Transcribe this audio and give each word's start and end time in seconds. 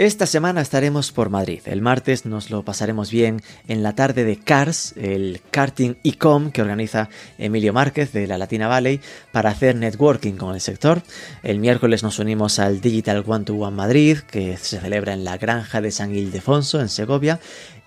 esta 0.00 0.24
semana 0.24 0.62
estaremos 0.62 1.12
por 1.12 1.28
Madrid. 1.28 1.60
El 1.66 1.82
martes 1.82 2.24
nos 2.24 2.48
lo 2.48 2.64
pasaremos 2.64 3.10
bien 3.10 3.42
en 3.68 3.82
la 3.82 3.94
tarde 3.94 4.24
de 4.24 4.38
CARS, 4.38 4.94
el 4.96 5.42
karting 5.50 5.96
e-com 6.02 6.52
que 6.52 6.62
organiza 6.62 7.10
Emilio 7.36 7.74
Márquez 7.74 8.10
de 8.14 8.26
la 8.26 8.38
Latina 8.38 8.66
Valley 8.66 9.02
para 9.30 9.50
hacer 9.50 9.76
networking 9.76 10.36
con 10.36 10.54
el 10.54 10.62
sector. 10.62 11.02
El 11.42 11.58
miércoles 11.58 12.02
nos 12.02 12.18
unimos 12.18 12.58
al 12.58 12.80
Digital 12.80 13.22
One 13.26 13.44
to 13.44 13.56
One 13.56 13.76
Madrid 13.76 14.20
que 14.20 14.56
se 14.56 14.80
celebra 14.80 15.12
en 15.12 15.22
la 15.22 15.36
granja 15.36 15.82
de 15.82 15.90
San 15.90 16.14
Ildefonso 16.14 16.80
en 16.80 16.88
Segovia 16.88 17.38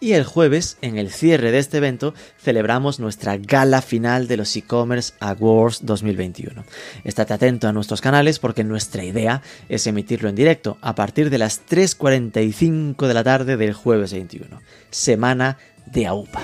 y 0.03 0.11
el 0.11 0.25
jueves, 0.25 0.77
en 0.81 0.97
el 0.97 1.11
cierre 1.11 1.53
de 1.53 1.59
este 1.59 1.77
evento, 1.77 2.13
celebramos 2.37 2.99
nuestra 2.99 3.37
gala 3.37 3.81
final 3.81 4.27
de 4.27 4.35
los 4.35 4.53
e-commerce 4.57 5.13
Awards 5.21 5.85
2021. 5.85 6.65
Estate 7.05 7.33
atento 7.33 7.69
a 7.69 7.71
nuestros 7.71 8.01
canales 8.01 8.37
porque 8.37 8.65
nuestra 8.65 9.05
idea 9.05 9.41
es 9.69 9.87
emitirlo 9.87 10.27
en 10.27 10.35
directo 10.35 10.77
a 10.81 10.93
partir 10.93 11.29
de 11.29 11.37
las 11.37 11.61
3.45 12.03 13.07
de 13.07 13.13
la 13.13 13.23
tarde 13.23 13.55
del 13.55 13.71
jueves 13.71 14.11
21. 14.11 14.59
Semana 14.89 15.57
de 15.85 16.05
AUPA. 16.05 16.41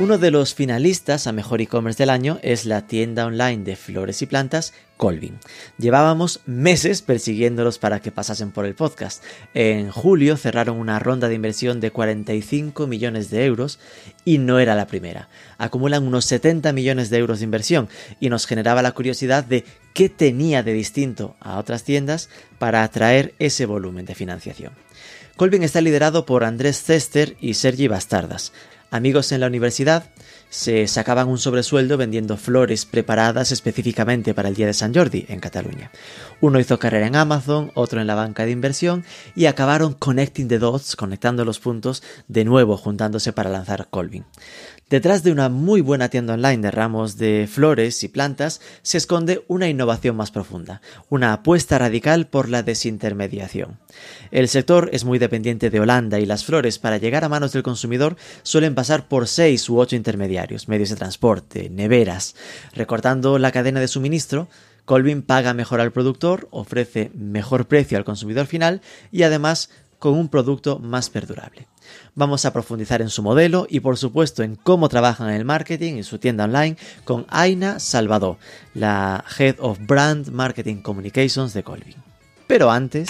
Uno 0.00 0.18
de 0.18 0.32
los 0.32 0.54
finalistas 0.54 1.28
a 1.28 1.32
Mejor 1.32 1.60
e-commerce 1.60 2.02
del 2.02 2.10
año 2.10 2.40
es 2.42 2.64
la 2.64 2.88
tienda 2.88 3.24
online 3.24 3.62
de 3.62 3.76
flores 3.76 4.20
y 4.22 4.26
plantas 4.26 4.74
Colvin. 5.02 5.40
Llevábamos 5.78 6.42
meses 6.46 7.02
persiguiéndolos 7.02 7.80
para 7.80 7.98
que 7.98 8.12
pasasen 8.12 8.52
por 8.52 8.66
el 8.66 8.76
podcast. 8.76 9.20
En 9.52 9.90
julio 9.90 10.36
cerraron 10.36 10.76
una 10.76 11.00
ronda 11.00 11.26
de 11.26 11.34
inversión 11.34 11.80
de 11.80 11.90
45 11.90 12.86
millones 12.86 13.28
de 13.28 13.44
euros 13.44 13.80
y 14.24 14.38
no 14.38 14.60
era 14.60 14.76
la 14.76 14.86
primera. 14.86 15.28
Acumulan 15.58 16.06
unos 16.06 16.26
70 16.26 16.72
millones 16.72 17.10
de 17.10 17.18
euros 17.18 17.40
de 17.40 17.46
inversión 17.46 17.88
y 18.20 18.28
nos 18.28 18.46
generaba 18.46 18.80
la 18.80 18.92
curiosidad 18.92 19.42
de 19.42 19.64
qué 19.92 20.08
tenía 20.08 20.62
de 20.62 20.72
distinto 20.72 21.34
a 21.40 21.58
otras 21.58 21.82
tiendas 21.82 22.28
para 22.60 22.84
atraer 22.84 23.34
ese 23.40 23.66
volumen 23.66 24.06
de 24.06 24.14
financiación. 24.14 24.72
Colvin 25.36 25.64
está 25.64 25.80
liderado 25.80 26.26
por 26.26 26.44
Andrés 26.44 26.80
Cester 26.80 27.36
y 27.40 27.54
Sergi 27.54 27.88
Bastardas 27.88 28.52
amigos 28.92 29.32
en 29.32 29.40
la 29.40 29.46
universidad 29.48 30.04
se 30.52 30.86
sacaban 30.86 31.28
un 31.28 31.38
sobresueldo 31.38 31.96
vendiendo 31.96 32.36
flores 32.36 32.84
preparadas 32.84 33.52
específicamente 33.52 34.34
para 34.34 34.50
el 34.50 34.54
Día 34.54 34.66
de 34.66 34.74
San 34.74 34.94
Jordi 34.94 35.24
en 35.30 35.40
Cataluña. 35.40 35.90
Uno 36.42 36.60
hizo 36.60 36.78
carrera 36.78 37.06
en 37.06 37.16
Amazon, 37.16 37.72
otro 37.74 38.02
en 38.02 38.06
la 38.06 38.14
banca 38.14 38.44
de 38.44 38.50
inversión 38.50 39.02
y 39.34 39.46
acabaron 39.46 39.94
connecting 39.94 40.48
the 40.48 40.58
dots, 40.58 40.94
conectando 40.94 41.46
los 41.46 41.58
puntos 41.58 42.02
de 42.28 42.44
nuevo 42.44 42.76
juntándose 42.76 43.32
para 43.32 43.48
lanzar 43.48 43.88
Colvin. 43.88 44.26
Detrás 44.92 45.22
de 45.22 45.32
una 45.32 45.48
muy 45.48 45.80
buena 45.80 46.10
tienda 46.10 46.34
online 46.34 46.58
de 46.58 46.70
ramos 46.70 47.16
de 47.16 47.48
flores 47.50 48.04
y 48.04 48.08
plantas 48.08 48.60
se 48.82 48.98
esconde 48.98 49.42
una 49.48 49.66
innovación 49.66 50.16
más 50.16 50.30
profunda, 50.30 50.82
una 51.08 51.32
apuesta 51.32 51.78
radical 51.78 52.26
por 52.26 52.50
la 52.50 52.62
desintermediación. 52.62 53.78
El 54.30 54.48
sector 54.48 54.90
es 54.92 55.06
muy 55.06 55.18
dependiente 55.18 55.70
de 55.70 55.80
Holanda 55.80 56.20
y 56.20 56.26
las 56.26 56.44
flores 56.44 56.78
para 56.78 56.98
llegar 56.98 57.24
a 57.24 57.30
manos 57.30 57.52
del 57.54 57.62
consumidor 57.62 58.18
suelen 58.42 58.74
pasar 58.74 59.08
por 59.08 59.28
seis 59.28 59.66
u 59.70 59.78
ocho 59.78 59.96
intermediarios, 59.96 60.41
medios 60.68 60.90
de 60.90 60.96
transporte, 60.96 61.70
neveras. 61.70 62.34
Recortando 62.74 63.38
la 63.38 63.52
cadena 63.52 63.80
de 63.80 63.88
suministro, 63.88 64.48
Colvin 64.84 65.22
paga 65.22 65.54
mejor 65.54 65.80
al 65.80 65.92
productor, 65.92 66.48
ofrece 66.50 67.10
mejor 67.14 67.66
precio 67.66 67.98
al 67.98 68.04
consumidor 68.04 68.46
final 68.46 68.80
y 69.10 69.22
además 69.22 69.70
con 69.98 70.14
un 70.14 70.28
producto 70.28 70.80
más 70.80 71.10
perdurable. 71.10 71.68
Vamos 72.14 72.44
a 72.44 72.52
profundizar 72.52 73.00
en 73.02 73.08
su 73.08 73.22
modelo 73.22 73.66
y 73.70 73.80
por 73.80 73.96
supuesto 73.96 74.42
en 74.42 74.56
cómo 74.56 74.88
trabajan 74.88 75.28
en 75.28 75.36
el 75.36 75.44
marketing 75.44 75.94
y 75.94 76.02
su 76.02 76.18
tienda 76.18 76.44
online 76.44 76.76
con 77.04 77.24
Aina 77.28 77.78
Salvador, 77.78 78.36
la 78.74 79.24
Head 79.38 79.56
of 79.60 79.78
Brand 79.86 80.28
Marketing 80.30 80.82
Communications 80.82 81.54
de 81.54 81.62
Colvin. 81.62 81.96
Pero 82.48 82.70
antes... 82.70 83.08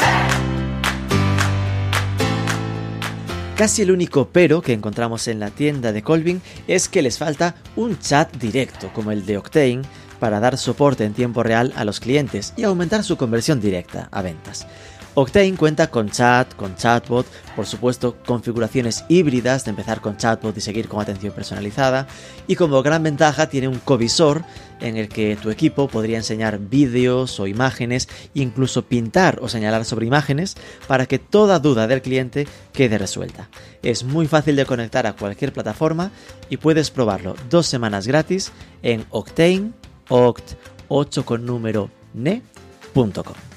Casi 3.57 3.83
el 3.83 3.91
único 3.91 4.29
pero 4.33 4.63
que 4.63 4.73
encontramos 4.73 5.29
en 5.29 5.39
la 5.39 5.51
tienda 5.51 5.93
de 5.93 6.03
Colvin 6.03 6.41
es 6.67 6.89
que 6.89 7.03
les 7.03 7.19
falta 7.19 7.55
un 7.77 7.99
chat 7.99 8.35
directo 8.37 8.91
como 8.95 9.13
el 9.13 9.27
de 9.27 9.37
Octane 9.37 9.83
para 10.19 10.41
dar 10.41 10.57
soporte 10.57 11.05
en 11.05 11.13
tiempo 11.13 11.43
real 11.43 11.73
a 11.77 11.85
los 11.85 12.01
clientes 12.01 12.55
y 12.57 12.65
aumentar 12.65 13.05
su 13.05 13.17
conversión 13.17 13.61
directa 13.61 14.09
a 14.11 14.23
ventas. 14.23 14.67
Octane 15.15 15.55
cuenta 15.56 15.89
con 15.89 16.11
chat, 16.11 16.55
con 16.55 16.75
chatbot, 16.75 17.27
por 17.55 17.67
supuesto 17.67 18.17
configuraciones 18.25 19.05
híbridas 19.09 19.65
de 19.65 19.71
empezar 19.71 20.00
con 20.00 20.17
chatbot 20.17 20.56
y 20.56 20.62
seguir 20.62 20.89
con 20.89 21.03
atención 21.03 21.34
personalizada 21.34 22.06
y 22.47 22.56
como 22.56 22.83
gran 22.83 23.03
ventaja 23.03 23.50
tiene 23.50 23.69
un 23.69 23.78
covisor 23.78 24.43
en 24.81 24.97
el 24.97 25.09
que 25.09 25.37
tu 25.37 25.50
equipo 25.50 25.87
podría 25.87 26.17
enseñar 26.17 26.59
vídeos 26.59 27.39
o 27.41 27.47
imágenes, 27.47 28.09
incluso 28.33 28.87
pintar 28.87 29.39
o 29.43 29.49
señalar 29.50 29.84
sobre 29.84 30.06
imágenes 30.06 30.56
para 30.87 31.05
que 31.05 31.19
toda 31.19 31.59
duda 31.59 31.87
del 31.87 32.00
cliente 32.00 32.49
quede 32.73 32.97
resuelta. 32.97 33.50
Es 33.83 34.05
muy 34.05 34.27
fácil 34.27 34.56
de 34.56 34.65
conectar 34.65 35.06
a 35.06 35.12
cualquier 35.12 35.53
plataforma 35.53 36.11
y 36.49 36.56
puedes 36.56 36.91
probarlo 36.91 37.37
dos 37.50 37.67
semanas 37.67 38.06
gratis 38.06 38.50
en 38.83 39.05
Octane, 39.11 39.73
oct 40.09 40.55
8 40.89 41.25
con 41.25 41.47
número 41.47 41.91
ne.com. 42.15 43.52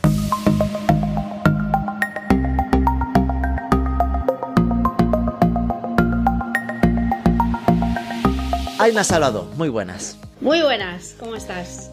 Aina 8.77 9.05
Salado, 9.05 9.47
muy 9.55 9.69
buenas. 9.69 10.17
Muy 10.41 10.61
buenas, 10.61 11.15
¿cómo 11.17 11.35
estás? 11.37 11.89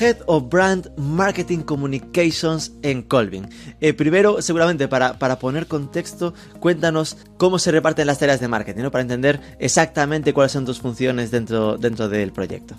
Head 0.00 0.18
of 0.26 0.44
Brand 0.48 0.96
Marketing 0.96 1.58
Communications 1.58 2.70
en 2.82 3.02
Colvin. 3.02 3.48
Eh, 3.80 3.94
primero, 3.94 4.40
seguramente 4.40 4.86
para, 4.86 5.18
para, 5.18 5.40
poner 5.40 5.66
contexto, 5.66 6.32
cuéntanos 6.60 7.16
cómo 7.36 7.58
se 7.58 7.72
reparten 7.72 8.06
las 8.06 8.20
tareas 8.20 8.38
de 8.38 8.46
marketing, 8.46 8.82
¿no? 8.82 8.90
para 8.92 9.02
entender 9.02 9.40
exactamente 9.58 10.32
cuáles 10.32 10.52
son 10.52 10.64
tus 10.64 10.78
funciones 10.78 11.32
dentro, 11.32 11.76
dentro 11.76 12.08
del 12.08 12.30
proyecto. 12.30 12.76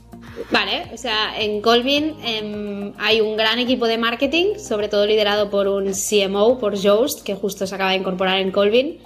Vale, 0.49 0.89
o 0.93 0.97
sea, 0.97 1.37
en 1.37 1.61
Colvin 1.61 2.15
eh, 2.23 2.93
hay 2.99 3.19
un 3.19 3.35
gran 3.35 3.59
equipo 3.59 3.85
de 3.85 3.97
marketing, 3.97 4.57
sobre 4.57 4.87
todo 4.87 5.05
liderado 5.05 5.49
por 5.49 5.67
un 5.67 5.91
CMO, 5.91 6.57
por 6.57 6.81
Joost, 6.81 7.23
que 7.23 7.35
justo 7.35 7.67
se 7.67 7.75
acaba 7.75 7.91
de 7.91 7.97
incorporar 7.97 8.39
en 8.39 8.51
Colvin 8.51 8.99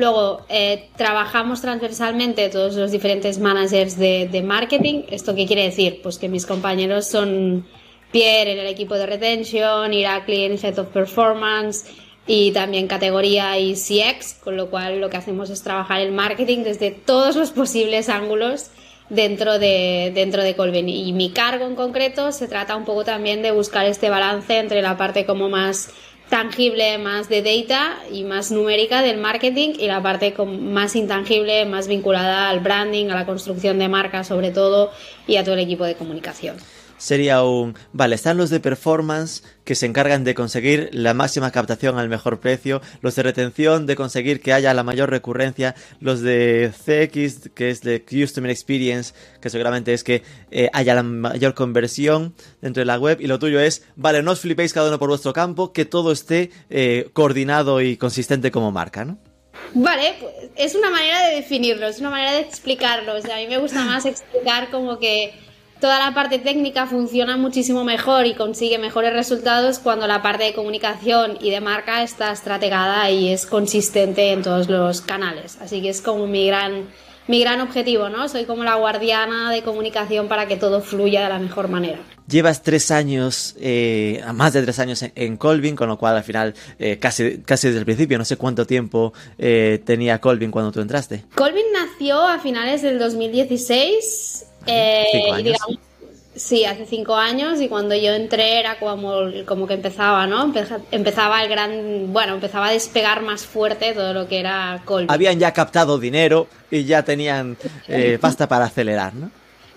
Luego, 0.00 0.46
eh, 0.48 0.88
trabajamos 0.96 1.60
transversalmente 1.60 2.48
todos 2.48 2.74
los 2.74 2.90
diferentes 2.90 3.38
managers 3.38 3.98
de, 3.98 4.42
marketing. 4.42 5.02
¿Esto 5.10 5.34
qué 5.34 5.46
quiere 5.46 5.64
decir? 5.64 6.00
Pues 6.02 6.16
que 6.16 6.30
mis 6.30 6.46
compañeros 6.46 7.06
son 7.06 7.66
Pierre 8.10 8.52
en 8.52 8.60
el 8.60 8.66
equipo 8.66 8.94
de 8.94 9.04
retention, 9.04 9.92
Irakli 9.92 10.44
en 10.44 10.52
Head 10.52 10.78
of 10.78 10.88
Performance 10.88 11.84
y 12.26 12.50
también 12.52 12.86
categoría 12.86 13.58
y 13.58 13.74
CX, 13.74 14.38
con 14.42 14.56
lo 14.56 14.70
cual 14.70 15.02
lo 15.02 15.10
que 15.10 15.18
hacemos 15.18 15.50
es 15.50 15.62
trabajar 15.62 16.00
el 16.00 16.12
marketing 16.12 16.64
desde 16.64 16.92
todos 16.92 17.36
los 17.36 17.50
posibles 17.50 18.08
ángulos 18.08 18.70
dentro 19.10 19.58
de, 19.58 20.12
dentro 20.14 20.42
de. 20.42 20.54
Y 20.86 21.12
mi 21.12 21.30
cargo 21.30 21.66
en 21.66 21.74
concreto 21.74 22.32
se 22.32 22.48
trata 22.48 22.74
un 22.74 22.86
poco 22.86 23.04
también 23.04 23.42
de 23.42 23.50
buscar 23.50 23.84
este 23.84 24.08
balance 24.08 24.56
entre 24.56 24.80
la 24.80 24.96
parte 24.96 25.26
como 25.26 25.50
más 25.50 25.90
tangible 26.30 26.96
más 26.98 27.28
de 27.28 27.42
data 27.42 27.98
y 28.10 28.24
más 28.24 28.50
numérica 28.50 29.02
del 29.02 29.18
marketing 29.18 29.74
y 29.78 29.86
la 29.86 30.02
parte 30.02 30.34
más 30.46 30.96
intangible, 30.96 31.66
más 31.66 31.88
vinculada 31.88 32.48
al 32.48 32.60
branding, 32.60 33.10
a 33.10 33.14
la 33.14 33.26
construcción 33.26 33.78
de 33.78 33.88
marca 33.88 34.24
sobre 34.24 34.50
todo 34.50 34.92
y 35.26 35.36
a 35.36 35.44
todo 35.44 35.54
el 35.54 35.60
equipo 35.60 35.84
de 35.84 35.96
comunicación 35.96 36.56
sería 37.00 37.42
un, 37.42 37.74
vale, 37.92 38.14
están 38.14 38.36
los 38.36 38.50
de 38.50 38.60
performance 38.60 39.42
que 39.64 39.74
se 39.74 39.86
encargan 39.86 40.22
de 40.22 40.34
conseguir 40.34 40.90
la 40.92 41.14
máxima 41.14 41.50
captación 41.50 41.98
al 41.98 42.08
mejor 42.08 42.40
precio, 42.40 42.82
los 43.00 43.16
de 43.16 43.22
retención 43.22 43.86
de 43.86 43.96
conseguir 43.96 44.40
que 44.40 44.52
haya 44.52 44.74
la 44.74 44.84
mayor 44.84 45.10
recurrencia, 45.10 45.74
los 45.98 46.20
de 46.20 46.70
CX 46.72 47.50
que 47.54 47.70
es 47.70 47.80
de 47.80 48.04
Customer 48.04 48.50
Experience, 48.50 49.14
que 49.40 49.50
seguramente 49.50 49.94
es 49.94 50.04
que 50.04 50.22
eh, 50.50 50.68
haya 50.72 50.94
la 50.94 51.02
mayor 51.02 51.54
conversión 51.54 52.34
dentro 52.60 52.82
de 52.82 52.86
la 52.86 52.98
web 52.98 53.18
y 53.20 53.26
lo 53.26 53.38
tuyo 53.38 53.60
es, 53.60 53.82
vale, 53.96 54.22
no 54.22 54.32
os 54.32 54.40
flipéis 54.40 54.72
cada 54.72 54.88
uno 54.88 54.98
por 54.98 55.08
vuestro 55.08 55.32
campo, 55.32 55.72
que 55.72 55.86
todo 55.86 56.12
esté 56.12 56.50
eh, 56.68 57.08
coordinado 57.14 57.80
y 57.80 57.96
consistente 57.96 58.50
como 58.50 58.70
marca, 58.70 59.04
¿no? 59.04 59.18
Vale, 59.74 60.14
pues, 60.20 60.32
es 60.56 60.74
una 60.74 60.90
manera 60.90 61.26
de 61.28 61.36
definirlo, 61.36 61.86
es 61.86 62.00
una 62.00 62.10
manera 62.10 62.32
de 62.32 62.40
explicarlo. 62.40 63.16
O 63.16 63.20
sea, 63.20 63.36
a 63.36 63.38
mí 63.38 63.46
me 63.46 63.58
gusta 63.58 63.84
más 63.84 64.04
explicar 64.04 64.70
como 64.70 64.98
que 64.98 65.32
toda 65.80 65.98
la 65.98 66.14
parte 66.14 66.38
técnica 66.38 66.86
funciona 66.86 67.36
muchísimo 67.36 67.84
mejor 67.84 68.26
y 68.26 68.34
consigue 68.34 68.78
mejores 68.78 69.12
resultados 69.12 69.78
cuando 69.78 70.06
la 70.06 70.22
parte 70.22 70.44
de 70.44 70.52
comunicación 70.52 71.38
y 71.40 71.50
de 71.50 71.60
marca 71.60 72.02
está 72.02 72.30
estrategada 72.32 73.10
y 73.10 73.32
es 73.32 73.46
consistente 73.46 74.32
en 74.32 74.42
todos 74.42 74.68
los 74.68 75.00
canales. 75.00 75.58
Así 75.60 75.80
que 75.80 75.88
es 75.88 76.02
como 76.02 76.26
mi 76.26 76.46
gran, 76.46 76.88
mi 77.26 77.40
gran 77.40 77.60
objetivo, 77.60 78.10
¿no? 78.10 78.28
Soy 78.28 78.44
como 78.44 78.62
la 78.62 78.74
guardiana 78.74 79.50
de 79.50 79.62
comunicación 79.62 80.28
para 80.28 80.46
que 80.46 80.56
todo 80.56 80.82
fluya 80.82 81.22
de 81.22 81.30
la 81.30 81.38
mejor 81.38 81.68
manera. 81.68 81.98
Llevas 82.28 82.62
tres 82.62 82.90
años, 82.92 83.56
eh, 83.58 84.22
más 84.34 84.52
de 84.52 84.62
tres 84.62 84.78
años 84.78 85.02
en, 85.02 85.36
Colvin, 85.36 85.74
con 85.74 85.88
lo 85.88 85.98
cual 85.98 86.16
al 86.16 86.22
final 86.22 86.54
eh, 86.78 86.98
casi, 87.00 87.38
casi 87.38 87.68
desde 87.68 87.80
el 87.80 87.86
principio, 87.86 88.18
no 88.18 88.24
sé 88.24 88.36
cuánto 88.36 88.66
tiempo 88.66 89.12
eh, 89.38 89.82
tenía 89.84 90.20
Colvin 90.20 90.52
cuando 90.52 90.70
tú 90.70 90.80
entraste. 90.80 91.24
Colvin 91.34 91.64
nació 91.72 92.22
a 92.22 92.38
finales 92.38 92.82
del 92.82 93.00
2016 93.00 94.49
eh, 94.66 95.52
sí, 96.34 96.64
hace 96.64 96.86
cinco 96.86 97.14
años 97.16 97.60
y 97.60 97.68
cuando 97.68 97.94
yo 97.94 98.12
entré 98.12 98.60
era 98.60 98.78
como, 98.78 99.14
como 99.46 99.66
que 99.66 99.74
empezaba, 99.74 100.26
¿no? 100.26 100.52
Empezaba 100.90 101.42
el 101.42 101.48
gran, 101.48 102.12
bueno, 102.12 102.34
empezaba 102.34 102.68
a 102.68 102.72
despegar 102.72 103.22
más 103.22 103.44
fuerte 103.44 103.92
todo 103.92 104.12
lo 104.12 104.28
que 104.28 104.40
era 104.40 104.80
Colby. 104.84 105.06
Habían 105.08 105.38
ya 105.38 105.52
captado 105.52 105.98
dinero 105.98 106.46
y 106.70 106.84
ya 106.84 107.02
tenían 107.02 107.56
eh, 107.88 108.18
pasta 108.20 108.48
para 108.48 108.66
acelerar, 108.66 109.14
¿no? 109.14 109.30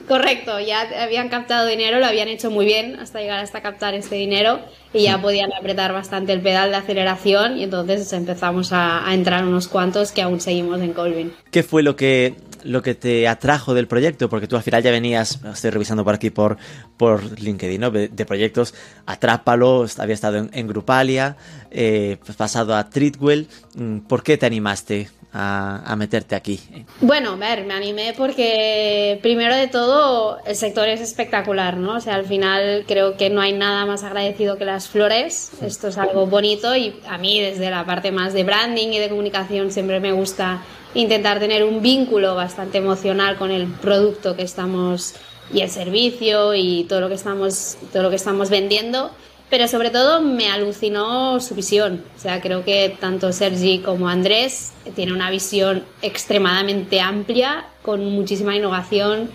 Correcto, 0.07 0.59
ya 0.59 0.81
habían 1.01 1.29
captado 1.29 1.65
dinero, 1.65 1.99
lo 1.99 2.05
habían 2.05 2.27
hecho 2.27 2.51
muy 2.51 2.65
bien 2.65 2.99
hasta 2.99 3.19
llegar 3.19 3.39
hasta 3.39 3.61
captar 3.61 3.93
este 3.93 4.15
dinero 4.15 4.59
y 4.93 5.03
ya 5.03 5.21
podían 5.21 5.51
apretar 5.53 5.93
bastante 5.93 6.33
el 6.33 6.41
pedal 6.41 6.69
de 6.69 6.77
aceleración 6.77 7.57
y 7.57 7.63
entonces 7.63 8.11
empezamos 8.13 8.71
a, 8.71 9.07
a 9.07 9.13
entrar 9.13 9.45
unos 9.45 9.67
cuantos 9.67 10.11
que 10.11 10.21
aún 10.21 10.39
seguimos 10.39 10.81
en 10.81 10.93
Colvin. 10.93 11.33
¿Qué 11.51 11.63
fue 11.63 11.83
lo 11.83 11.95
que 11.95 12.35
lo 12.63 12.81
que 12.81 12.95
te 12.95 13.27
atrajo 13.27 13.73
del 13.73 13.87
proyecto? 13.87 14.29
Porque 14.29 14.47
tú 14.47 14.55
al 14.55 14.63
final 14.63 14.81
ya 14.81 14.91
venías, 14.91 15.39
estoy 15.53 15.71
revisando 15.71 16.03
por 16.03 16.15
aquí 16.15 16.29
por, 16.29 16.57
por 16.97 17.39
LinkedIn, 17.39 17.79
¿no? 17.79 17.91
De, 17.91 18.25
proyectos, 18.25 18.73
Atrápalo, 19.05 19.85
había 19.97 20.13
estado 20.13 20.47
en, 20.51 20.67
Grupalia, 20.67 21.35
eh, 21.71 22.17
pues 22.23 22.37
pasado 22.37 22.75
a 22.75 22.89
Treatwell. 22.89 23.47
Mm, 23.75 23.99
¿Por 23.99 24.23
qué 24.23 24.37
te 24.37 24.45
animaste 24.45 25.09
a, 25.33 25.95
meterte 25.97 26.35
aquí? 26.35 26.59
Bueno, 27.01 27.31
a 27.31 27.35
ver, 27.35 27.65
me 27.65 27.73
animé 27.73 28.13
porque 28.15 29.19
primero 29.21 29.55
de 29.55 29.67
todo 29.67 30.37
el 30.45 30.55
sector 30.55 30.87
es 30.87 31.01
espectacular, 31.01 31.77
¿no? 31.77 31.95
O 31.95 31.99
sea, 31.99 32.15
al 32.15 32.25
final 32.25 32.85
creo 32.87 33.17
que 33.17 33.29
no 33.29 33.41
hay 33.41 33.53
nada 33.53 33.85
más 33.85 34.03
agradecido 34.03 34.57
que 34.57 34.65
las 34.65 34.82
flores. 34.87 35.51
Esto 35.61 35.87
es 35.87 35.97
algo 35.97 36.25
bonito 36.27 36.75
y 36.75 36.95
a 37.07 37.17
mí 37.17 37.41
desde 37.41 37.69
la 37.69 37.85
parte 37.85 38.11
más 38.11 38.33
de 38.33 38.43
branding 38.43 38.89
y 38.89 38.99
de 38.99 39.09
comunicación 39.09 39.71
siempre 39.71 39.99
me 39.99 40.11
gusta 40.11 40.61
intentar 40.93 41.39
tener 41.39 41.63
un 41.63 41.81
vínculo 41.81 42.35
bastante 42.35 42.77
emocional 42.77 43.37
con 43.37 43.51
el 43.51 43.67
producto 43.67 44.35
que 44.35 44.43
estamos 44.43 45.15
y 45.53 45.61
el 45.61 45.69
servicio 45.69 46.53
y 46.53 46.85
todo 46.85 47.01
lo 47.01 47.09
que 47.09 47.15
estamos 47.15 47.77
todo 47.91 48.03
lo 48.03 48.09
que 48.09 48.15
estamos 48.15 48.49
vendiendo. 48.49 49.11
Pero 49.49 49.67
sobre 49.67 49.91
todo 49.91 50.21
me 50.21 50.49
alucinó 50.49 51.39
su 51.39 51.53
visión. 51.53 52.03
O 52.17 52.19
sea 52.19 52.41
creo 52.41 52.63
que 52.63 52.95
tanto 52.99 53.31
Sergi 53.31 53.79
como 53.79 54.09
Andrés 54.09 54.73
tienen 54.95 55.15
una 55.15 55.29
visión 55.29 55.83
extremadamente 56.01 56.99
amplia 57.01 57.65
con 57.81 58.03
muchísima 58.05 58.55
innovación 58.55 59.29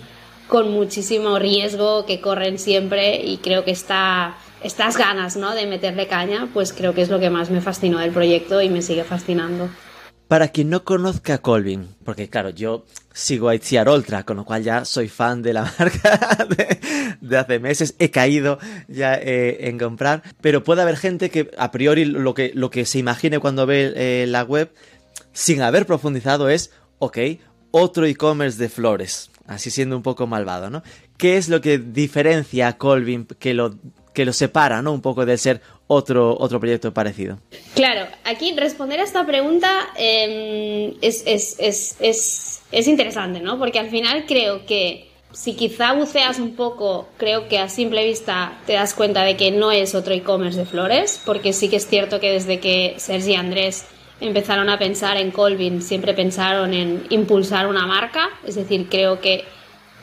con 0.49 0.73
muchísimo 0.73 1.39
riesgo 1.39 2.06
que 2.06 2.21
corren 2.21 2.59
siempre 2.59 3.17
y 3.23 3.37
creo 3.37 3.65
que 3.65 3.71
está 3.71 4.37
estas 4.62 4.96
ganas 4.96 5.37
¿no? 5.37 5.55
de 5.55 5.66
meterle 5.66 6.06
caña 6.06 6.49
pues 6.52 6.72
creo 6.72 6.94
que 6.94 7.02
es 7.02 7.08
lo 7.08 7.20
que 7.20 7.31
más 7.31 7.50
me 7.50 7.60
fascinó 7.60 7.99
del 7.99 8.10
proyecto 8.10 8.60
y 8.62 8.69
me 8.69 8.82
sigue 8.82 9.05
fascinando 9.05 9.69
para 10.28 10.49
quien 10.49 10.69
no 10.69 10.84
conozca 10.84 11.38
Colvin, 11.38 11.88
porque 12.05 12.28
claro, 12.28 12.50
yo 12.50 12.84
sigo 13.14 13.49
a 13.49 13.55
Itziar 13.55 13.88
Ultra, 13.88 14.25
con 14.25 14.37
lo 14.37 14.44
cual 14.44 14.62
ya 14.62 14.84
soy 14.84 15.08
fan 15.08 15.40
de 15.40 15.55
la 15.55 15.62
marca 15.78 16.46
de, 17.20 17.37
hace 17.37 17.58
meses, 17.58 17.94
he 17.99 18.10
caído 18.10 18.58
ya 18.88 19.14
eh, 19.14 19.69
en 19.69 19.78
comprar, 19.78 20.22
pero 20.43 20.62
puede 20.62 20.82
haber 20.82 20.99
gente 20.99 21.31
que 21.31 21.50
a 21.56 21.70
priori 21.70 22.05
lo 22.05 22.34
que, 22.34 22.52
lo 22.55 22.70
que 22.70 22.84
se 22.84 22.99
imagine 22.99 23.38
cuando 23.38 23.64
ve 23.64 23.93
eh, 23.96 24.26
la 24.28 24.44
web, 24.44 24.70
sin 25.32 25.62
haber 25.62 25.87
profundizado, 25.87 26.50
es, 26.50 26.72
ok, 26.99 27.19
otro 27.70 28.05
e-commerce 28.05 28.58
de 28.58 28.69
flores, 28.69 29.31
así 29.46 29.70
siendo 29.70 29.96
un 29.96 30.02
poco 30.02 30.26
malvado, 30.26 30.69
¿no? 30.69 30.82
¿Qué 31.16 31.38
es 31.38 31.49
lo 31.49 31.62
que 31.62 31.78
diferencia 31.78 32.69
a 32.69 32.76
Colvin 32.76 33.25
que 33.25 33.55
lo, 33.55 33.78
que 34.12 34.25
lo 34.25 34.32
separa, 34.32 34.82
¿no? 34.82 34.93
Un 34.93 35.00
poco 35.00 35.25
de 35.25 35.37
ser 35.38 35.60
otro, 35.87 36.37
otro 36.38 36.60
proyecto 36.60 36.93
parecido? 36.93 37.38
Claro, 37.75 38.06
aquí 38.25 38.55
responder 38.56 39.00
a 39.00 39.05
esta 39.05 39.26
pregunta 39.26 39.70
em, 39.96 40.94
es, 41.00 41.25
es, 41.26 42.88
interesante, 42.88 43.40
¿no? 43.40 43.58
Porque 43.58 43.78
al 43.78 43.90
final 43.90 44.25
creo 44.26 44.66
que 44.66 45.08
si 45.32 45.55
quizá 45.55 45.93
buceas 45.93 46.38
un 46.38 46.55
poco, 46.55 47.08
creo 47.16 47.49
que 47.49 47.58
a 47.58 47.69
simple 47.69 48.05
vista 48.05 48.58
te 48.66 48.75
das 48.75 48.94
cuenta 48.94 49.22
de 49.22 49.37
que 49.37 49.50
no 49.50 49.72
es 49.72 49.94
otro 49.94 50.14
e-commerce 50.14 50.58
de 50.58 50.66
flores, 50.66 51.20
porque 51.25 51.52
sí 51.52 51.69
que 51.69 51.76
es 51.76 51.87
cierto 51.87 52.20
que 52.20 52.31
desde 52.31 52.60
que 52.60 52.94
Sergi 52.99 53.32
y 53.32 53.34
Andrés 53.34 53.87
empezaron 54.20 54.69
a 54.69 54.78
pensar 54.78 55.16
en 55.16 55.31
Colvin, 55.31 55.82
siempre 55.82 56.14
pensaron 56.14 56.75
en 56.75 57.06
impulsar 57.10 57.66
una 57.66 57.87
marca, 57.87 58.31
es 58.44 58.56
decir, 58.56 58.88
creo 58.90 59.20
que 59.20 59.44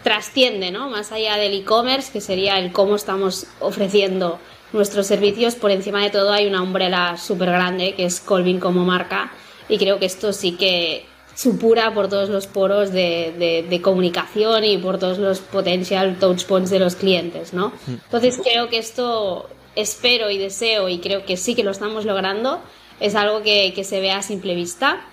trasciende, 0.05 0.69
¿no? 0.69 0.87
Más 0.87 1.11
allá 1.11 1.35
del 1.35 1.55
e-commerce, 1.55 2.11
que 2.13 2.21
sería 2.21 2.59
el 2.59 2.71
cómo 2.71 2.95
estamos 2.95 3.47
ofreciendo 3.59 4.37
nuestros 4.71 5.07
servicios, 5.07 5.55
por 5.55 5.71
encima 5.71 6.03
de 6.03 6.11
todo 6.11 6.31
hay 6.31 6.45
una 6.45 6.61
umbrella 6.61 7.17
súper 7.17 7.49
grande 7.49 7.95
que 7.95 8.05
es 8.05 8.19
Colvin 8.19 8.59
como 8.59 8.85
marca 8.85 9.31
y 9.67 9.79
creo 9.79 9.97
que 9.97 10.05
esto 10.05 10.31
sí 10.31 10.57
que 10.57 11.07
supura 11.33 11.91
por 11.95 12.07
todos 12.07 12.29
los 12.29 12.45
poros 12.45 12.91
de, 12.91 13.79
comunicación 13.81 14.63
y 14.63 14.77
por 14.77 14.99
todos 14.99 15.17
los 15.17 15.39
potential 15.39 16.19
touch 16.19 16.45
points 16.45 16.69
de 16.69 16.77
los 16.77 16.95
clientes, 16.95 17.53
¿no? 17.53 17.69
Mm. 17.87 17.93
Entonces 18.05 18.39
creo 18.43 18.69
que 18.69 18.77
esto 18.77 19.49
espero 19.75 20.29
y 20.29 20.37
deseo 20.37 20.87
y 20.87 20.99
creo 20.99 21.25
que 21.25 21.35
sí 21.35 21.55
que 21.55 21.63
lo 21.63 21.71
estamos 21.71 22.05
logrando, 22.05 22.61
es 22.99 23.15
algo 23.15 23.41
que, 23.41 23.73
que 23.73 23.83
se 23.83 24.01
ve 24.01 24.11
a 24.11 24.21
simple 24.21 24.53
vista. 24.53 25.03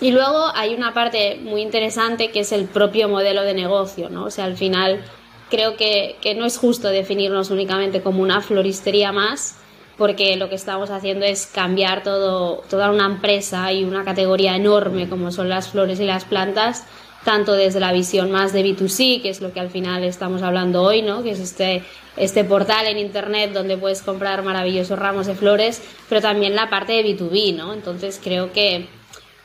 Y 0.00 0.10
luego 0.10 0.50
hay 0.54 0.74
una 0.74 0.92
parte 0.92 1.38
muy 1.42 1.62
interesante 1.62 2.30
que 2.30 2.40
es 2.40 2.52
el 2.52 2.66
propio 2.66 3.08
modelo 3.08 3.42
de 3.42 3.54
negocio, 3.54 4.10
¿no? 4.10 4.24
O 4.24 4.30
sea, 4.30 4.44
al 4.44 4.56
final 4.56 5.02
creo 5.50 5.76
que, 5.76 6.16
no 6.36 6.44
es 6.44 6.58
justo 6.58 6.88
definirnos 6.88 7.50
únicamente 7.50 8.02
como 8.02 8.22
una 8.22 8.40
floristería 8.40 9.12
más, 9.12 9.56
porque 9.96 10.36
lo 10.36 10.48
que 10.50 10.56
estamos 10.56 10.90
haciendo 10.90 11.24
es 11.24 11.46
cambiar 11.46 12.02
todo, 12.02 12.62
toda 12.68 12.90
una 12.90 13.06
empresa 13.06 13.72
y 13.72 13.84
una 13.84 14.04
categoría 14.04 14.54
enorme 14.54 15.08
como 15.08 15.32
son 15.32 15.48
las 15.48 15.70
flores 15.70 16.00
y 16.00 16.04
las 16.04 16.26
plantas, 16.26 16.84
tanto 17.24 17.54
desde 17.54 17.80
la 17.80 17.92
visión 17.92 18.30
más 18.30 18.52
de 18.52 18.64
B2C, 18.64 19.22
que 19.22 19.30
es 19.30 19.40
lo 19.40 19.52
que 19.52 19.60
al 19.60 19.70
final 19.70 20.04
estamos 20.04 20.42
hablando 20.42 20.82
hoy, 20.82 21.02
¿no? 21.02 21.22
que 21.22 21.30
es 21.30 21.40
este, 21.40 21.82
este 22.16 22.44
portal 22.44 22.86
en 22.86 22.98
Internet 22.98 23.52
donde 23.52 23.76
puedes 23.78 24.02
comprar 24.02 24.42
maravillosos 24.42 24.98
ramos 24.98 25.26
de 25.26 25.34
flores, 25.34 25.82
pero 26.08 26.20
también 26.20 26.54
la 26.54 26.68
parte 26.68 26.92
de 26.92 27.04
B2B. 27.04 27.56
¿no? 27.56 27.72
Entonces 27.72 28.20
creo 28.22 28.52
que, 28.52 28.86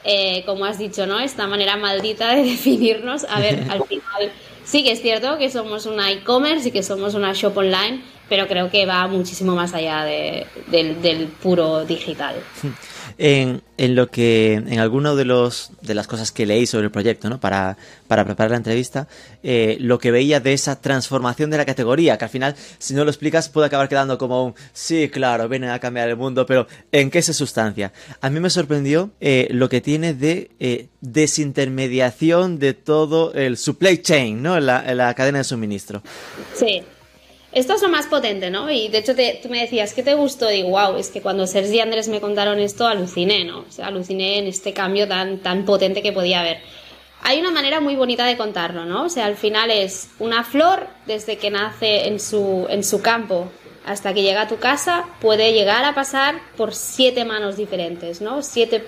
eh, 0.03 0.44
como 0.45 0.65
has 0.65 0.77
dicho, 0.77 1.06
¿no? 1.06 1.19
esta 1.19 1.48
manera 1.48 1.77
maldita 1.77 2.33
de 2.36 2.43
definirnos, 2.51 3.25
a 3.29 3.39
ver, 3.39 3.65
al 3.70 3.84
final 3.86 4.31
Sí 4.72 4.84
que 4.84 4.91
es 4.91 5.01
cierto 5.01 5.38
que 5.38 5.50
somos 5.50 5.86
una 5.86 6.12
e-commerce 6.12 6.70
y 6.70 6.72
que 6.72 6.81
somos 6.81 7.13
una 7.13 7.34
shop 7.34 7.58
online, 7.58 8.01
pero 8.29 8.48
creo 8.48 8.70
que 8.70 8.86
va 8.86 9.08
muchísimo 9.08 9.55
más 9.55 9.74
allá 9.74 10.05
del, 10.05 11.27
puro 11.41 11.84
digital. 11.84 12.36
En, 13.23 13.61
lo 13.77 14.07
que, 14.07 14.53
en 14.53 14.79
alguno 14.79 15.15
de 15.15 15.25
los 15.25 15.73
de 15.83 15.93
las 15.93 16.07
cosas 16.07 16.31
que 16.31 16.47
leí 16.47 16.65
sobre 16.65 16.85
el 16.85 16.91
proyecto, 16.91 17.29
¿no? 17.29 17.39
Para, 17.39 17.77
para 18.07 18.25
preparar 18.25 18.49
la 18.49 18.57
entrevista, 18.57 19.07
eh, 19.43 19.77
lo 19.79 19.99
que 19.99 20.09
veía 20.09 20.39
de 20.39 20.53
esa 20.53 20.81
transformación 20.81 21.51
de 21.51 21.57
la 21.57 21.65
categoría, 21.65 22.17
que 22.17 22.25
al 22.25 22.31
final, 22.31 22.55
si 22.79 22.95
no 22.95 23.03
lo 23.03 23.11
explicas, 23.11 23.47
puede 23.49 23.67
acabar 23.67 23.89
quedando 23.89 24.17
como 24.17 24.43
un 24.43 24.55
sí, 24.73 25.07
claro, 25.09 25.47
viene 25.47 25.69
a 25.69 25.77
cambiar 25.77 26.09
el 26.09 26.15
mundo, 26.17 26.47
pero 26.47 26.65
¿en 26.91 27.11
qué 27.11 27.21
se 27.21 27.35
sustancia? 27.35 27.93
A 28.21 28.31
mí 28.31 28.39
me 28.39 28.49
sorprendió 28.49 29.11
eh, 29.21 29.47
lo 29.51 29.69
que 29.69 29.81
tiene 29.81 30.15
de 30.15 30.49
eh, 30.59 30.87
desintermediación 31.01 32.57
de 32.57 32.73
todo 32.73 33.35
el 33.35 33.57
supply 33.57 34.01
chain, 34.01 34.41
¿no? 34.41 34.59
la, 34.59 34.95
la 34.95 35.13
cadena 35.13 35.37
de 35.37 35.43
suministro. 35.43 36.01
Sí. 36.55 36.81
Esto 37.51 37.74
es 37.74 37.81
lo 37.81 37.89
más 37.89 38.08
potente, 38.08 38.50
¿no? 38.50 38.72
Y 38.72 38.88
de 38.88 39.00
hecho 39.00 39.13
tú 39.13 39.50
me 39.50 39.60
decías, 39.60 39.93
¿qué 39.93 40.03
te 40.03 40.13
gustó? 40.13 40.48
Digo, 40.48 40.70
wow, 40.70 40.96
es 40.96 41.10
que 41.10 41.22
cuando 41.22 41.46
Sergi 41.48 41.77
y 41.77 41.79
Andrés 41.81 42.08
me 42.08 42.22
contaron 42.22 42.60
esto, 42.60 42.88
aluciné, 42.88 43.43
¿no? 43.43 43.65
O 43.67 43.72
sea, 43.72 43.88
aluciné 43.88 44.38
en 44.38 44.48
este 44.48 44.74
cambio 44.74 45.08
tan, 45.08 45.39
tan 45.39 45.65
potente 45.65 46.01
que 46.01 46.13
podía 46.13 46.39
haber. 46.39 46.60
Hay 47.24 47.39
una 47.39 47.51
manera 47.51 47.81
muy 47.81 47.96
bonita 47.96 48.25
de 48.25 48.38
contarlo, 48.38 48.86
¿no? 48.86 49.03
O 49.03 49.10
sea, 49.10 49.25
al 49.25 49.36
final 49.36 49.70
es 49.70 50.10
una 50.20 50.43
flor, 50.46 50.88
desde 51.05 51.38
que 51.38 51.51
nace 51.51 52.08
en 52.08 52.20
su, 52.20 52.65
en 52.70 52.84
su 52.84 53.01
campo 53.01 53.51
hasta 53.86 54.13
que 54.13 54.22
llega 54.22 54.43
a 54.43 54.48
tu 54.48 54.58
casa, 54.58 55.05
puede 55.20 55.53
llegar 55.53 55.84
a 55.86 55.96
pasar 55.96 56.39
por 56.55 56.74
siete 56.74 57.25
manos 57.25 57.58
diferentes, 57.58 58.22
¿no? 58.22 58.43
Siete, 58.43 58.84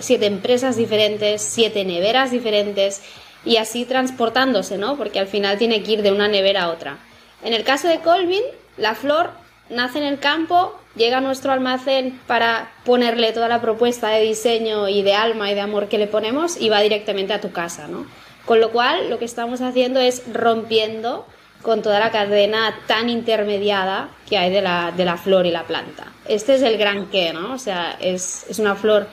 siete 0.00 0.26
empresas 0.26 0.76
diferentes, 0.76 1.42
siete 1.42 1.84
neveras 1.84 2.30
diferentes, 2.30 3.02
y 3.44 3.56
así 3.56 3.84
transportándose, 3.84 4.78
¿no? 4.78 4.96
Porque 4.96 5.20
al 5.20 5.28
final 5.28 5.58
tiene 5.58 5.82
que 5.82 5.92
ir 5.92 6.02
de 6.02 6.12
una 6.12 6.28
nevera 6.28 6.64
a 6.64 6.70
otra. 6.70 6.98
En 7.42 7.52
el 7.52 7.64
caso 7.64 7.88
de 7.88 8.00
Colvin, 8.00 8.42
la 8.76 8.94
flor 8.94 9.30
nace 9.70 9.98
en 9.98 10.04
el 10.04 10.18
campo, 10.18 10.78
llega 10.96 11.18
a 11.18 11.20
nuestro 11.20 11.52
almacén 11.52 12.20
para 12.26 12.72
ponerle 12.84 13.32
toda 13.32 13.48
la 13.48 13.60
propuesta 13.60 14.08
de 14.08 14.22
diseño 14.22 14.88
y 14.88 15.02
de 15.02 15.14
alma 15.14 15.50
y 15.50 15.54
de 15.54 15.60
amor 15.60 15.88
que 15.88 15.98
le 15.98 16.06
ponemos 16.06 16.60
y 16.60 16.68
va 16.68 16.80
directamente 16.80 17.32
a 17.32 17.40
tu 17.40 17.52
casa, 17.52 17.86
¿no? 17.88 18.06
Con 18.44 18.60
lo 18.60 18.70
cual, 18.70 19.10
lo 19.10 19.18
que 19.18 19.26
estamos 19.26 19.60
haciendo 19.60 20.00
es 20.00 20.22
rompiendo 20.32 21.26
con 21.62 21.82
toda 21.82 21.98
la 21.98 22.10
cadena 22.10 22.74
tan 22.86 23.10
intermediada 23.10 24.08
que 24.28 24.38
hay 24.38 24.50
de 24.50 24.62
la, 24.62 24.92
de 24.96 25.04
la 25.04 25.16
flor 25.16 25.44
y 25.44 25.50
la 25.50 25.64
planta. 25.64 26.12
Este 26.26 26.54
es 26.54 26.62
el 26.62 26.78
gran 26.78 27.10
qué, 27.10 27.32
¿no? 27.32 27.52
O 27.52 27.58
sea, 27.58 27.96
es, 28.00 28.46
es 28.48 28.58
una 28.58 28.74
flor 28.74 29.06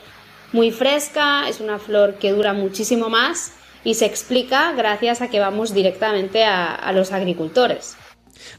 muy 0.53 0.71
fresca, 0.71 1.49
es 1.49 1.59
una 1.59 1.79
flor 1.79 2.15
que 2.15 2.31
dura 2.31 2.53
muchísimo 2.53 3.09
más 3.09 3.53
y 3.83 3.95
se 3.95 4.05
explica 4.05 4.71
gracias 4.71 5.21
a 5.21 5.29
que 5.29 5.39
vamos 5.39 5.73
directamente 5.73 6.43
a, 6.45 6.73
a 6.73 6.91
los 6.93 7.11
agricultores. 7.11 7.97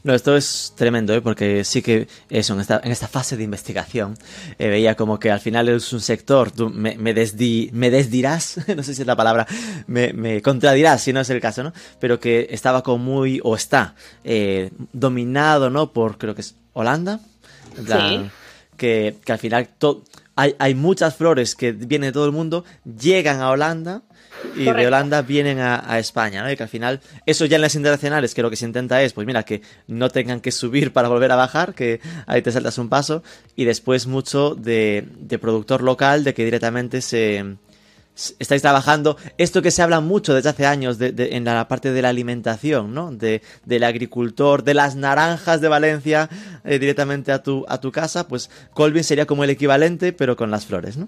No, 0.03 0.13
esto 0.13 0.35
es 0.35 0.73
tremendo, 0.75 1.13
¿eh? 1.13 1.21
porque 1.21 1.63
sí 1.63 1.81
que 1.81 2.07
eso, 2.29 2.53
en 2.53 2.61
esta, 2.61 2.81
en 2.83 2.91
esta 2.91 3.07
fase 3.07 3.37
de 3.37 3.43
investigación, 3.43 4.17
eh, 4.59 4.69
veía 4.69 4.95
como 4.95 5.19
que 5.19 5.31
al 5.31 5.39
final 5.39 5.69
es 5.69 5.91
un 5.93 6.01
sector, 6.01 6.51
tú 6.51 6.69
me, 6.69 6.97
me, 6.97 7.13
desdi, 7.13 7.69
me 7.73 7.89
desdirás, 7.89 8.59
no 8.75 8.83
sé 8.83 8.93
si 8.93 9.01
es 9.01 9.07
la 9.07 9.15
palabra, 9.15 9.47
me, 9.87 10.13
me, 10.13 10.41
contradirás 10.41 11.01
si 11.01 11.13
no 11.13 11.21
es 11.21 11.29
el 11.29 11.41
caso, 11.41 11.63
¿no? 11.63 11.73
Pero 11.99 12.19
que 12.19 12.47
estaba 12.51 12.83
como 12.83 13.03
muy, 13.03 13.39
o 13.43 13.55
está, 13.55 13.95
eh, 14.23 14.71
dominado, 14.93 15.69
¿no? 15.69 15.91
Por, 15.91 16.17
creo 16.17 16.35
que 16.35 16.41
es 16.41 16.55
Holanda. 16.73 17.19
sí. 17.75 18.29
Que, 18.77 19.15
que 19.25 19.31
al 19.31 19.39
final 19.39 19.67
hay, 20.35 20.55
hay 20.59 20.75
muchas 20.75 21.15
flores 21.15 21.55
que 21.55 21.71
vienen 21.71 22.09
de 22.09 22.11
todo 22.11 22.27
el 22.27 22.31
mundo, 22.31 22.63
llegan 22.85 23.41
a 23.41 23.49
Holanda 23.49 24.03
y 24.55 24.65
Correcto. 24.65 24.73
de 24.73 24.87
Holanda 24.87 25.21
vienen 25.21 25.59
a, 25.59 25.83
a, 25.91 25.99
España, 25.99 26.43
¿no? 26.43 26.51
Y 26.51 26.55
que 26.55 26.63
al 26.63 26.69
final, 26.69 27.01
eso 27.25 27.45
ya 27.45 27.55
en 27.55 27.61
las 27.61 27.75
internacionales, 27.75 28.33
que 28.33 28.41
lo 28.41 28.49
que 28.49 28.55
se 28.55 28.65
intenta 28.65 29.01
es, 29.01 29.13
pues 29.13 29.27
mira, 29.27 29.43
que 29.43 29.61
no 29.87 30.09
tengan 30.09 30.41
que 30.41 30.51
subir 30.51 30.93
para 30.93 31.07
volver 31.07 31.31
a 31.31 31.35
bajar, 31.35 31.73
que 31.73 31.99
ahí 32.25 32.41
te 32.41 32.51
saltas 32.51 32.77
un 32.77 32.89
paso, 32.89 33.23
y 33.55 33.65
después 33.65 34.07
mucho 34.07 34.55
de, 34.55 35.07
de 35.19 35.39
productor 35.39 35.81
local, 35.81 36.23
de 36.23 36.33
que 36.33 36.45
directamente 36.45 37.01
se, 37.01 37.57
estáis 38.39 38.61
trabajando 38.61 39.15
esto 39.37 39.61
que 39.61 39.71
se 39.71 39.81
habla 39.81 39.99
mucho 39.99 40.33
desde 40.33 40.49
hace 40.49 40.65
años 40.65 40.97
de, 40.97 41.11
de, 41.11 41.35
en 41.35 41.45
la 41.45 41.67
parte 41.67 41.91
de 41.91 42.01
la 42.01 42.09
alimentación, 42.09 42.93
¿no? 42.93 43.11
De, 43.11 43.41
del 43.65 43.83
agricultor, 43.83 44.63
de 44.63 44.73
las 44.73 44.95
naranjas 44.95 45.61
de 45.61 45.67
Valencia 45.67 46.29
eh, 46.65 46.79
directamente 46.79 47.31
a 47.31 47.43
tu, 47.43 47.65
a 47.67 47.79
tu 47.79 47.91
casa, 47.91 48.27
pues 48.27 48.49
Colvin 48.73 49.03
sería 49.03 49.25
como 49.25 49.43
el 49.43 49.51
equivalente, 49.51 50.13
pero 50.13 50.35
con 50.35 50.49
las 50.49 50.65
flores, 50.65 50.97
¿no? 50.97 51.07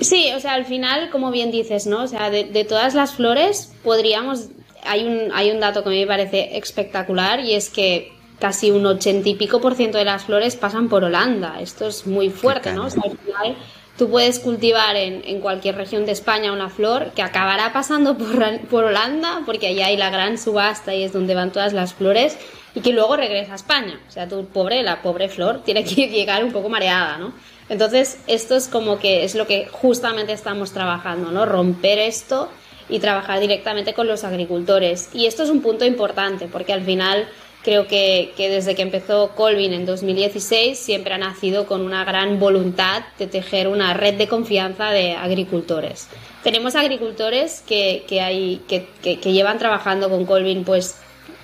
Sí, 0.00 0.30
o 0.36 0.40
sea, 0.40 0.54
al 0.54 0.66
final, 0.66 1.10
como 1.10 1.30
bien 1.30 1.50
dices, 1.50 1.86
¿no? 1.86 2.02
O 2.02 2.06
sea, 2.08 2.30
de, 2.30 2.44
de 2.44 2.64
todas 2.64 2.94
las 2.94 3.14
flores 3.14 3.72
podríamos... 3.84 4.48
Hay 4.82 5.04
un, 5.04 5.30
hay 5.34 5.50
un 5.50 5.60
dato 5.60 5.82
que 5.82 5.90
a 5.90 5.92
mí 5.92 6.00
me 6.00 6.06
parece 6.06 6.56
espectacular 6.56 7.40
y 7.40 7.54
es 7.54 7.68
que 7.68 8.12
casi 8.38 8.70
un 8.70 8.86
ochenta 8.86 9.28
y 9.28 9.34
pico 9.34 9.60
por 9.60 9.74
ciento 9.74 9.98
de 9.98 10.06
las 10.06 10.24
flores 10.24 10.56
pasan 10.56 10.88
por 10.88 11.04
Holanda. 11.04 11.60
Esto 11.60 11.88
es 11.88 12.06
muy 12.06 12.30
fuerte, 12.30 12.72
¿no? 12.72 12.86
O 12.86 12.90
sea, 12.90 13.02
al 13.04 13.18
final 13.18 13.56
tú 14.00 14.08
puedes 14.08 14.38
cultivar 14.38 14.96
en, 14.96 15.40
cualquier 15.42 15.76
región 15.76 16.06
de 16.06 16.12
España 16.12 16.54
una 16.54 16.70
flor 16.70 17.10
que 17.14 17.20
acabará 17.20 17.70
pasando 17.74 18.16
por, 18.16 18.58
por, 18.60 18.84
Holanda, 18.84 19.42
porque 19.44 19.66
allá 19.66 19.88
hay 19.88 19.98
la 19.98 20.08
gran 20.08 20.38
subasta 20.38 20.94
y 20.94 21.02
es 21.02 21.12
donde 21.12 21.34
van 21.34 21.52
todas 21.52 21.74
las 21.74 21.92
flores, 21.92 22.38
y 22.74 22.80
que 22.80 22.94
luego 22.94 23.14
regresa 23.16 23.52
a 23.52 23.56
España. 23.56 24.00
O 24.08 24.10
sea, 24.10 24.26
tu 24.26 24.46
pobre, 24.46 24.82
la 24.82 25.02
pobre 25.02 25.28
flor, 25.28 25.62
tiene 25.64 25.84
que 25.84 26.08
llegar 26.08 26.42
un 26.42 26.50
poco 26.50 26.70
mareada, 26.70 27.18
¿no? 27.18 27.34
Entonces, 27.68 28.22
esto 28.26 28.56
es 28.56 28.68
como 28.68 28.98
que 28.98 29.22
es 29.24 29.34
lo 29.34 29.46
que 29.46 29.66
justamente 29.66 30.32
estamos 30.32 30.72
trabajando, 30.72 31.30
¿no? 31.30 31.44
Romper 31.44 31.98
esto 31.98 32.48
y 32.88 33.00
trabajar 33.00 33.38
directamente 33.38 33.92
con 33.92 34.06
los 34.06 34.24
agricultores. 34.24 35.10
Y 35.12 35.26
esto 35.26 35.42
es 35.42 35.50
un 35.50 35.60
punto 35.60 35.84
importante, 35.84 36.48
porque 36.50 36.72
al 36.72 36.84
final 36.84 37.28
Creo 37.62 37.86
que, 37.86 38.32
que, 38.36 38.48
desde 38.48 38.74
que 38.74 38.82
empezó 38.82 39.32
Colvin 39.36 39.74
en 39.74 39.84
2016 39.84 40.78
siempre 40.78 41.12
ha 41.12 41.18
nacido 41.18 41.66
con 41.66 41.82
una 41.82 42.04
gran 42.04 42.40
voluntad 42.40 43.02
de 43.18 43.26
tejer 43.26 43.68
una 43.68 43.92
red 43.92 44.14
de 44.14 44.28
confianza 44.28 44.90
de 44.90 45.12
agricultores. 45.12 46.08
Tenemos 46.42 46.74
agricultores 46.74 47.62
que, 47.66 48.04
que, 48.08 48.22
hay, 48.22 48.62
que, 48.66 48.86
que 49.02 49.32
llevan 49.32 49.58
trabajando 49.58 50.08
con 50.08 50.24
Colvin 50.24 50.64
pues 50.64 50.96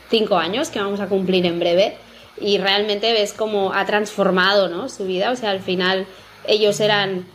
cinco 0.08 0.38
años, 0.38 0.70
que 0.70 0.78
vamos 0.78 1.00
a 1.00 1.08
cumplir 1.08 1.44
en 1.44 1.58
breve, 1.58 1.98
y 2.40 2.58
realmente 2.58 3.12
ves 3.12 3.32
cómo 3.32 3.72
ha 3.72 3.84
transformado 3.86 4.68
¿no? 4.68 4.88
su 4.88 5.04
vida. 5.06 5.30
O 5.30 5.36
sea, 5.36 5.50
al 5.50 5.60
final 5.60 6.06
ellos 6.46 6.80
eran 6.80 7.26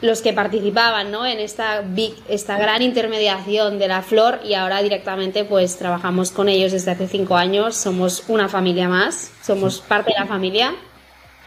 los 0.00 0.22
que 0.22 0.32
participaban 0.32 1.10
¿no? 1.10 1.26
en 1.26 1.38
esta, 1.38 1.82
big, 1.82 2.14
esta 2.28 2.58
gran 2.58 2.82
intermediación 2.82 3.78
de 3.78 3.88
la 3.88 4.02
flor 4.02 4.40
y 4.44 4.54
ahora 4.54 4.82
directamente 4.82 5.44
pues 5.44 5.76
trabajamos 5.76 6.30
con 6.30 6.48
ellos 6.48 6.72
desde 6.72 6.92
hace 6.92 7.06
cinco 7.06 7.36
años, 7.36 7.76
somos 7.76 8.24
una 8.28 8.48
familia 8.48 8.88
más, 8.88 9.32
somos 9.42 9.80
parte 9.80 10.12
de 10.12 10.20
la 10.20 10.26
familia 10.26 10.74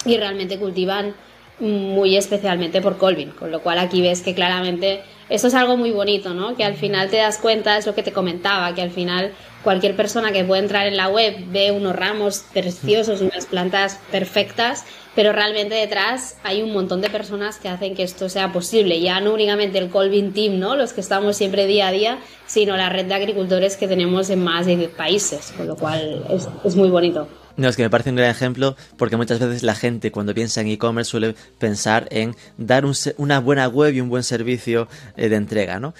y 0.05 0.17
realmente 0.17 0.59
cultivan 0.59 1.15
muy 1.59 2.17
especialmente 2.17 2.81
por 2.81 2.97
Colvin, 2.97 3.31
con 3.31 3.51
lo 3.51 3.61
cual 3.61 3.79
aquí 3.79 4.01
ves 4.01 4.21
que 4.21 4.33
claramente 4.33 5.01
esto 5.29 5.47
es 5.47 5.53
algo 5.53 5.77
muy 5.77 5.91
bonito, 5.91 6.33
¿no? 6.33 6.55
Que 6.55 6.65
al 6.65 6.75
final 6.75 7.09
te 7.09 7.17
das 7.17 7.37
cuenta, 7.37 7.77
es 7.77 7.85
lo 7.85 7.95
que 7.95 8.03
te 8.03 8.11
comentaba, 8.11 8.73
que 8.75 8.81
al 8.81 8.91
final 8.91 9.33
cualquier 9.63 9.95
persona 9.95 10.31
que 10.31 10.43
puede 10.43 10.61
entrar 10.61 10.87
en 10.87 10.97
la 10.97 11.09
web 11.09 11.35
ve 11.47 11.71
unos 11.71 11.95
ramos 11.95 12.45
preciosos, 12.53 13.21
unas 13.21 13.45
plantas 13.45 13.99
perfectas 14.11 14.85
pero 15.15 15.31
realmente 15.31 15.75
detrás 15.75 16.37
hay 16.43 16.61
un 16.61 16.73
montón 16.73 17.01
de 17.01 17.09
personas 17.09 17.57
que 17.57 17.69
hacen 17.69 17.95
que 17.95 18.03
esto 18.03 18.29
sea 18.29 18.51
posible. 18.51 18.99
Ya 18.99 19.19
no 19.19 19.33
únicamente 19.33 19.77
el 19.77 19.89
Colvin 19.89 20.33
Team, 20.33 20.59
¿no? 20.59 20.75
los 20.75 20.93
que 20.93 21.01
estamos 21.01 21.37
siempre 21.37 21.67
día 21.67 21.87
a 21.87 21.91
día, 21.91 22.19
sino 22.47 22.75
la 22.77 22.89
red 22.89 23.05
de 23.05 23.13
agricultores 23.13 23.77
que 23.77 23.87
tenemos 23.87 24.29
en 24.29 24.43
más 24.43 24.65
de 24.65 24.75
10 24.75 24.89
países, 24.91 25.53
con 25.55 25.67
lo 25.67 25.75
cual 25.75 26.25
es, 26.29 26.47
es 26.63 26.75
muy 26.75 26.89
bonito. 26.89 27.27
No, 27.55 27.69
es 27.69 27.75
que 27.75 27.83
me 27.83 27.89
parece 27.91 28.09
un 28.09 28.15
gran 28.15 28.31
ejemplo 28.31 28.75
porque 28.97 29.15
muchas 29.15 29.39
veces 29.39 29.61
la 29.61 29.75
gente 29.75 30.11
cuando 30.11 30.33
piensa 30.33 30.61
en 30.61 30.67
e-commerce 30.67 31.11
suele 31.11 31.35
pensar 31.59 32.07
en 32.09 32.35
dar 32.57 32.83
un, 32.83 32.95
una 33.17 33.39
buena 33.39 33.67
web 33.67 33.93
y 33.93 34.01
un 34.01 34.09
buen 34.09 34.23
servicio 34.23 34.87
eh, 35.17 35.29
de 35.29 35.35
entrega, 35.35 35.79
¿no? 35.79 35.93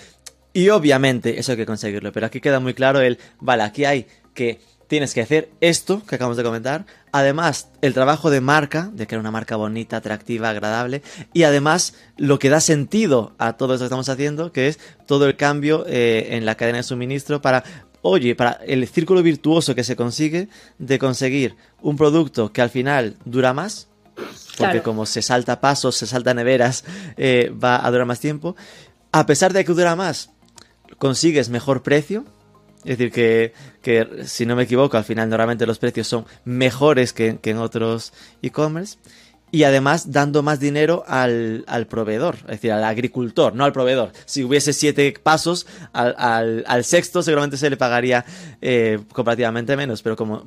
Y 0.54 0.70
obviamente 0.70 1.40
eso 1.40 1.52
hay 1.52 1.58
que 1.58 1.66
conseguirlo, 1.66 2.12
pero 2.12 2.28
aquí 2.28 2.40
queda 2.40 2.60
muy 2.60 2.74
claro 2.74 3.02
el, 3.02 3.18
vale, 3.40 3.64
aquí 3.64 3.86
hay 3.86 4.06
que 4.34 4.60
tienes 4.88 5.16
que 5.16 5.22
hacer 5.22 5.50
esto 5.60 6.04
que 6.06 6.14
acabamos 6.14 6.38
de 6.38 6.44
comentar, 6.44 6.86
además 7.12 7.70
el 7.82 7.96
trabajo 7.96 8.30
de 8.30 8.42
marca, 8.42 8.92
de 8.94 9.08
crear 9.08 9.20
una 9.20 9.32
marca 9.32 9.56
bonita, 9.56 9.98
atractiva, 9.98 10.52
agradable, 10.52 11.02
y 11.34 11.44
además 11.44 11.96
lo 12.16 12.38
que 12.38 12.50
da 12.50 12.60
sentido 12.60 13.34
a 13.40 13.54
todo 13.54 13.74
esto 13.74 13.86
que 13.86 13.88
estamos 13.88 14.10
haciendo, 14.10 14.52
que 14.52 14.68
es 14.68 14.80
todo 15.08 15.26
el 15.26 15.36
cambio 15.36 15.84
eh, 15.88 16.36
en 16.36 16.46
la 16.46 16.54
cadena 16.54 16.78
de 16.78 16.84
suministro 16.84 17.42
para, 17.42 17.64
oye, 18.04 18.36
para 18.36 18.60
el 18.68 18.88
círculo 18.88 19.24
virtuoso 19.24 19.74
que 19.74 19.84
se 19.84 19.96
consigue 19.96 20.48
de 20.78 21.00
conseguir 21.00 21.56
un 21.82 21.98
producto 21.98 22.54
que 22.54 22.62
al 22.62 22.70
final 22.70 23.18
dura 23.26 23.52
más, 23.52 23.88
porque 24.58 24.74
claro. 24.74 24.84
como 24.84 25.08
se 25.08 25.24
salta 25.24 25.60
pasos, 25.60 25.96
se 25.96 26.06
salta 26.06 26.36
neveras, 26.36 26.84
eh, 27.18 27.52
va 27.52 27.84
a 27.84 27.90
durar 27.90 28.06
más 28.06 28.20
tiempo, 28.20 28.56
a 29.12 29.26
pesar 29.26 29.54
de 29.54 29.66
que 29.66 29.74
dura 29.74 29.96
más, 29.96 30.30
consigues 31.04 31.50
mejor 31.50 31.84
precio, 31.84 32.24
es 32.86 32.98
decir, 32.98 33.12
que, 33.12 33.52
que, 33.82 34.24
si 34.24 34.46
no 34.46 34.56
me 34.56 34.64
equivoco, 34.64 34.96
al 34.96 35.04
final 35.04 35.28
normalmente 35.28 35.66
los 35.66 35.78
precios 35.78 36.08
son 36.08 36.26
mejores 36.46 37.12
que, 37.12 37.40
que 37.42 37.50
en 37.50 37.58
otros 37.58 38.14
e-commerce. 38.42 39.00
Y 39.52 39.66
además 39.66 40.14
dando 40.14 40.44
más 40.44 40.62
dinero 40.62 41.04
al, 41.06 41.66
al, 41.68 41.88
proveedor, 41.88 42.36
es 42.44 42.52
decir, 42.52 42.72
al 42.72 42.86
agricultor, 42.86 43.54
no 43.54 43.66
al 43.66 43.74
proveedor. 43.74 44.14
Si 44.24 44.46
hubiese 44.46 44.72
siete 44.72 45.14
pasos, 45.22 45.68
al, 45.92 46.64
al, 46.66 46.84
sexto 46.86 47.22
seguramente 47.22 47.58
se 47.58 47.70
le 47.70 47.76
pagaría 47.76 48.24
eh, 48.62 48.98
comparativamente 49.12 49.76
menos, 49.76 50.02
pero 50.04 50.16
como 50.16 50.46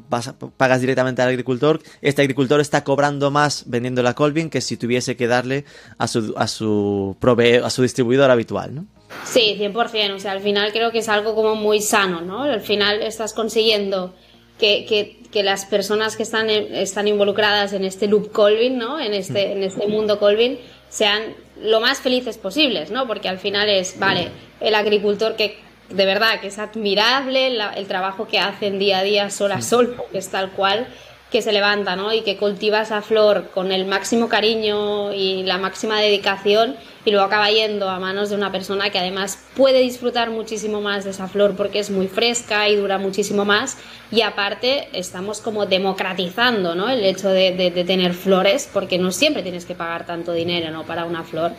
pagas 0.57 0.81
directamente 0.81 1.21
al 1.21 1.29
agricultor, 1.29 1.83
este 2.01 2.23
agricultor 2.23 2.63
está 2.63 2.83
cobrando 2.83 3.31
más 3.31 3.65
vendiendo 3.67 4.03
la 4.03 4.15
Colvin 4.15 4.49
que 4.49 4.63
si 4.63 4.79
tuviese 4.79 5.17
que 5.17 5.27
darle 5.27 5.67
a 5.99 6.09
su, 6.09 6.33
a 6.39 6.49
su, 6.49 7.15
proveedor, 7.21 7.67
a 7.67 7.71
su 7.71 7.83
distribuidor 7.83 8.31
habitual, 8.31 8.75
¿no? 8.75 8.96
Sí, 9.25 9.57
100%. 9.59 10.15
O 10.15 10.19
sea, 10.19 10.33
al 10.33 10.41
final 10.41 10.73
creo 10.73 10.91
que 10.91 10.99
es 10.99 11.09
algo 11.09 11.35
como 11.35 11.55
muy 11.55 11.81
sano, 11.81 12.21
¿no? 12.21 12.43
Al 12.43 12.61
final 12.61 13.03
estás 13.03 13.35
consiguiendo 13.35 14.15
que, 14.59 14.85
que, 14.87 15.23
que 15.31 15.43
las 15.43 15.67
personas 15.67 16.17
que 16.17 16.23
están, 16.23 16.49
están 16.51 17.09
involucradas 17.09 17.73
en 17.73 17.85
este 17.85 18.07
loop 18.07 18.33
Colvin, 18.33 18.79
¿no? 18.79 19.01
En 19.01 19.15
este, 19.15 19.53
en 19.53 19.63
este 19.63 19.87
mundo 19.87 20.19
Colvin, 20.19 20.59
sean 20.89 21.35
lo 21.61 21.81
más 21.81 22.01
felices 22.01 22.39
posibles, 22.39 22.91
¿no? 22.91 23.07
Porque 23.07 23.29
al 23.29 23.39
final 23.39 23.69
es, 23.69 23.99
vale, 23.99 24.31
el 24.61 24.75
agricultor 24.75 25.37
que 25.37 25.59
de 25.89 26.05
verdad 26.05 26.41
que 26.41 26.49
es 26.49 26.59
admirable 26.59 27.51
la, 27.51 27.73
el 27.73 27.87
trabajo 27.87 28.27
que 28.27 28.41
hacen 28.41 28.79
día 28.79 28.99
a 28.99 29.03
día 29.03 29.31
sol 29.31 29.53
a 29.53 29.63
sol, 29.63 29.97
es 30.13 30.29
tal 30.29 30.51
cual 30.51 30.89
que 31.31 31.43
se 31.43 31.53
levanta, 31.53 31.97
¿no? 31.97 32.13
Y 32.13 32.23
que 32.23 32.37
cultiva 32.37 32.83
esa 32.83 33.03
flor 33.03 33.51
con 33.53 33.73
el 33.73 33.85
máximo 33.85 34.29
cariño 34.29 35.13
y 35.13 35.43
la 35.43 35.59
máxima 35.59 36.01
dedicación 36.01 36.77
y 37.05 37.11
luego 37.11 37.27
acaba 37.27 37.51
yendo 37.51 37.89
a 37.89 37.99
manos 37.99 38.31
de 38.31 38.37
una 38.37 38.53
persona 38.53 38.91
que 38.91 38.99
además 38.99 39.39
puede 39.57 39.81
disfrutar 39.81 40.31
muchísimo 40.31 40.81
más 40.81 41.05
de 41.05 41.11
esa 41.11 41.27
flor 41.27 41.57
porque 41.57 41.81
es 41.81 41.91
muy 41.91 42.07
fresca 42.07 42.69
y 42.69 42.77
dura 42.77 42.99
muchísimo 42.99 43.45
más 43.45 43.77
y 44.13 44.23
aparte 44.23 44.89
estamos 44.93 45.41
como 45.41 45.67
democratizando, 45.67 46.77
¿no? 46.77 46.89
El 46.89 47.05
hecho 47.05 47.29
de, 47.29 47.73
tener 47.87 48.15
flores 48.15 48.69
porque 48.73 48.99
no 48.99 49.11
siempre 49.11 49.43
tienes 49.43 49.65
que 49.65 49.75
pagar 49.75 50.07
tanto 50.07 50.33
dinero, 50.33 50.71
¿no? 50.71 50.85
Para 50.85 51.05
una 51.05 51.25
flor. 51.25 51.53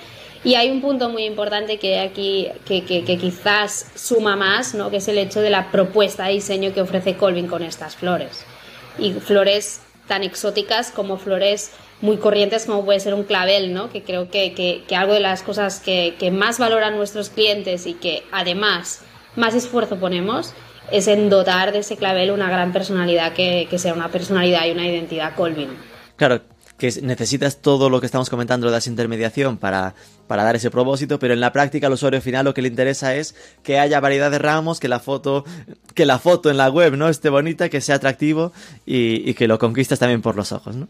Y 0.46 0.56
hay 0.56 0.70
un 0.70 0.80
punto 0.80 1.10
muy 1.10 1.26
importante 1.26 1.78
que 1.78 2.00
aquí 2.00 2.48
que, 2.66 2.86
que, 2.86 3.04
que, 3.04 3.18
quizás 3.18 3.92
suma 3.96 4.38
más, 4.38 4.76
¿no? 4.76 4.90
que 4.90 4.98
es 4.98 5.08
el 5.08 5.18
hecho 5.18 5.42
de 5.42 5.50
la 5.50 5.72
propuesta 5.72 6.28
de 6.28 6.34
diseño 6.34 6.74
que 6.74 6.82
ofrece 6.82 7.18
Colvin 7.18 7.48
con 7.48 7.64
estas 7.64 7.96
flores. 7.96 8.46
Y 9.00 9.14
flores 9.14 9.82
tan 10.08 10.24
exóticas 10.24 10.92
como 10.92 11.18
flores 11.18 11.72
muy 12.02 12.18
corrientes 12.18 12.66
como 12.66 12.86
puede 12.86 13.00
ser 13.00 13.14
un 13.14 13.24
clavel, 13.24 13.74
¿no? 13.74 13.90
que 13.90 14.04
creo 14.04 14.30
que, 14.30 14.54
que, 14.54 14.96
algo 14.96 15.14
de 15.14 15.20
las 15.20 15.42
cosas 15.42 15.80
que, 15.80 16.16
que 16.20 16.32
más 16.32 16.60
valoran 16.60 16.96
nuestros 16.96 17.30
clientes 17.30 17.88
y 17.88 17.94
que 17.94 18.24
además 18.32 19.02
más 19.36 19.56
esfuerzo 19.56 19.98
ponemos 19.98 20.54
es 20.92 21.08
en 21.08 21.30
dotar 21.30 21.72
de 21.72 21.80
ese 21.80 21.98
clavel 21.98 22.32
una 22.32 22.50
gran 22.50 22.72
personalidad 22.72 23.34
que, 23.34 23.68
que 23.70 23.80
sea 23.80 23.94
una 23.94 24.10
personalidad 24.10 24.66
y 24.66 24.72
una 24.72 24.88
identidad 24.88 25.36
Colvin. 25.36 25.70
Claro, 26.16 26.42
que 26.78 26.94
necesitas 27.02 27.62
todo 27.62 27.90
lo 27.90 28.00
que 28.00 28.06
estamos 28.06 28.30
comentando 28.30 28.68
de 28.68 28.72
la 28.72 28.82
intermediación 28.86 29.58
para, 29.58 29.96
para 30.28 30.44
dar 30.44 30.56
ese 30.56 30.70
propósito, 30.70 31.18
pero 31.18 31.34
en 31.34 31.40
la 31.40 31.52
práctica 31.52 31.88
al 31.88 31.94
usuario 31.94 32.22
final 32.22 32.46
lo 32.46 32.54
que 32.54 32.62
le 32.62 32.68
interesa 32.68 33.16
es 33.16 33.36
que 33.64 33.80
haya 33.80 34.00
variedad 34.00 34.30
de 34.30 34.38
ramos, 34.38 34.80
que 34.80 34.88
la 34.88 35.00
foto, 35.00 35.44
que 35.96 36.06
la 36.06 36.20
foto 36.20 36.52
en 36.52 36.58
la 36.58 36.70
web 36.70 36.96
no 36.96 37.10
esté 37.10 37.30
bonita, 37.30 37.70
que 37.70 37.82
sea 37.82 37.96
atractivo 37.96 38.52
y, 38.86 39.34
que 39.34 39.48
lo 39.48 39.58
conquistas 39.58 40.00
también 40.00 40.22
por 40.22 40.36
los 40.36 40.52
ojos, 40.52 40.76
¿no? 40.76 40.88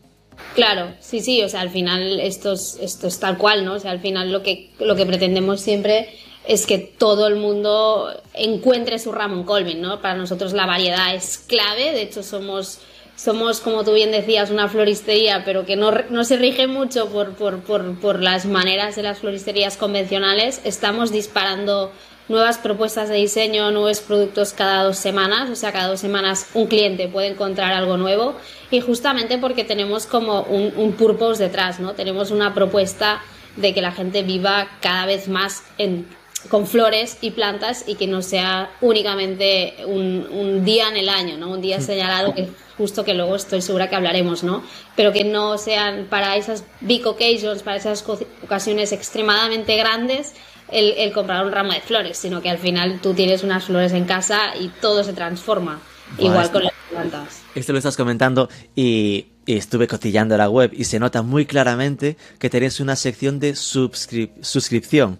Claro, 0.53 0.94
sí, 1.00 1.20
sí, 1.22 1.41
o 1.41 1.50
sea, 1.50 1.62
al 1.62 1.70
final 1.70 2.20
esto 2.20 2.53
es, 2.53 2.77
esto 2.82 3.08
es 3.08 3.20
tal 3.20 3.38
cual, 3.38 3.65
¿no? 3.65 3.74
O 3.74 3.79
sea, 3.79 3.91
al 3.91 4.00
final 4.00 4.32
lo 4.32 4.44
que, 4.44 4.72
lo 4.79 4.96
que 4.96 5.06
pretendemos 5.06 5.62
siempre 5.62 6.10
es 6.48 6.65
que 6.65 6.77
todo 6.77 7.27
el 7.27 7.36
mundo 7.36 8.10
encuentre 8.34 9.00
su 9.00 9.12
ramo 9.12 9.36
en 9.36 9.44
Colvin, 9.44 9.82
¿no? 9.82 10.01
Para 10.01 10.15
nosotros 10.15 10.53
la 10.53 10.65
variedad 10.65 11.13
es 11.13 11.38
clave, 11.39 11.91
de 11.91 12.01
hecho 12.01 12.24
somos 12.24 12.79
somos, 13.17 13.62
como 13.62 13.83
tú 13.83 13.93
bien 13.93 14.12
decías, 14.12 14.51
una 14.51 14.69
floristería, 14.69 15.41
pero 15.43 15.65
que 15.65 15.75
no, 15.75 15.91
no 16.09 16.24
se 16.24 16.38
rige 16.38 16.67
mucho 16.67 17.09
por, 17.09 17.33
por, 17.33 17.62
por, 17.62 18.00
por, 18.00 18.21
las 18.21 18.45
maneras 18.45 18.95
de 18.95 19.01
las 19.01 19.17
floristerías 19.17 19.75
convencionales. 19.75 20.62
Estamos 20.63 21.12
disparando 21.12 21.91
nuevas 22.29 22.59
propuestas 22.59 23.09
de 23.09 23.15
diseño, 23.15 23.71
nuevos 23.71 24.01
productos 24.01 24.53
cada 24.53 24.83
dos 24.83 24.97
semanas, 24.97 25.50
o 25.50 25.55
sea, 25.55 25.71
cada 25.71 25.88
dos 25.88 26.00
semanas 26.00 26.47
un 26.53 26.67
cliente 26.67 27.07
puede 27.07 27.27
encontrar 27.27 27.74
algo 27.74 27.97
nuevo 27.97 28.36
y 28.69 28.81
justamente 28.81 29.39
porque 29.39 29.63
tenemos 29.63 30.05
como 30.05 30.43
un, 30.43 30.74
un 30.75 30.93
purpose 30.93 31.41
detrás, 31.41 31.79
¿no? 31.79 31.93
Tenemos 31.93 32.29
una 32.29 32.53
propuesta 32.53 33.21
de 33.55 33.74
que 33.74 33.81
la 33.81 33.93
gente 33.93 34.21
viva 34.21 34.67
cada 34.79 35.07
vez 35.07 35.27
más 35.27 35.63
en 35.79 36.05
con 36.50 36.67
flores 36.67 37.17
y 37.22 37.32
plantas 37.32 37.84
y 37.88 37.96
que 37.96 38.08
no 38.08 38.22
sea 38.22 38.72
únicamente 38.82 39.75
un, 39.86 40.27
un, 40.32 40.63
día 40.63 40.89
en 40.89 40.98
el 40.98 41.10
año, 41.10 41.38
¿no? 41.38 41.51
Un 41.51 41.62
día 41.62 41.82
señalado 41.82 42.34
que 42.34 42.50
justo 42.77 43.03
que 43.03 43.13
luego 43.13 43.36
estoy 43.36 43.62
segura 43.62 43.89
que 43.89 43.96
hablaremos, 43.96 44.44
¿no? 44.44 44.63
Pero 44.96 45.12
que 45.12 45.24
no 45.24 45.58
sean 45.58 46.06
para 46.10 46.38
esas 46.38 46.63
big 46.82 47.06
occasions, 47.08 47.63
para 47.63 47.77
esas 47.77 48.06
ocasiones 48.44 48.91
extremadamente 48.91 49.75
grandes, 49.75 50.34
el, 50.70 51.12
comprar 51.13 51.46
un 51.46 51.51
ramo 51.51 51.74
de 51.74 51.82
flores, 51.82 52.17
sino 52.17 52.41
que 52.41 52.50
al 52.50 52.58
final 52.58 53.00
tú 53.01 53.13
tienes 53.13 53.44
unas 53.44 53.65
flores 53.65 53.94
en 53.94 54.06
casa 54.06 54.56
y 54.60 54.70
todo 54.82 55.03
se 55.03 55.13
transforma, 55.13 55.79
igual 56.20 56.51
con 56.51 56.63
las 56.63 56.74
plantas. 56.89 57.41
Esto 57.56 57.72
lo 57.72 57.79
estás 57.79 57.98
comentando 57.98 58.50
y, 58.75 59.27
estuve 59.48 59.88
cotillando 59.88 60.36
la 60.36 60.50
web 60.50 60.72
y 60.74 60.84
se 60.84 61.00
nota 61.00 61.22
muy 61.22 61.46
claramente 61.46 62.17
que 62.38 62.50
tenéis 62.50 62.82
una 62.82 62.98
sección 62.98 63.39
de 63.39 63.56
suscripción. 63.56 65.20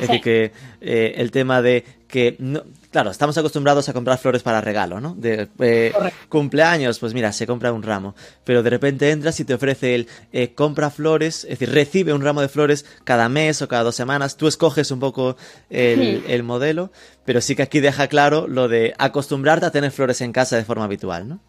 Es 0.00 0.08
decir, 0.08 0.20
que 0.20 0.52
eh, 0.80 1.14
el 1.16 1.30
tema 1.30 1.62
de 1.62 1.84
que 2.06 2.36
no, 2.38 2.62
claro, 2.90 3.10
estamos 3.10 3.36
acostumbrados 3.36 3.88
a 3.88 3.92
comprar 3.92 4.18
flores 4.18 4.42
para 4.42 4.60
regalo, 4.60 5.00
¿no? 5.00 5.14
De 5.16 5.48
eh, 5.58 5.92
cumpleaños, 6.28 6.98
pues 6.98 7.14
mira, 7.14 7.32
se 7.32 7.46
compra 7.46 7.72
un 7.72 7.82
ramo, 7.82 8.14
pero 8.44 8.62
de 8.62 8.70
repente 8.70 9.10
entras 9.10 9.40
y 9.40 9.44
te 9.44 9.54
ofrece 9.54 9.94
el 9.94 10.08
eh, 10.32 10.54
compra 10.54 10.90
flores, 10.90 11.44
es 11.44 11.58
decir, 11.58 11.72
recibe 11.72 12.12
un 12.12 12.22
ramo 12.22 12.40
de 12.40 12.48
flores 12.48 12.84
cada 13.04 13.28
mes 13.28 13.60
o 13.62 13.68
cada 13.68 13.82
dos 13.82 13.96
semanas, 13.96 14.36
tú 14.36 14.46
escoges 14.46 14.90
un 14.90 15.00
poco 15.00 15.36
el, 15.68 16.24
el 16.28 16.42
modelo, 16.42 16.92
pero 17.24 17.40
sí 17.40 17.56
que 17.56 17.62
aquí 17.62 17.80
deja 17.80 18.06
claro 18.06 18.46
lo 18.46 18.68
de 18.68 18.94
acostumbrarte 18.98 19.66
a 19.66 19.70
tener 19.70 19.90
flores 19.90 20.20
en 20.20 20.32
casa 20.32 20.56
de 20.56 20.64
forma 20.64 20.84
habitual, 20.84 21.28
¿no? 21.28 21.40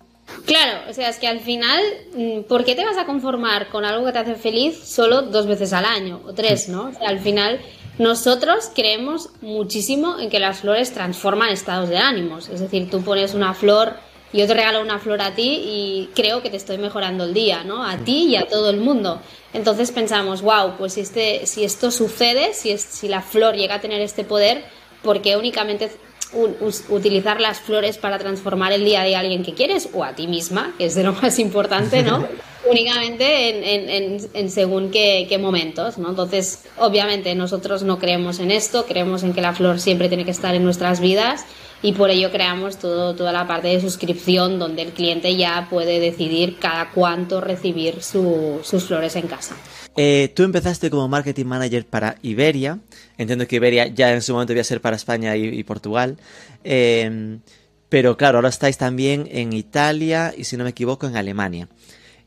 Claro, 0.45 0.89
o 0.89 0.93
sea, 0.93 1.09
es 1.09 1.17
que 1.17 1.27
al 1.27 1.39
final, 1.39 1.81
mm, 2.13 2.41
¿por 2.43 2.63
qué 2.63 2.75
te 2.75 2.85
vas 2.85 2.97
a 2.97 3.05
conformar 3.05 3.69
con 3.69 3.85
algo 3.85 4.05
que 4.05 4.11
te 4.11 4.19
hace 4.19 4.35
feliz 4.35 4.77
solo 4.77 5.23
dos 5.23 5.47
veces 5.47 5.73
al 5.73 5.85
año 5.85 6.21
o 6.25 6.33
tres, 6.33 6.69
no? 6.69 6.89
O 6.89 6.93
sea, 6.93 7.09
al 7.09 7.19
final 7.19 7.59
nosotros 7.97 8.71
creemos 8.75 9.29
muchísimo 9.41 10.19
en 10.19 10.29
que 10.29 10.39
las 10.39 10.59
flores 10.59 10.93
transforman 10.93 11.49
estados 11.49 11.89
de 11.89 11.97
ánimos. 11.97 12.47
Es 12.49 12.59
decir, 12.59 12.89
tú 12.89 13.01
pones 13.01 13.33
una 13.33 13.53
flor, 13.53 13.95
yo 14.33 14.45
te 14.45 14.53
regalo 14.53 14.81
una 14.81 14.99
flor 14.99 15.21
a 15.21 15.33
ti 15.33 15.61
y 15.65 16.09
creo 16.13 16.43
que 16.43 16.49
te 16.49 16.57
estoy 16.57 16.77
mejorando 16.77 17.23
el 17.23 17.33
día, 17.33 17.63
¿no? 17.63 17.83
A 17.83 17.97
ti 17.97 18.27
y 18.27 18.35
a 18.35 18.47
todo 18.47 18.69
el 18.69 18.77
mundo. 18.77 19.19
Entonces 19.53 19.91
pensamos, 19.91 20.41
wow, 20.41 20.75
pues 20.77 20.93
si, 20.93 21.01
este, 21.01 21.45
si 21.47 21.63
esto 21.63 21.89
sucede, 21.89 22.53
si, 22.53 22.71
es, 22.71 22.81
si 22.81 23.07
la 23.07 23.21
flor 23.21 23.55
llega 23.55 23.75
a 23.75 23.81
tener 23.81 24.01
este 24.01 24.23
poder, 24.23 24.65
¿por 25.01 25.21
qué 25.21 25.37
únicamente 25.37 25.89
utilizar 26.89 27.39
las 27.39 27.60
flores 27.60 27.98
para 27.98 28.17
transformar 28.17 28.71
el 28.71 28.84
día 28.84 29.04
de 29.04 29.15
alguien 29.15 29.43
que 29.43 29.54
quieres 29.54 29.89
o 29.93 30.04
a 30.04 30.13
ti 30.13 30.28
misma, 30.28 30.73
que 30.78 30.86
es 30.86 30.95
de 30.95 31.04
lo 31.04 31.13
más 31.21 31.39
importante, 31.39 32.04
¿no? 32.04 32.28
Únicamente 32.69 34.34
en, 34.34 34.49
según 34.49 34.91
qué, 34.91 35.38
momentos, 35.39 35.97
¿no? 35.97 36.10
Entonces, 36.10 36.65
obviamente 36.78 37.34
nosotros 37.34 37.84
no 37.84 37.97
creemos 37.97 38.39
en 38.39 38.51
esto, 38.51 38.86
creemos 38.86 39.23
en 39.23 39.34
que 39.34 39.41
la 39.41 39.54
flor 39.54 39.80
siempre 39.80 40.10
tiene 40.10 40.25
que 40.25 40.32
estar 40.32 40.54
en 40.54 40.65
nuestras 40.65 40.99
vidas 40.99 41.45
y 41.82 41.93
por 41.93 42.10
ello 42.10 42.30
creamos 42.30 42.78
todo, 42.78 43.15
toda 43.15 43.32
la 43.32 43.47
parte 43.47 43.69
de 43.69 43.80
suscripción 43.80 44.60
donde 44.60 44.82
el 44.82 44.91
cliente 44.91 45.38
ya 45.38 45.67
puede 45.69 46.01
decidir 46.01 46.60
cada 46.60 46.91
cuánto 46.91 47.39
recibir 47.39 48.01
sus 48.04 48.84
flores 48.84 49.15
en 49.15 49.28
casa. 49.28 49.56
Eh, 49.99 50.31
tú 50.36 50.43
empezaste 50.43 50.91
como 50.91 51.07
marketing 51.07 51.45
manager 51.47 51.86
para 51.86 52.17
Iberia. 52.21 52.79
Entiendo 53.17 53.47
que 53.47 53.55
Iberia 53.55 53.88
ya 53.88 54.13
en 54.13 54.21
su 54.21 54.31
momento 54.31 54.53
iba 54.53 54.62
a 54.62 54.63
ser 54.63 54.79
para 54.79 54.95
España 54.95 55.36
y, 55.36 55.63
Portugal. 55.63 56.17
Em, 56.63 57.39
pero 57.89 58.15
claro, 58.15 58.38
ahora 58.38 58.49
estáis 58.49 58.77
también 58.77 59.27
en 59.31 59.53
Italia 59.53 60.33
y 60.38 60.43
si 60.43 60.55
no 60.55 60.63
me 60.63 60.69
equivoco 60.69 61.07
en 61.07 61.17
Alemania. 61.17 61.67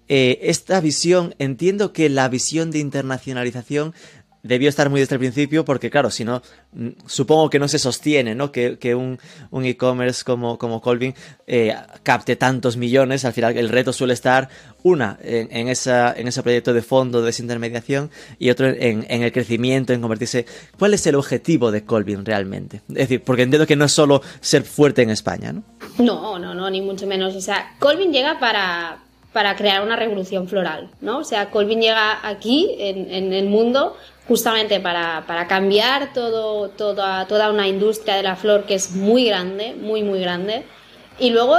Eh, 0.09 0.51
esta 0.51 0.81
visión, 0.81 1.37
entiendo 1.39 1.93
que 1.93 2.09
la 2.09 2.29
visión 2.29 2.73
de 2.73 2.81
internacionalización 2.81 3.95
debió 4.43 4.69
estar 4.69 4.91
muy 4.91 5.01
desde 5.01 5.15
el 5.17 5.19
principio 5.19 5.65
porque 5.65 5.91
claro, 5.91 6.11
si 6.11 6.25
no, 6.25 6.43
mm, 6.73 6.89
supongo 7.07 7.51
que 7.51 7.59
no 7.59 7.69
se 7.69 7.79
sostiene, 7.79 8.35
¿no? 8.35 8.53
Que, 8.53 8.95
un, 8.95 9.19
e-commerce 9.65 10.25
como, 10.25 10.59
como 10.59 10.81
Colvin 10.81 11.15
eh, 11.47 11.75
capte 12.03 12.37
tantos 12.37 12.77
millones, 12.77 13.25
al 13.25 13.33
final 13.33 13.57
el 13.57 13.69
reto 13.69 13.93
suele 13.93 14.15
estar, 14.15 14.49
una, 14.83 15.19
en, 15.23 15.69
esa, 15.69 16.13
en 16.17 16.29
ese 16.29 16.43
proyecto 16.43 16.73
de 16.73 16.83
fondo 16.83 17.21
de 17.21 17.27
desintermediación 17.27 18.11
y 18.39 18.51
otro 18.51 18.67
en, 18.67 19.05
el 19.09 19.33
crecimiento, 19.33 19.93
en 19.93 20.01
convertirse... 20.01 20.47
¿Cuál 20.79 20.95
es 20.95 21.07
el 21.07 21.17
objetivo 21.17 21.71
de 21.71 21.85
Colvin 21.85 22.25
realmente? 22.25 22.81
Es 22.89 22.95
decir, 22.95 23.23
porque 23.23 23.43
entiendo 23.43 23.67
que 23.67 23.77
no 23.77 23.85
es 23.85 23.93
solo 23.93 24.23
ser 24.41 24.63
fuerte 24.63 25.03
en 25.03 25.11
España, 25.11 25.53
¿no? 25.53 25.63
No, 25.99 26.39
no, 26.39 26.55
no, 26.55 26.71
ni 26.71 26.81
mucho 26.81 27.07
menos. 27.07 27.35
O 27.37 27.41
sea, 27.41 27.75
Colvin 27.79 28.13
llega 28.13 28.39
para, 28.39 29.01
para 29.33 29.55
crear 29.57 29.83
una 29.83 29.97
revolución 29.97 30.49
floral, 30.49 30.91
¿no? 31.01 31.19
O 31.19 31.25
sea, 31.25 31.51
Colvin 31.51 31.81
llega 31.81 32.27
aquí 32.27 32.75
en, 32.79 33.11
en 33.13 33.33
el 33.33 33.47
mundo 33.47 33.97
justamente 34.31 34.79
para, 34.79 35.25
para 35.27 35.49
cambiar 35.49 36.13
todo, 36.13 36.69
toda, 36.69 37.27
toda 37.27 37.51
una 37.51 37.67
industria 37.67 38.15
de 38.15 38.23
la 38.23 38.37
flor 38.37 38.63
que 38.65 38.75
es 38.75 38.93
muy 38.93 39.25
grande, 39.25 39.75
muy, 39.75 40.05
muy 40.05 40.21
grande. 40.21 40.63
Y 41.19 41.31
luego, 41.31 41.57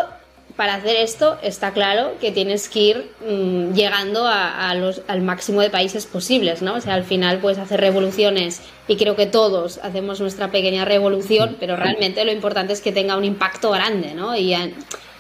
para 0.56 0.76
hacer 0.76 0.96
esto, 0.96 1.38
está 1.42 1.74
claro 1.74 2.14
que 2.22 2.32
tienes 2.32 2.70
que 2.70 2.80
ir 2.80 3.12
mm, 3.28 3.74
llegando 3.74 4.26
a, 4.26 4.74
los, 4.76 5.02
al 5.10 5.22
máximo 5.22 5.60
de 5.60 5.70
países 5.70 6.06
posibles, 6.06 6.62
¿no? 6.62 6.76
O 6.76 6.80
sea, 6.80 6.94
al 6.94 7.04
final 7.04 7.40
puedes 7.40 7.60
hacer 7.60 7.82
revoluciones 7.82 8.62
y 8.88 8.96
creo 8.96 9.18
que 9.18 9.26
todos 9.26 9.80
hacemos 9.84 10.22
nuestra 10.22 10.50
pequeña 10.50 10.86
revolución, 10.86 11.58
pero 11.60 11.76
realmente 11.76 12.24
lo 12.24 12.32
importante 12.32 12.72
es 12.72 12.80
que 12.80 12.94
tenga 12.94 13.18
un 13.18 13.26
impacto 13.26 13.72
grande, 13.72 14.14
¿no? 14.14 14.34
Y, 14.38 14.56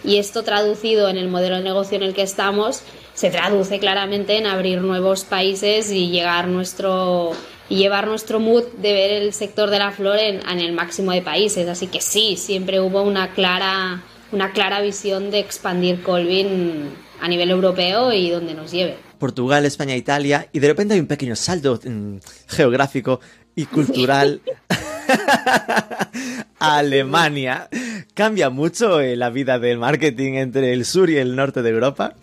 y 0.04 0.18
esto 0.18 0.44
traducido 0.44 1.10
en 1.10 1.18
el 1.18 1.28
modelo 1.28 1.58
de 1.58 1.64
negocio 1.64 1.98
en 1.98 2.04
el 2.04 2.14
que 2.14 2.24
estamos, 2.24 2.84
se 3.14 3.30
traduce 3.30 3.80
claramente 3.80 4.38
en 4.38 4.48
abrir 4.48 4.82
nuevos 4.82 5.24
países 5.24 5.92
y 5.92 6.10
llegar 6.10 6.48
nuestro 6.48 7.32
y 7.70 7.78
llevar 7.78 8.06
nuestro 8.06 8.42
mood 8.42 8.66
de 8.82 8.92
ver 8.92 9.12
el 9.12 9.34
sector 9.34 9.70
de 9.70 9.80
la 9.80 9.92
flor 9.92 10.18
en, 10.20 10.42
el 10.60 10.74
máximo 10.74 11.14
de 11.14 11.22
países. 11.22 11.70
Así 11.70 11.88
que 11.88 12.02
sí, 12.02 12.36
siempre 12.36 12.82
hubo 12.82 13.02
una 13.02 13.34
clara, 13.34 14.04
una 14.34 14.52
clara 14.52 14.82
visión 14.82 15.32
de 15.32 15.40
expandir 15.40 16.04
Colvin 16.04 16.90
a 17.22 17.30
nivel 17.30 17.50
europeo 17.50 18.12
y 18.12 18.30
donde 18.30 18.56
nos 18.56 18.72
lleve. 18.72 18.98
Portugal, 19.18 19.66
España, 19.66 19.96
Italia, 19.96 20.50
y 20.52 20.60
de 20.60 20.68
repente 20.68 20.96
hay 20.96 21.00
un 21.00 21.08
pequeño 21.08 21.36
salto 21.38 21.80
mm, 21.82 22.18
geográfico 22.48 23.22
y 23.56 23.66
cultural. 23.66 24.42
Alemania. 26.60 27.69
¿Cambia 28.13 28.50
mucho 28.50 29.00
eh, 29.00 29.15
la 29.15 29.30
vida 29.30 29.58
del 29.60 29.78
marketing 29.78 30.34
entre 30.34 30.74
el 30.74 30.86
sur 30.86 31.10
y 31.10 31.17
el 31.17 31.36
norte 31.36 31.62
de 31.62 31.69
Europa? 31.69 32.13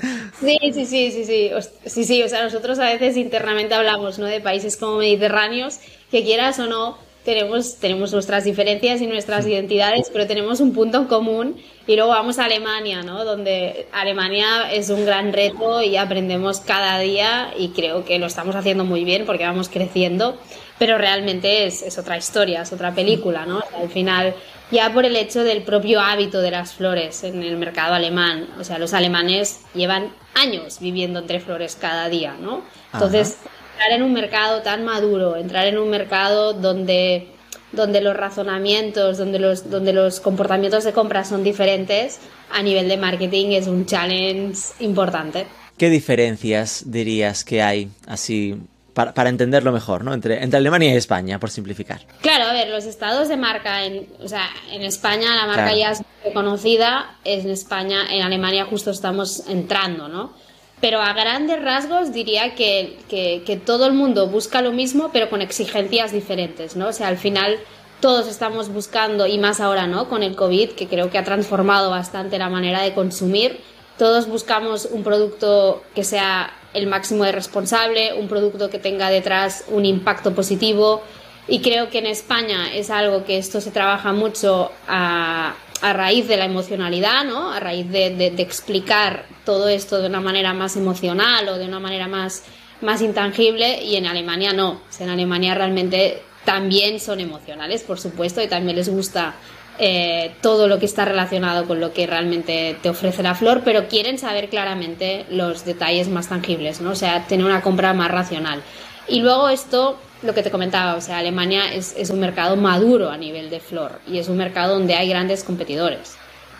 Sí, 0.40 0.58
sí, 0.72 0.86
sí, 0.86 1.10
sí, 1.10 1.24
sí. 1.24 1.50
Sí, 1.86 2.04
sí, 2.04 2.22
o 2.22 2.28
sea, 2.28 2.44
nosotros 2.44 2.78
a 2.78 2.84
veces 2.84 3.16
internamente 3.16 3.74
hablamos 3.74 4.18
¿no? 4.18 4.26
de 4.26 4.40
países 4.40 4.76
como 4.76 4.98
mediterráneos, 4.98 5.80
que 6.10 6.22
quieras 6.22 6.58
o 6.58 6.66
no, 6.66 6.98
tenemos, 7.28 7.76
tenemos 7.76 8.10
nuestras 8.10 8.44
diferencias 8.44 9.02
y 9.02 9.06
nuestras 9.06 9.46
identidades, 9.46 10.08
pero 10.10 10.26
tenemos 10.26 10.60
un 10.60 10.72
punto 10.72 10.96
en 10.96 11.04
común. 11.04 11.60
Y 11.86 11.94
luego 11.94 12.08
vamos 12.08 12.38
a 12.38 12.46
Alemania, 12.46 13.02
¿no? 13.02 13.22
Donde 13.22 13.86
Alemania 13.92 14.72
es 14.72 14.88
un 14.88 15.04
gran 15.04 15.34
reto 15.34 15.82
y 15.82 15.98
aprendemos 15.98 16.60
cada 16.60 16.98
día 17.00 17.52
y 17.58 17.68
creo 17.68 18.06
que 18.06 18.18
lo 18.18 18.24
estamos 18.24 18.56
haciendo 18.56 18.86
muy 18.86 19.04
bien 19.04 19.26
porque 19.26 19.44
vamos 19.44 19.68
creciendo, 19.68 20.38
pero 20.78 20.96
realmente 20.96 21.66
es, 21.66 21.82
es 21.82 21.98
otra 21.98 22.16
historia, 22.16 22.62
es 22.62 22.72
otra 22.72 22.94
película, 22.94 23.44
¿no? 23.44 23.62
al 23.78 23.90
final 23.90 24.34
ya 24.70 24.90
por 24.92 25.04
el 25.04 25.14
hecho 25.14 25.44
del 25.44 25.62
propio 25.62 26.00
hábito 26.00 26.40
de 26.40 26.50
las 26.50 26.72
flores 26.72 27.24
en 27.24 27.42
el 27.42 27.58
mercado 27.58 27.92
alemán. 27.92 28.48
O 28.58 28.64
sea, 28.64 28.78
los 28.78 28.94
alemanes 28.94 29.60
llevan 29.74 30.12
años 30.34 30.78
viviendo 30.80 31.20
entre 31.20 31.40
flores 31.40 31.76
cada 31.76 32.08
día, 32.08 32.36
¿no? 32.40 32.62
Entonces, 32.92 33.38
entrar 33.78 33.92
en 33.92 34.02
un 34.02 34.12
mercado 34.12 34.62
tan 34.62 34.84
maduro, 34.84 35.36
entrar 35.36 35.66
en 35.66 35.78
un 35.78 35.88
mercado 35.88 36.52
donde 36.52 37.28
donde 37.70 38.00
los 38.00 38.16
razonamientos, 38.16 39.18
donde 39.18 39.38
los, 39.38 39.70
donde 39.70 39.92
los 39.92 40.20
comportamientos 40.20 40.84
de 40.84 40.92
compra 40.92 41.24
son 41.24 41.44
diferentes, 41.44 42.18
a 42.50 42.62
nivel 42.62 42.88
de 42.88 42.96
marketing 42.96 43.48
es 43.48 43.66
un 43.66 43.84
challenge 43.84 44.58
importante. 44.80 45.46
¿Qué 45.76 45.90
diferencias 45.90 46.90
dirías 46.90 47.44
que 47.44 47.62
hay 47.62 47.90
así 48.06 48.58
para, 48.94 49.28
entenderlo 49.28 49.70
mejor, 49.70 50.02
¿no? 50.02 50.12
Entre, 50.12 50.42
entre 50.42 50.56
Alemania 50.56 50.92
y 50.92 50.96
España, 50.96 51.38
por 51.38 51.50
simplificar. 51.50 52.00
Claro, 52.20 52.46
a 52.46 52.52
ver, 52.52 52.68
los 52.68 52.84
estados 52.84 53.28
de 53.28 53.36
marca, 53.36 53.84
en, 53.84 54.08
o 54.20 54.26
sea, 54.26 54.48
en 54.72 54.82
España 54.82 55.36
la 55.36 55.46
marca 55.46 55.72
ya 55.72 55.92
es 55.92 56.02
reconocida, 56.24 57.18
en 57.22 57.48
España, 57.50 58.12
en 58.12 58.22
Alemania 58.22 58.64
justo 58.64 58.90
estamos 58.90 59.46
entrando, 59.46 60.08
¿no? 60.08 60.32
Pero 60.80 61.00
a 61.00 61.12
grandes 61.12 61.62
rasgos 61.62 62.12
diría 62.12 62.54
que, 62.54 62.98
que, 63.08 63.42
que 63.44 63.56
todo 63.56 63.86
el 63.86 63.94
mundo 63.94 64.28
busca 64.28 64.62
lo 64.62 64.72
mismo, 64.72 65.10
pero 65.12 65.28
con 65.28 65.42
exigencias 65.42 66.12
diferentes, 66.12 66.76
¿no? 66.76 66.88
O 66.88 66.92
sea, 66.92 67.08
al 67.08 67.18
final 67.18 67.58
todos 68.00 68.28
estamos 68.28 68.68
buscando, 68.68 69.26
y 69.26 69.38
más 69.38 69.60
ahora, 69.60 69.86
¿no? 69.86 70.08
Con 70.08 70.22
el 70.22 70.36
COVID, 70.36 70.70
que 70.70 70.86
creo 70.86 71.10
que 71.10 71.18
ha 71.18 71.24
transformado 71.24 71.90
bastante 71.90 72.38
la 72.38 72.48
manera 72.48 72.82
de 72.82 72.94
consumir, 72.94 73.60
todos 73.98 74.28
buscamos 74.28 74.88
un 74.90 75.02
producto 75.02 75.82
que 75.94 76.04
sea 76.04 76.52
el 76.72 76.86
máximo 76.86 77.24
de 77.24 77.32
responsable, 77.32 78.14
un 78.14 78.28
producto 78.28 78.70
que 78.70 78.78
tenga 78.78 79.10
detrás 79.10 79.64
un 79.68 79.84
impacto 79.84 80.34
positivo 80.34 81.02
y 81.48 81.60
creo 81.60 81.88
que 81.90 81.98
en 81.98 82.06
España 82.06 82.72
es 82.72 82.90
algo 82.90 83.24
que 83.24 83.38
esto 83.38 83.60
se 83.60 83.70
trabaja 83.70 84.12
mucho 84.12 84.70
a, 84.86 85.54
raíz 85.82 86.28
de 86.28 86.36
la 86.36 86.44
emocionalidad, 86.44 87.24
¿no? 87.24 87.52
a 87.52 87.60
raíz 87.60 87.90
de, 87.90 88.26
explicar 88.38 89.26
todo 89.44 89.68
esto 89.68 90.00
de 90.00 90.08
una 90.08 90.20
manera 90.20 90.54
más 90.54 90.76
emocional 90.76 91.48
o 91.48 91.58
de 91.58 91.66
una 91.66 91.80
manera 91.80 92.08
más, 92.08 92.44
más 92.80 93.02
intangible 93.02 93.82
y 93.82 93.96
en 93.96 94.06
Alemania 94.06 94.52
no, 94.52 94.80
en 94.98 95.08
Alemania 95.08 95.54
realmente 95.54 96.22
también 96.44 96.98
son 96.98 97.20
emocionales, 97.20 97.82
por 97.82 98.00
supuesto, 98.00 98.42
y 98.42 98.48
también 98.48 98.76
les 98.76 98.88
gusta 98.88 99.34
eh, 99.78 100.34
todo 100.40 100.66
lo 100.66 100.78
que 100.78 100.86
está 100.86 101.04
relacionado 101.04 101.66
con 101.66 101.78
lo 101.78 101.92
que 101.92 102.06
realmente 102.06 102.76
te 102.82 102.88
ofrece 102.88 103.22
la 103.22 103.34
flor, 103.34 103.62
pero 103.64 103.86
quieren 103.86 104.18
saber 104.18 104.48
claramente 104.48 105.24
los 105.30 105.64
detalles 105.64 106.08
más 106.08 106.28
tangibles, 106.28 106.80
¿no? 106.80 106.90
O 106.90 106.94
sea, 106.96 107.26
tener 107.26 107.46
una 107.46 107.60
compra 107.60 107.94
más 107.94 108.10
racional. 108.10 108.62
Y 109.08 109.20
luego 109.20 109.48
esto, 109.48 109.98
lo 110.22 110.34
que 110.34 110.42
te 110.42 110.50
comentaba, 110.50 110.94
o 110.96 111.00
sea, 111.00 111.18
Alemania 111.18 111.72
es, 111.72 111.94
es 111.96 112.10
un 112.10 112.20
mercado 112.20 112.56
maduro 112.56 113.10
a 113.10 113.16
nivel 113.16 113.50
de 113.50 113.60
flor 113.60 114.00
y 114.06 114.18
es 114.18 114.28
un 114.28 114.36
mercado 114.36 114.74
donde 114.74 114.94
hay 114.94 115.08
grandes 115.08 115.44
competidores, 115.44 116.16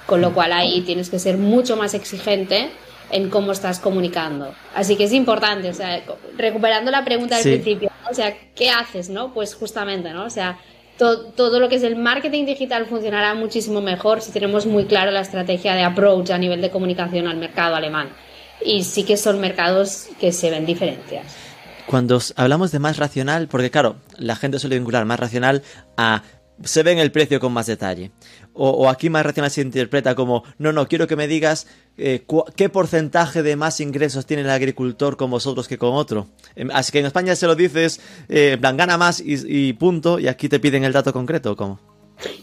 con 0.07 0.21
lo 0.21 0.33
cual 0.33 0.53
ahí 0.53 0.81
tienes 0.83 1.11
que 1.11 1.19
ser 1.19 1.37
mucho 1.37 1.77
más 1.77 1.95
exigente 1.95 2.71
en 3.11 3.31
cómo 3.31 3.53
estás 3.53 3.79
comunicando. 3.81 4.55
Así 4.75 4.97
que 4.97 5.05
es 5.05 5.13
importante, 5.13 5.69
o 5.69 5.75
sea, 5.75 6.03
recuperando 6.37 6.91
la 6.91 7.05
pregunta 7.05 7.37
del 7.37 7.61
principio, 7.61 7.91
o 8.11 8.15
sea, 8.15 8.37
¿qué 8.55 8.71
haces, 8.71 9.09
no? 9.09 9.33
Pues 9.33 9.55
justamente, 9.55 10.11
¿no? 10.11 10.25
O 10.25 10.31
sea, 10.31 10.59
todo, 10.99 11.61
lo 11.61 11.69
que 11.69 11.77
es 11.77 11.85
el 11.85 11.97
marketing 11.97 12.45
digital 12.45 12.87
funcionará 12.87 13.35
muchísimo 13.35 13.81
mejor 13.81 14.21
si 14.21 14.33
tenemos 14.33 14.67
muy 14.67 14.87
claro 14.87 15.11
la 15.11 15.21
estrategia 15.21 15.75
de 15.75 15.85
approach 15.85 16.31
a 16.31 16.39
nivel 16.39 16.61
de 16.61 16.71
comunicación 16.71 17.29
al 17.29 17.37
mercado 17.37 17.77
alemán. 17.77 18.09
Y 18.65 18.83
sí 18.83 19.05
que 19.05 19.17
son 19.17 19.41
mercados 19.41 20.09
que 20.19 20.33
se 20.33 20.51
ven 20.51 20.67
diferencias. 20.67 21.37
Cuando 21.89 22.21
hablamos 22.37 22.71
de 22.71 22.81
más 22.81 22.99
racional, 22.99 23.49
porque 23.49 23.71
claro, 23.71 23.97
la 24.19 24.37
gente 24.37 24.59
suele 24.59 24.77
vincular 24.77 25.07
más 25.07 25.19
racional 25.19 25.63
a 25.97 26.23
se 26.63 26.83
ve 26.83 26.93
en 26.93 26.99
el 26.99 27.11
precio 27.11 27.41
con 27.41 27.53
más 27.55 27.65
detalle. 27.65 28.11
O, 28.53 28.91
aquí 28.91 29.09
más 29.09 29.25
racional 29.25 29.51
se 29.51 29.63
interpreta 29.63 30.15
como, 30.15 30.45
no, 30.59 30.71
no, 30.73 30.87
quiero 30.87 31.07
que 31.07 31.17
me 31.17 31.27
digas 31.27 31.67
eh, 31.97 32.27
qué 32.57 32.69
porcentaje 32.69 33.43
de 33.43 33.57
más 33.57 33.81
ingresos 33.81 34.27
tiene 34.27 34.43
el 34.43 34.51
agricultor 34.51 35.17
con 35.17 35.31
vosotros 35.31 35.67
que 35.67 35.79
con 35.79 35.95
otro. 35.95 36.27
Em, 36.57 36.69
así 36.75 36.93
que 36.93 36.99
en 36.99 37.07
España 37.07 37.35
se 37.35 37.47
lo 37.47 37.55
dices, 37.55 38.01
eh, 38.29 38.59
plan, 38.61 38.77
gana 38.77 38.99
más 38.99 39.23
y, 39.25 39.73
punto, 39.73 40.19
y 40.19 40.29
aquí 40.29 40.51
te 40.51 40.61
piden 40.61 40.85
el 40.85 40.93
dato 40.93 41.15
concreto, 41.15 41.57
¿cómo? 41.57 41.81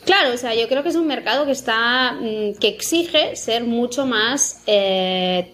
Claro, 0.06 0.34
o 0.34 0.38
sea, 0.38 0.56
yo 0.56 0.68
creo 0.70 0.84
que 0.84 0.90
es 0.90 0.96
un 0.96 1.08
mercado 1.08 1.46
que 1.46 1.52
está, 1.52 2.14
mm, 2.14 2.56
que 2.60 2.68
exige 2.70 3.36
ser 3.36 3.64
mucho 3.66 4.06
más 4.06 4.64
eh, 4.68 5.54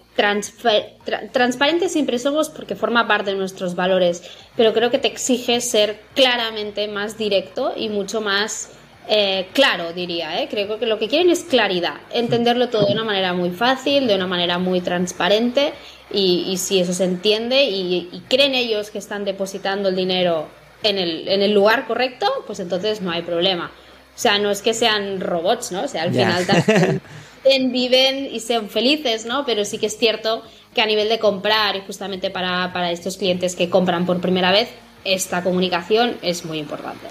transparente 1.32 1.88
siempre 1.88 2.18
somos 2.18 2.50
porque 2.50 2.76
forma 2.76 3.08
parte 3.08 3.30
de 3.30 3.36
nuestros 3.36 3.74
valores, 3.74 4.22
pero 4.56 4.72
creo 4.72 4.90
que 4.90 4.98
te 4.98 5.08
exige 5.08 5.60
ser 5.60 6.00
claramente 6.14 6.86
más 6.86 7.16
directo 7.16 7.72
y 7.74 7.88
mucho 7.88 8.20
más 8.20 8.70
eh, 9.08 9.48
claro, 9.52 9.92
diría. 9.92 10.40
¿eh? 10.40 10.48
Creo 10.50 10.78
que 10.78 10.86
lo 10.86 10.98
que 10.98 11.08
quieren 11.08 11.30
es 11.30 11.44
claridad, 11.44 11.96
entenderlo 12.12 12.68
todo 12.68 12.86
de 12.86 12.92
una 12.92 13.04
manera 13.04 13.32
muy 13.32 13.50
fácil, 13.50 14.06
de 14.06 14.14
una 14.14 14.26
manera 14.26 14.58
muy 14.58 14.80
transparente 14.80 15.72
y, 16.12 16.56
si 16.58 16.78
eso 16.78 16.92
se 16.92 17.04
entiende 17.04 17.64
y, 17.64 18.22
creen 18.28 18.54
ellos 18.54 18.90
que 18.90 18.98
están 18.98 19.24
depositando 19.24 19.88
el 19.88 19.96
dinero 19.96 20.46
en 20.82 20.98
el, 20.98 21.26
en 21.28 21.42
el 21.42 21.52
lugar 21.52 21.86
correcto, 21.86 22.26
pues 22.46 22.60
entonces 22.60 23.00
no 23.00 23.10
hay 23.10 23.22
problema. 23.22 23.72
O 24.14 24.18
sea, 24.18 24.38
no 24.38 24.50
es 24.50 24.62
que 24.62 24.74
sean 24.74 25.20
robots, 25.20 25.72
¿no? 25.72 25.82
O 25.82 25.88
sea, 25.88 26.02
al 26.02 26.12
final 26.12 27.00
viven 27.70 28.28
y 28.32 28.40
sean 28.40 28.68
felices, 28.68 29.24
¿no? 29.24 29.44
Pero 29.44 29.64
sí 29.64 29.78
que 29.78 29.86
es 29.86 29.96
cierto 29.96 30.42
que 30.74 30.82
a 30.82 30.86
nivel 30.86 31.08
de 31.08 31.18
comprar 31.18 31.76
y 31.76 31.80
justamente 31.80 32.30
para, 32.30 32.72
para 32.72 32.90
estos 32.90 33.16
clientes 33.16 33.56
que 33.56 33.68
compran 33.68 34.06
por 34.06 34.20
primera 34.20 34.52
vez, 34.52 34.68
esta 35.04 35.42
comunicación 35.42 36.16
es 36.22 36.44
muy 36.44 36.58
importante. 36.58 37.08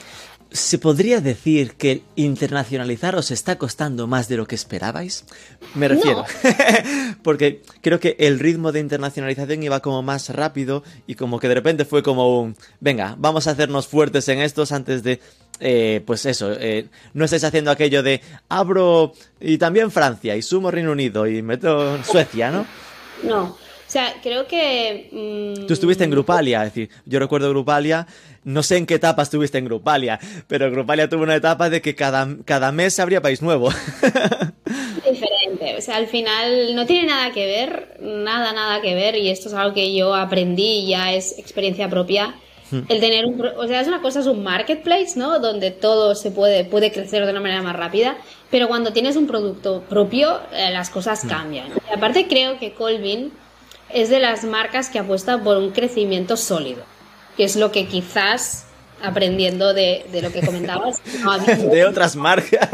¿Se 0.51 0.77
podría 0.77 1.21
decir 1.21 1.75
que 1.75 2.01
internacionalizar 2.17 3.15
os 3.15 3.31
está 3.31 3.57
costando 3.57 4.05
más 4.05 4.27
de 4.27 4.35
lo 4.35 4.45
que 4.45 4.55
esperabais? 4.55 5.23
Me 5.75 5.87
refiero. 5.87 6.25
Porque 7.23 7.61
creo 7.79 8.01
que 8.01 8.17
el 8.19 8.37
ritmo 8.37 8.73
de 8.73 8.81
internacionalización 8.81 9.63
iba 9.63 9.79
como 9.79 10.01
más 10.01 10.29
rápido 10.29 10.83
y 11.07 11.15
como 11.15 11.39
que 11.39 11.47
de 11.47 11.55
repente 11.55 11.85
fue 11.85 12.03
como 12.03 12.41
un, 12.41 12.57
venga, 12.81 13.15
vamos 13.17 13.47
a 13.47 13.51
hacernos 13.51 13.87
fuertes 13.87 14.27
en 14.27 14.39
estos 14.39 14.73
antes 14.73 15.03
de 15.03 15.21
eh, 15.61 16.01
pues 16.05 16.25
eso, 16.25 16.51
eh, 16.51 16.87
no 17.13 17.25
estáis 17.25 17.43
haciendo 17.43 17.69
aquello 17.69 18.01
de 18.03 18.19
abro 18.49 19.13
y 19.39 19.57
también 19.57 19.91
Francia 19.91 20.35
y 20.35 20.41
sumo 20.41 20.71
Reino 20.71 20.91
Unido 20.91 21.27
y 21.27 21.41
meto 21.43 22.03
Suecia, 22.03 22.51
¿no? 22.51 22.65
No. 23.23 23.57
O 23.91 23.93
sea, 23.93 24.15
creo 24.23 24.47
que... 24.47 25.09
Mm, 25.11 25.67
Tú 25.67 25.73
estuviste 25.73 26.05
en 26.05 26.11
Grupalia, 26.11 26.63
es 26.63 26.73
decir, 26.73 26.89
yo 27.05 27.19
recuerdo 27.19 27.49
Grupalia, 27.49 28.07
no 28.45 28.63
sé 28.63 28.77
en 28.77 28.85
qué 28.85 28.93
etapa 28.93 29.21
estuviste 29.21 29.57
en 29.57 29.65
Grupalia, 29.65 30.17
pero 30.47 30.71
Grupalia 30.71 31.09
tuvo 31.09 31.23
una 31.23 31.35
etapa 31.35 31.69
de 31.69 31.81
que 31.81 31.93
cada, 31.93 32.25
cada 32.45 32.71
mes 32.71 32.97
habría 33.01 33.21
país 33.21 33.41
nuevo. 33.41 33.69
Diferente, 34.95 35.75
o 35.77 35.81
sea, 35.81 35.97
al 35.97 36.07
final 36.07 36.73
no 36.73 36.85
tiene 36.85 37.07
nada 37.07 37.33
que 37.33 37.45
ver, 37.45 37.97
nada, 37.99 38.53
nada 38.53 38.81
que 38.81 38.95
ver, 38.95 39.17
y 39.17 39.29
esto 39.29 39.49
es 39.49 39.55
algo 39.55 39.73
que 39.73 39.93
yo 39.93 40.15
aprendí 40.15 40.87
ya 40.87 41.11
es 41.11 41.37
experiencia 41.37 41.89
propia 41.89 42.33
el 42.71 43.01
tener 43.01 43.25
un, 43.25 43.45
o 43.57 43.67
sea, 43.67 43.81
es 43.81 43.89
una 43.89 44.01
cosa, 44.01 44.21
es 44.21 44.27
un 44.27 44.41
marketplace, 44.41 45.19
¿no? 45.19 45.39
Donde 45.39 45.71
todo 45.71 46.15
se 46.15 46.31
puede, 46.31 46.63
puede 46.63 46.93
crecer 46.93 47.25
de 47.25 47.31
una 47.31 47.41
manera 47.41 47.61
más 47.61 47.75
rápida, 47.75 48.15
pero 48.49 48.69
cuando 48.69 48.93
tienes 48.93 49.17
un 49.17 49.27
producto 49.27 49.83
propio, 49.89 50.39
eh, 50.53 50.71
las 50.71 50.89
cosas 50.89 51.25
cambian. 51.27 51.67
Y 51.89 51.93
aparte 51.93 52.29
creo 52.29 52.57
que 52.57 52.71
Colvin 52.71 53.33
es 53.93 54.09
de 54.09 54.19
las 54.19 54.43
marcas 54.43 54.89
que 54.89 54.99
apuesta 54.99 55.37
por 55.43 55.57
un 55.57 55.71
crecimiento 55.71 56.37
sólido, 56.37 56.83
que 57.37 57.43
es 57.43 57.55
lo 57.55 57.71
que 57.71 57.87
quizás 57.87 58.65
aprendiendo 59.01 59.73
de, 59.73 60.05
lo 60.21 60.31
que 60.31 60.41
comentabas. 60.45 61.01
de 61.71 61.85
otras 61.85 62.15
marcas. 62.15 62.69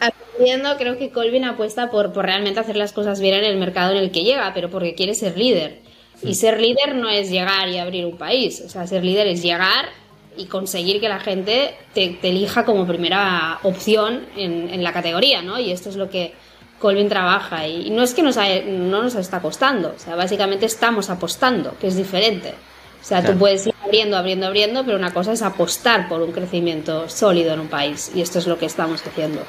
aprendiendo, 0.00 0.76
creo 0.76 0.98
que 0.98 1.10
Colvin 1.10 1.44
apuesta 1.44 1.90
por, 1.90 2.12
por 2.12 2.24
realmente 2.24 2.60
hacer 2.60 2.76
las 2.76 2.92
cosas 2.92 3.20
bien 3.20 3.34
en 3.34 3.44
el 3.44 3.58
mercado 3.58 3.92
en 3.92 3.98
el 3.98 4.10
que 4.10 4.24
llega, 4.24 4.52
pero 4.54 4.70
porque 4.70 4.94
quiere 4.94 5.14
ser 5.14 5.36
líder. 5.36 5.80
Y 6.22 6.34
ser 6.34 6.60
líder 6.60 6.94
no 6.94 7.10
es 7.10 7.30
llegar 7.30 7.68
y 7.68 7.78
abrir 7.78 8.06
un 8.06 8.16
país, 8.16 8.62
o 8.64 8.68
sea, 8.68 8.86
ser 8.86 9.04
líder 9.04 9.26
es 9.26 9.42
llegar 9.42 9.86
y 10.36 10.46
conseguir 10.46 11.00
que 11.00 11.08
la 11.08 11.20
gente 11.20 11.74
te, 11.94 12.18
elija 12.22 12.64
como 12.64 12.86
primera 12.86 13.58
opción 13.62 14.26
en, 14.36 14.82
la 14.82 14.92
categoría, 14.92 15.42
¿no? 15.42 15.58
Y 15.58 15.70
esto 15.72 15.88
es 15.88 15.96
lo 15.96 16.10
que 16.10 16.34
Colvin 16.78 17.08
trabaja. 17.08 17.66
Y, 17.66 17.90
no 17.90 18.02
es 18.02 18.14
que 18.14 18.22
nos 18.22 18.36
no 18.36 19.02
nos 19.02 19.14
está 19.14 19.40
costando, 19.40 19.94
o 19.96 19.98
sea, 19.98 20.14
básicamente 20.14 20.66
estamos 20.66 21.10
apostando, 21.10 21.76
que 21.78 21.88
es 21.88 21.96
diferente. 21.96 22.54
O 23.00 23.08
sea, 23.08 23.24
tú 23.24 23.38
puedes 23.38 23.64
ir 23.68 23.74
abriendo, 23.84 24.16
abriendo, 24.16 24.46
abriendo, 24.48 24.84
pero 24.84 24.98
una 24.98 25.14
cosa 25.14 25.32
es 25.32 25.40
apostar 25.40 26.08
por 26.08 26.22
un 26.22 26.32
crecimiento 26.32 27.08
sólido 27.08 27.54
en 27.54 27.60
un 27.60 27.68
país. 27.68 28.10
Y 28.16 28.20
esto 28.20 28.40
es 28.40 28.48
lo 28.48 28.58
que 28.58 28.66
estamos 28.66 29.00
haciendo. 29.06 29.42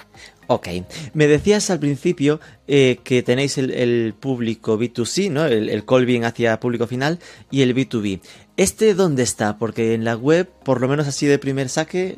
Ok, 0.45 0.67
me 1.13 1.25
decías 1.25 1.71
al 1.71 1.79
principio 1.79 2.39
eh, 2.67 2.99
que 3.03 3.23
tenéis 3.23 3.57
el, 3.57 4.13
público 4.19 4.77
B2C, 4.77 5.31
¿no? 5.31 5.45
El, 5.45 5.69
el 5.69 5.85
Colvin 5.85 6.23
hacia 6.23 6.59
público 6.59 6.85
final 6.85 7.17
y 7.49 7.63
el 7.63 7.75
B2B. 7.75 8.21
¿Este 8.57 8.95
dónde 8.95 9.21
está? 9.21 9.59
Porque 9.59 9.93
en 9.93 10.03
la 10.03 10.15
web, 10.15 10.49
por 10.63 10.81
lo 10.81 10.87
menos 10.87 11.07
así 11.07 11.27
de 11.27 11.37
primer 11.37 11.69
saque... 11.69 12.17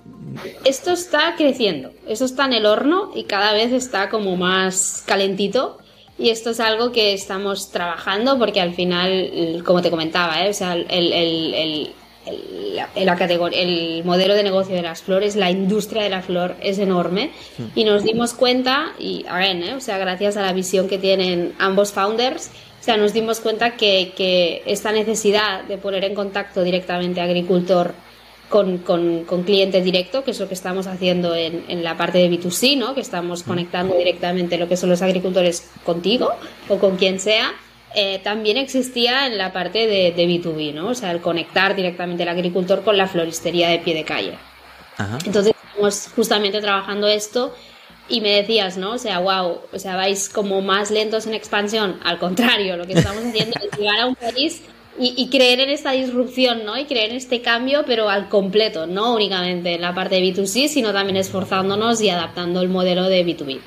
Esto 0.64 0.92
está 0.92 1.36
creciendo, 1.38 1.92
eso 2.08 2.24
está 2.24 2.46
en 2.46 2.54
el 2.54 2.66
horno 2.66 3.12
y 3.14 3.26
cada 3.26 3.52
vez 3.52 3.74
está 3.74 4.10
como 4.10 4.38
más 4.38 5.04
calentito. 5.06 5.80
Y 6.18 6.30
esto 6.30 6.52
es 6.52 6.62
algo 6.62 6.92
que 6.92 7.14
estamos 7.14 7.72
trabajando 7.72 8.40
porque 8.40 8.62
al 8.62 8.74
final, 8.74 9.64
como 9.66 9.82
te 9.82 9.90
comentaba, 9.90 10.46
¿eh? 10.46 10.50
o 10.50 10.54
sea, 10.54 10.74
el, 10.74 10.86
el, 10.90 11.54
el, 11.54 11.94
el, 12.96 14.04
modelo 14.04 14.34
de 14.34 14.44
negocio 14.44 14.76
de 14.76 14.82
las 14.82 15.02
flores, 15.02 15.36
la 15.36 15.52
industria 15.52 16.04
de 16.04 16.10
la 16.10 16.22
flor 16.22 16.56
es 16.62 16.78
enorme 16.80 17.32
y 17.76 17.84
nos 17.84 18.04
dimos 18.04 18.34
cuenta, 18.34 18.94
y 19.00 19.26
again, 19.28 19.64
¿eh? 19.64 19.74
o 19.76 19.82
sea, 19.82 19.98
gracias 19.98 20.38
a 20.38 20.42
la 20.42 20.54
visión 20.54 20.88
que 20.88 20.98
tienen 20.98 21.54
ambos 21.58 21.92
founders, 21.92 22.52
o 22.80 22.84
sea, 22.84 22.98
nos 22.98 23.14
dimos 23.14 23.40
cuenta 23.40 23.76
que, 23.76 24.14
que 24.16 24.64
esta 24.66 24.92
necesidad 24.92 25.64
de 25.64 25.78
poner 25.78 26.06
en 26.06 26.16
contacto 26.16 26.64
directamente 26.64 27.20
agricultor 27.20 27.94
con, 28.48 28.80
con, 28.80 29.26
con, 29.26 29.44
cliente 29.44 29.82
directo, 29.82 30.24
que 30.24 30.32
es 30.32 30.40
lo 30.40 30.48
que 30.48 30.54
estamos 30.54 30.88
haciendo 30.88 31.36
en, 31.36 31.66
en, 31.68 31.84
la 31.84 31.98
parte 31.98 32.18
de 32.18 32.32
B2C, 32.32 32.78
¿no? 32.78 32.96
que 32.96 33.02
estamos 33.02 33.44
conectando 33.44 33.96
directamente 33.96 34.58
lo 34.58 34.68
que 34.68 34.78
son 34.78 34.90
los 34.90 35.02
agricultores 35.02 35.70
contigo 35.84 36.32
o 36.68 36.80
con 36.80 36.98
quien 36.98 37.20
sea. 37.20 37.54
Eh, 37.96 38.20
también 38.24 38.58
existía 38.58 39.28
en 39.28 39.38
la 39.38 39.52
parte 39.52 39.88
de, 39.88 40.12
de, 40.12 40.28
B2B, 40.28 40.74
¿no? 40.74 40.90
o 40.90 40.96
sea, 40.96 41.12
el 41.12 41.22
conectar 41.22 41.76
directamente 41.76 42.24
el 42.24 42.30
agricultor 42.30 42.84
con 42.84 42.98
la 42.98 43.08
floristería 43.08 43.70
de 43.70 43.80
pie 43.80 43.94
de 43.94 44.04
calle. 44.04 44.34
Ajá. 44.98 45.18
Entonces, 45.26 45.54
estamos 45.70 46.10
justamente 46.16 46.62
trabajando 46.62 47.08
esto 47.08 47.54
y 48.10 48.22
me 48.22 48.32
decías, 48.32 48.78
¿no? 48.78 48.94
O 48.94 48.98
sea, 48.98 49.20
wow, 49.20 49.60
o 49.72 49.80
sea, 49.80 49.96
vais 49.96 50.30
como 50.30 50.62
más 50.62 50.92
lentos 50.92 51.28
en 51.28 51.36
expansión. 51.36 52.00
Al 52.04 52.18
contrario, 52.18 52.76
lo 52.76 52.86
que 52.86 52.94
estamos 52.94 53.24
haciendo 53.24 53.56
es 53.62 53.78
llegar 53.78 54.00
a 54.00 54.08
un 54.08 54.16
país 54.16 54.64
y, 55.02 55.30
creer 55.30 55.62
en 55.62 55.70
esta 55.70 55.92
disrupción, 55.92 56.66
¿no? 56.66 56.78
Y 56.78 56.86
creer 56.86 57.12
en 57.12 57.18
este 57.18 57.42
cambio, 57.42 57.84
pero 57.86 58.10
al 58.10 58.28
completo, 58.28 58.86
no 58.86 59.14
únicamente 59.14 59.76
en 59.76 59.82
la 59.82 59.96
parte 59.96 60.16
de 60.16 60.22
B2C, 60.22 60.68
sino 60.68 60.92
también 60.92 61.16
esforzándonos 61.16 62.02
y 62.02 62.10
adaptando 62.10 62.62
el 62.62 62.68
modelo 62.68 63.04
de 63.04 63.26
B2B. 63.26 63.60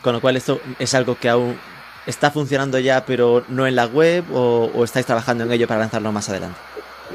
Con 0.00 0.12
lo 0.12 0.20
cual 0.20 0.36
esto 0.36 0.60
es 0.78 0.94
algo 0.94 1.16
que 1.16 1.28
aún 1.28 1.58
está 2.06 2.30
funcionando 2.30 2.78
ya, 2.78 3.04
pero 3.04 3.44
no 3.48 3.66
en 3.66 3.74
la 3.74 3.86
web, 3.86 4.24
o, 4.32 4.70
o 4.72 4.84
estáis 4.84 5.06
trabajando 5.06 5.42
en 5.42 5.50
ello 5.50 5.66
para 5.66 5.80
lanzarlo 5.80 6.12
más 6.12 6.28
adelante. 6.28 6.58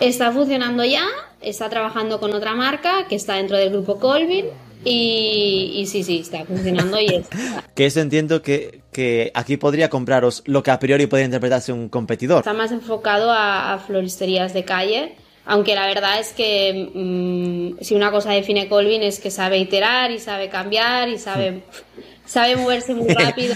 Está 0.01 0.31
funcionando 0.33 0.83
ya, 0.83 1.05
está 1.39 1.69
trabajando 1.69 2.19
con 2.19 2.33
otra 2.33 2.55
marca 2.55 3.07
que 3.07 3.15
está 3.15 3.35
dentro 3.35 3.55
del 3.55 3.69
grupo 3.69 3.99
Colvin 3.99 4.47
y, 4.85 5.85
sí, 5.87 6.03
sí, 6.03 6.19
está 6.19 6.45
funcionando 6.45 6.99
y 6.99 7.07
es. 7.07 7.27
que 7.75 7.85
eso 7.85 7.99
entiendo 7.99 8.41
que, 8.41 8.81
que, 8.91 9.31
aquí 9.33 9.57
podría 9.57 9.89
compraros 9.89 10.43
lo 10.45 10.63
que 10.63 10.71
a 10.71 10.79
priori 10.79 11.07
podría 11.07 11.25
interpretarse 11.25 11.73
un 11.73 11.89
competidor. 11.89 12.39
Está 12.39 12.53
más 12.53 12.71
enfocado 12.71 13.31
a, 13.31 13.81
floristerías 13.85 14.53
de 14.53 14.63
calle. 14.63 15.15
Aunque 15.45 15.75
la 15.75 15.87
verdad 15.87 16.19
es 16.19 16.33
que 16.33 16.89
mm, 16.93 17.81
si 17.81 17.95
una 17.95 18.11
cosa 18.11 18.31
define 18.31 18.67
Colvin 18.67 19.01
es 19.01 19.19
que 19.19 19.31
sabe 19.31 19.57
iterar 19.57 20.11
y 20.11 20.19
sabe 20.19 20.49
cambiar 20.49 21.07
y 21.07 21.17
sabe, 21.17 21.63
sabe 22.25 22.57
moverse 22.57 22.93
muy 22.93 23.13
rápido 23.13 23.55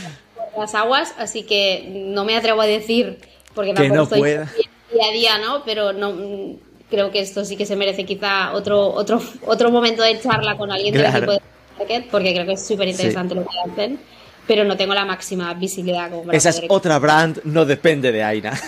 por 0.53 0.61
las 0.61 0.75
aguas, 0.75 1.13
así 1.17 1.43
que 1.43 1.85
no 1.89 2.23
me 2.23 2.35
atrevo 2.35 2.61
a 2.61 2.65
decir, 2.65 3.19
porque 3.53 3.73
que 3.73 3.89
no 3.89 4.03
estoy 4.03 4.21
día 4.21 5.05
a 5.09 5.11
día, 5.11 5.37
¿no? 5.37 5.63
Pero 5.65 5.93
no, 5.93 6.57
creo 6.91 7.09
que 7.09 7.21
esto 7.21 7.43
sí 7.43 7.55
que 7.55 7.65
se 7.65 7.75
merece 7.75 8.05
quizá 8.05 8.53
otro, 8.53 8.93
otro, 8.93 9.19
otro 9.47 9.71
momento 9.71 10.03
de 10.03 10.19
charla 10.19 10.57
con 10.57 10.71
alguien 10.71 10.93
del 10.93 11.05
equipo 11.05 11.31
de 11.31 11.41
market, 11.79 12.09
porque 12.11 12.33
creo 12.33 12.45
que 12.45 12.53
es 12.53 12.67
súper 12.67 12.89
interesante 12.89 13.33
lo 13.33 13.43
que 13.43 13.71
hacen, 13.71 13.99
pero 14.45 14.63
no 14.65 14.77
tengo 14.77 14.93
la 14.93 15.05
máxima 15.05 15.51
visibilidad 15.55 16.11
como 16.11 16.31
Esa 16.31 16.49
es 16.49 16.61
otra 16.67 16.99
brand, 16.99 17.39
no 17.45 17.65
depende 17.65 18.11
de 18.11 18.21
Aina. 18.21 18.59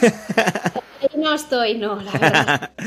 no 1.15 1.33
estoy, 1.33 1.75
no, 1.75 2.01
la 2.01 2.11
verdad. 2.11 2.71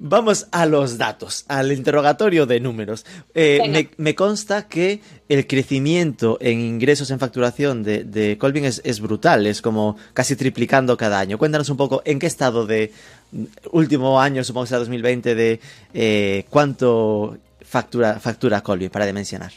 Vamos 0.00 0.46
a 0.52 0.64
los 0.64 0.96
datos, 0.96 1.44
al 1.48 1.72
interrogatorio 1.72 2.46
de 2.46 2.60
números. 2.60 3.04
Eh, 3.34 3.88
me, 3.96 4.14
consta 4.14 4.68
que 4.68 5.00
el 5.28 5.48
crecimiento 5.48 6.38
en 6.40 6.60
ingresos 6.60 7.10
en 7.10 7.18
facturación 7.18 7.82
de, 7.82 8.04
de 8.04 8.38
Colvin 8.38 8.64
es, 8.64 8.80
es, 8.84 9.00
brutal, 9.00 9.48
es 9.48 9.60
como 9.60 9.96
casi 10.14 10.36
triplicando 10.36 10.96
cada 10.96 11.18
año. 11.18 11.36
Cuéntanos 11.36 11.68
un 11.68 11.76
poco 11.76 12.00
en 12.04 12.20
qué 12.20 12.28
estado 12.28 12.64
de 12.64 12.92
último 13.72 14.20
año, 14.20 14.42
supongo 14.44 14.64
que 14.64 14.68
será 14.68 14.78
2020, 14.80 15.34
de 15.34 15.60
eh, 15.94 16.44
cuánto 16.50 17.38
factura, 17.62 18.18
factura 18.20 18.60
Colvin 18.62 18.90
para 18.90 19.06
dimensionar. 19.06 19.52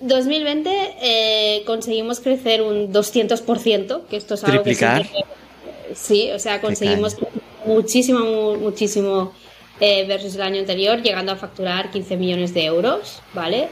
2020 0.00 0.70
eh, 1.00 1.62
conseguimos 1.66 2.20
crecer 2.20 2.62
un 2.62 2.92
200%, 2.92 4.06
que 4.06 4.16
esto 4.16 4.34
es 4.34 4.44
algo 4.44 4.62
¿Triplicar? 4.62 5.02
que... 5.02 5.24
Sí, 5.94 6.30
o 6.32 6.38
sea, 6.38 6.60
conseguimos 6.60 7.16
muchísimo, 7.64 8.56
muchísimo 8.56 9.32
eh, 9.80 10.04
versus 10.06 10.34
el 10.34 10.42
año 10.42 10.60
anterior, 10.60 11.02
llegando 11.02 11.32
a 11.32 11.36
facturar 11.36 11.90
15 11.90 12.16
millones 12.16 12.52
de 12.54 12.64
euros, 12.64 13.20
¿vale? 13.32 13.68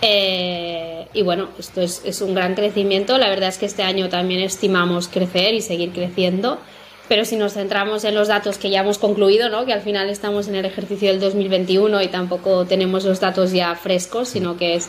Eh, 0.00 1.06
y 1.12 1.22
bueno, 1.22 1.48
esto 1.58 1.80
es, 1.80 2.02
es, 2.04 2.20
un 2.20 2.34
gran 2.34 2.54
crecimiento. 2.54 3.18
La 3.18 3.28
verdad 3.28 3.48
es 3.48 3.58
que 3.58 3.66
este 3.66 3.82
año 3.82 4.08
también 4.08 4.40
estimamos 4.40 5.08
crecer 5.08 5.54
y 5.54 5.60
seguir 5.60 5.90
creciendo. 5.90 6.58
Pero 7.08 7.24
si 7.24 7.36
nos 7.36 7.54
centramos 7.54 8.04
en 8.04 8.14
los 8.14 8.28
datos 8.28 8.58
que 8.58 8.70
ya 8.70 8.80
hemos 8.80 8.98
concluido, 8.98 9.48
¿no? 9.48 9.64
que 9.64 9.72
al 9.72 9.80
final 9.80 10.10
estamos 10.10 10.48
en 10.48 10.56
el 10.56 10.64
ejercicio 10.64 11.08
del 11.08 11.20
2021 11.20 12.02
y 12.02 12.08
tampoco 12.08 12.66
tenemos 12.66 13.04
los 13.04 13.18
datos 13.20 13.52
ya 13.52 13.74
frescos, 13.74 14.28
sino 14.28 14.56
que 14.56 14.74
es 14.74 14.88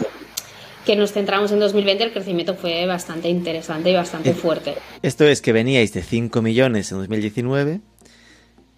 que 0.85 0.95
nos 0.95 1.11
centramos 1.13 1.51
en 1.51 1.59
2020, 1.59 2.03
el 2.03 2.11
crecimiento 2.11 2.55
fue 2.55 2.85
bastante 2.85 3.29
interesante 3.29 3.91
y 3.91 3.93
bastante 3.93 4.33
fuerte. 4.33 4.75
Esto 5.01 5.25
es 5.25 5.41
que 5.41 5.53
veníais 5.53 5.93
de 5.93 6.01
5 6.01 6.41
millones 6.41 6.91
en 6.91 6.97
2019 6.97 7.81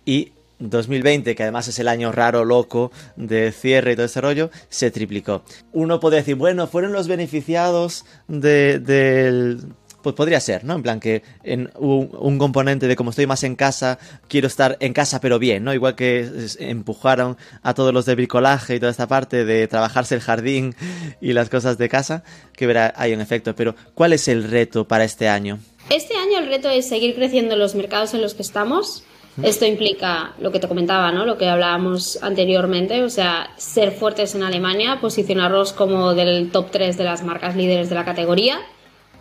y 0.05 0.33
2020, 0.61 1.35
que 1.35 1.43
además 1.43 1.67
es 1.67 1.79
el 1.79 1.87
año 1.87 2.11
raro, 2.11 2.45
loco, 2.45 2.91
de 3.15 3.51
cierre 3.51 3.93
y 3.93 3.95
todo 3.95 4.05
ese 4.05 4.21
rollo, 4.21 4.51
se 4.69 4.91
triplicó. 4.91 5.43
Uno 5.73 5.99
puede 5.99 6.17
decir, 6.17 6.35
bueno, 6.35 6.67
fueron 6.67 6.93
los 6.93 7.07
beneficiados 7.07 8.05
del... 8.27 9.59
Pues 10.01 10.15
podría 10.15 10.39
ser, 10.39 10.63
¿no? 10.63 10.75
En 10.75 10.83
plan 10.83 10.99
que 10.99 11.23
en 11.43 11.71
un, 11.77 12.37
componente 12.37 12.87
de 12.87 12.95
como 12.95 13.11
estoy 13.11 13.27
más 13.27 13.43
en 13.43 13.55
casa, 13.55 13.99
quiero 14.27 14.47
estar 14.47 14.77
en 14.79 14.93
casa 14.93 15.21
pero 15.21 15.39
bien, 15.39 15.63
¿no? 15.63 15.73
Igual 15.73 15.95
que 15.95 16.29
empujaron 16.59 17.37
a 17.61 17.73
todos 17.73 17.93
los 17.93 18.05
de 18.05 18.15
bricolaje 18.15 18.75
y 18.75 18.79
toda 18.79 18.91
esta 18.91 19.07
parte 19.07 19.45
de 19.45 19.67
trabajarse 19.67 20.15
el 20.15 20.21
jardín 20.21 20.75
y 21.21 21.33
las 21.33 21.49
cosas 21.49 21.77
de 21.77 21.89
casa, 21.89 22.23
que 22.53 22.67
verá, 22.67 22.93
hay 22.95 23.13
un 23.13 23.21
efecto. 23.21 23.55
Pero, 23.55 23.75
¿cuál 23.93 24.13
es 24.13 24.27
el 24.27 24.43
reto 24.43 24.87
para 24.87 25.03
este 25.03 25.29
año? 25.29 25.59
Este 25.89 26.15
año 26.15 26.39
el 26.39 26.47
reto 26.47 26.69
es 26.69 26.87
seguir 26.87 27.15
creciendo 27.15 27.53
en 27.53 27.59
los 27.59 27.75
mercados 27.75 28.13
en 28.13 28.21
los 28.21 28.33
que 28.33 28.41
estamos, 28.41 29.03
esto 29.41 29.65
implica 29.65 30.33
lo 30.39 30.51
que 30.51 30.59
te 30.59 30.67
comentaba, 30.67 31.11
¿no? 31.11 31.25
Lo 31.25 31.37
que 31.37 31.47
hablábamos 31.47 32.19
anteriormente, 32.21 33.01
o 33.03 33.09
sea, 33.09 33.51
ser 33.55 33.91
fuertes 33.91 34.35
en 34.35 34.43
Alemania, 34.43 34.99
posicionarlos 34.99 35.71
como 35.71 36.13
del 36.13 36.51
top 36.51 36.69
3 36.69 36.97
de 36.97 37.03
las 37.05 37.23
marcas 37.23 37.55
líderes 37.55 37.89
de 37.89 37.95
la 37.95 38.03
categoría. 38.03 38.59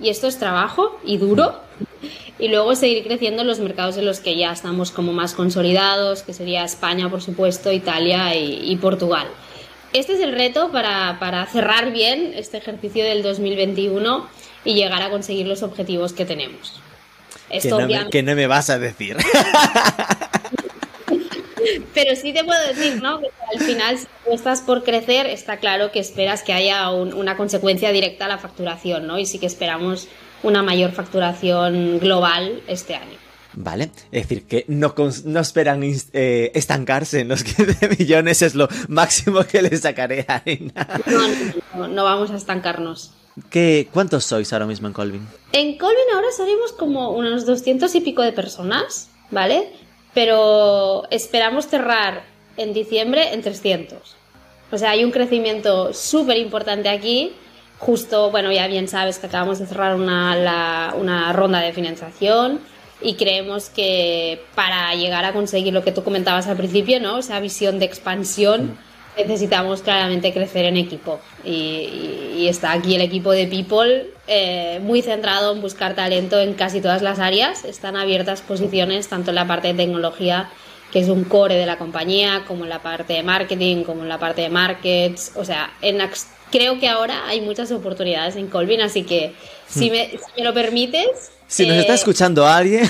Y 0.00 0.08
esto 0.08 0.26
es 0.26 0.38
trabajo 0.38 0.98
y 1.04 1.18
duro. 1.18 1.60
Y 2.38 2.48
luego 2.48 2.74
seguir 2.74 3.04
creciendo 3.04 3.42
en 3.42 3.48
los 3.48 3.58
mercados 3.60 3.96
en 3.96 4.06
los 4.06 4.20
que 4.20 4.36
ya 4.36 4.52
estamos 4.52 4.90
como 4.90 5.12
más 5.12 5.34
consolidados, 5.34 6.22
que 6.22 6.32
sería 6.32 6.64
España, 6.64 7.10
por 7.10 7.20
supuesto, 7.20 7.70
Italia 7.70 8.34
y, 8.34 8.74
Portugal. 8.76 9.26
Este 9.92 10.14
es 10.14 10.20
el 10.20 10.32
reto 10.32 10.70
para, 10.72 11.18
para 11.18 11.44
cerrar 11.46 11.92
bien 11.92 12.32
este 12.34 12.56
ejercicio 12.56 13.04
del 13.04 13.22
2021 13.22 14.26
y 14.64 14.74
llegar 14.74 15.02
a 15.02 15.10
conseguir 15.10 15.46
los 15.46 15.62
objetivos 15.62 16.12
que 16.12 16.24
tenemos 16.24 16.80
que, 18.10 18.22
no 18.22 18.34
me, 18.34 18.46
vas 18.46 18.70
a 18.70 18.78
decir. 18.78 19.16
Pero 21.94 22.16
sí 22.16 22.32
te 22.32 22.44
puedo 22.44 22.60
decir, 22.68 23.02
¿no? 23.02 23.20
Que 23.20 23.28
al 23.54 23.64
final, 23.64 23.98
si 23.98 24.06
tú 24.24 24.32
estás 24.32 24.60
por 24.60 24.84
crecer, 24.84 25.26
está 25.26 25.58
claro 25.58 25.90
que 25.92 26.00
esperas 26.00 26.42
que 26.42 26.52
haya 26.52 26.90
una 26.90 27.36
consecuencia 27.36 27.92
directa 27.92 28.26
a 28.26 28.28
la 28.28 28.38
facturación, 28.38 29.06
¿no? 29.06 29.18
Y 29.18 29.26
sí 29.26 29.38
que 29.38 29.46
esperamos 29.46 30.08
una 30.42 30.62
mayor 30.62 30.92
facturación 30.92 31.98
global 31.98 32.62
este 32.66 32.94
año. 32.94 33.18
Vale, 33.52 33.90
es 34.12 34.22
decir, 34.22 34.46
que 34.46 34.64
no, 34.68 34.94
no 35.24 35.40
esperan 35.40 35.82
eh, 35.82 36.52
estancarse 36.54 37.20
en 37.20 37.28
los 37.28 37.42
15 37.42 37.88
millones, 37.98 38.42
es 38.42 38.54
lo 38.54 38.68
máximo 38.88 39.44
que 39.44 39.62
le 39.62 39.76
sacaré 39.76 40.24
a 40.28 40.42
No, 41.06 41.28
no, 41.74 41.88
no, 41.88 42.04
vamos 42.04 42.30
a 42.30 42.36
estancarnos. 42.36 43.12
¿Qué, 43.48 43.88
¿Cuántos 43.92 44.24
sois 44.24 44.52
ahora 44.52 44.66
mismo 44.66 44.86
en 44.86 44.92
Colvin? 44.92 45.26
En 45.52 45.78
Colvin 45.78 46.14
ahora 46.14 46.28
salimos 46.36 46.72
como 46.72 47.10
unos 47.10 47.46
200 47.46 47.92
y 47.94 48.00
pico 48.00 48.22
de 48.22 48.32
personas, 48.32 49.08
¿vale? 49.30 49.72
Pero 50.14 51.06
esperamos 51.10 51.66
cerrar 51.66 52.22
en 52.56 52.72
diciembre 52.72 53.32
en 53.32 53.42
300. 53.42 54.16
O 54.72 54.78
sea, 54.78 54.90
hay 54.90 55.04
un 55.04 55.10
crecimiento 55.10 55.92
súper 55.92 56.36
importante 56.36 56.88
aquí. 56.88 57.32
Justo, 57.78 58.30
bueno, 58.30 58.52
ya 58.52 58.66
bien 58.66 58.88
sabes 58.88 59.18
que 59.18 59.26
acabamos 59.26 59.58
de 59.58 59.66
cerrar 59.66 59.94
una, 59.94 60.94
una 60.98 61.32
ronda 61.32 61.60
de 61.60 61.72
financiación 61.72 62.60
y 63.00 63.14
creemos 63.14 63.70
que 63.70 64.42
para 64.54 64.94
llegar 64.94 65.24
a 65.24 65.32
conseguir 65.32 65.72
lo 65.72 65.82
que 65.82 65.92
tú 65.92 66.04
comentabas 66.04 66.46
al 66.46 66.56
principio, 66.56 67.00
¿no? 67.00 67.18
Esa 67.18 67.40
visión 67.40 67.78
de 67.78 67.86
expansión 67.86 68.76
necesitamos 69.26 69.82
claramente 69.82 70.32
crecer 70.32 70.64
en 70.64 70.76
equipo 70.76 71.20
y, 71.44 72.46
está 72.48 72.72
aquí 72.72 72.94
el 72.96 73.02
equipo 73.02 73.30
de 73.30 73.46
People 73.46 74.08
eh, 74.26 74.80
muy 74.82 75.02
centrado 75.02 75.52
en 75.54 75.60
buscar 75.60 75.94
talento 75.94 76.40
en 76.40 76.54
casi 76.54 76.80
todas 76.80 77.00
las 77.02 77.18
áreas. 77.18 77.64
Están 77.64 77.96
abiertas 77.96 78.40
posiciones 78.40 79.08
tanto 79.08 79.30
en 79.30 79.36
la 79.36 79.46
parte 79.46 79.68
de 79.68 79.74
tecnología, 79.74 80.50
que 80.90 81.00
es 81.00 81.08
un 81.08 81.24
core 81.24 81.56
de 81.56 81.66
la 81.66 81.76
compañía, 81.76 82.44
como 82.48 82.64
en 82.64 82.70
la 82.70 82.82
parte 82.82 83.12
de 83.12 83.22
marketing, 83.22 83.84
como 83.84 84.02
en 84.02 84.08
la 84.08 84.18
parte 84.18 84.40
de 84.42 84.48
markets. 84.48 85.32
O 85.36 85.44
sea, 85.44 85.70
en, 85.80 86.00
creo 86.50 86.80
que 86.80 86.88
ahora 86.88 87.26
hay 87.26 87.40
muchas 87.40 87.70
oportunidades 87.70 88.36
en 88.36 88.48
Colvin, 88.48 88.80
así 88.80 89.04
que 89.04 89.32
si 89.68 89.88
hmm. 89.88 89.92
me, 89.92 90.10
si 90.10 90.18
me 90.38 90.44
lo 90.44 90.54
permites... 90.54 91.30
Si 91.46 91.66
nos 91.66 91.76
está 91.76 91.92
eh, 91.92 91.96
escuchando 91.96 92.46
alguien... 92.46 92.88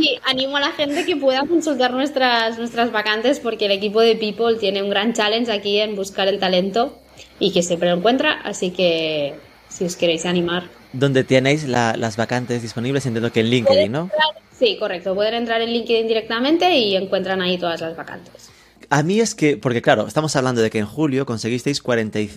Sí, 0.00 0.18
animo 0.24 0.56
a 0.56 0.60
la 0.60 0.72
gente 0.72 1.04
que 1.04 1.14
pueda 1.16 1.40
consultar 1.46 1.92
nuestras, 1.92 2.58
nuestras 2.58 2.90
vacantes 2.90 3.38
porque 3.40 3.66
el 3.66 3.72
equipo 3.72 4.00
de 4.00 4.16
People 4.16 4.56
tiene 4.58 4.82
un 4.82 4.88
gran 4.90 5.12
challenge 5.12 5.52
aquí 5.52 5.78
en 5.78 5.94
buscar 5.94 6.26
el 6.28 6.38
talento 6.38 6.98
y 7.38 7.52
que 7.52 7.62
siempre 7.62 7.90
lo 7.90 7.96
encuentra, 7.96 8.40
así 8.44 8.70
que 8.70 9.34
si 9.68 9.84
os 9.84 9.96
queréis 9.96 10.24
animar. 10.26 10.64
¿Dónde 10.92 11.22
tenéis 11.22 11.64
las 11.68 12.16
vacantes 12.16 12.62
disponibles? 12.62 13.04
Entiendo 13.06 13.30
que 13.30 13.40
en 13.40 13.50
LinkedIn, 13.50 13.92
¿no? 13.92 14.10
sí, 14.58 14.76
correcto. 14.78 15.14
Pueden 15.14 15.34
entrar 15.34 15.60
en 15.60 15.70
LinkedIn 15.70 16.08
directamente 16.08 16.76
y 16.78 16.96
encuentran 16.96 17.40
ahí 17.42 17.58
todas 17.58 17.80
las 17.80 17.96
vacantes. 17.96 18.50
A 18.88 19.02
mí 19.04 19.20
es 19.20 19.34
que, 19.34 19.56
porque 19.56 19.82
claro, 19.82 20.06
estamos 20.08 20.34
hablando 20.34 20.62
de 20.62 20.70
que 20.70 20.78
en 20.78 20.86
julio 20.86 21.24
conseguisteis 21.26 21.80
40 21.80 22.20
y- 22.20 22.30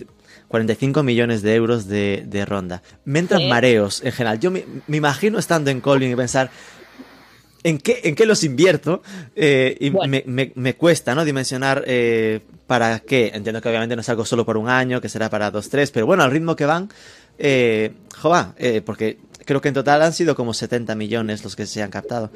45 0.48 1.02
millones 1.02 1.42
de 1.42 1.54
euros 1.54 1.88
de, 1.88 2.22
de 2.26 2.44
ronda. 2.44 2.82
Me 3.04 3.18
entran 3.18 3.48
mareos 3.48 4.02
en 4.04 4.12
general. 4.12 4.38
Yo 4.38 4.50
me, 4.50 4.64
me 4.86 4.98
imagino 4.98 5.38
estando 5.38 5.70
en 5.70 5.80
Colvin 5.80 6.12
y 6.12 6.16
pensar, 6.16 6.50
¿en 7.64 7.78
qué, 7.78 8.00
en 8.04 8.14
qué 8.14 8.24
los 8.26 8.44
invierto? 8.44 9.02
Eh, 9.34 9.76
y 9.80 9.90
Bueno. 9.90 10.08
me, 10.10 10.22
me- 10.26 10.52
me 10.54 10.74
cuesta, 10.76 11.14
¿no? 11.16 11.24
Dimensionar 11.24 11.82
eh, 11.88 12.40
para 12.68 13.00
qué. 13.00 13.32
Entiendo 13.34 13.60
que 13.60 13.68
obviamente 13.68 13.96
no 13.96 14.02
es 14.02 14.08
algo 14.08 14.24
solo 14.24 14.44
por 14.46 14.56
un 14.56 14.68
año, 14.68 15.00
que 15.00 15.08
será 15.08 15.28
para 15.28 15.50
dos, 15.50 15.68
tres, 15.68 15.90
pero 15.90 16.06
bueno, 16.06 16.22
al 16.22 16.30
ritmo 16.30 16.54
que 16.54 16.66
van, 16.66 16.88
eh, 17.38 17.92
joa, 18.16 18.54
eh, 18.58 18.80
porque 18.84 19.18
creo 19.44 19.60
que 19.60 19.68
en 19.68 19.74
total 19.74 20.00
han 20.00 20.14
sido 20.14 20.34
como 20.34 20.54
70 20.54 20.94
millones 20.94 21.44
los 21.44 21.54
que 21.54 21.66
se 21.66 21.82
han 21.82 21.90
captado. 21.90 22.30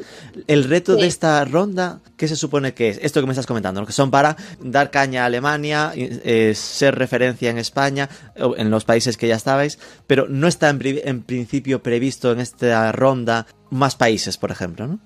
El 0.46 0.64
reto 0.64 0.94
Sí. 0.96 1.00
de 1.02 1.06
esta 1.06 1.42
ronda, 1.46 2.00
¿qué 2.18 2.28
se 2.28 2.36
supone 2.36 2.74
que 2.74 2.90
es? 2.90 2.98
Esto 3.00 3.20
que 3.20 3.26
me 3.26 3.32
estás 3.32 3.46
comentando, 3.46 3.80
¿no? 3.80 3.86
que 3.86 3.94
son 3.94 4.10
para 4.10 4.36
dar 4.60 4.90
caña 4.90 5.22
a 5.22 5.26
Alemania, 5.26 5.92
eh, 5.96 6.52
ser 6.54 6.96
referencia 6.96 7.48
en 7.50 7.56
España, 7.56 8.10
en 8.36 8.68
los 8.70 8.84
países 8.84 9.16
que 9.16 9.26
ya 9.28 9.36
estabais, 9.36 9.78
pero 10.06 10.26
no 10.28 10.48
está 10.48 10.68
en, 10.68 10.78
en 10.82 11.22
principio 11.22 11.82
previsto 11.82 12.30
en 12.32 12.40
esta 12.40 12.92
ronda 12.92 13.46
más 13.70 13.96
países, 13.96 14.36
por 14.36 14.50
ejemplo, 14.50 14.86
¿no? 14.86 14.98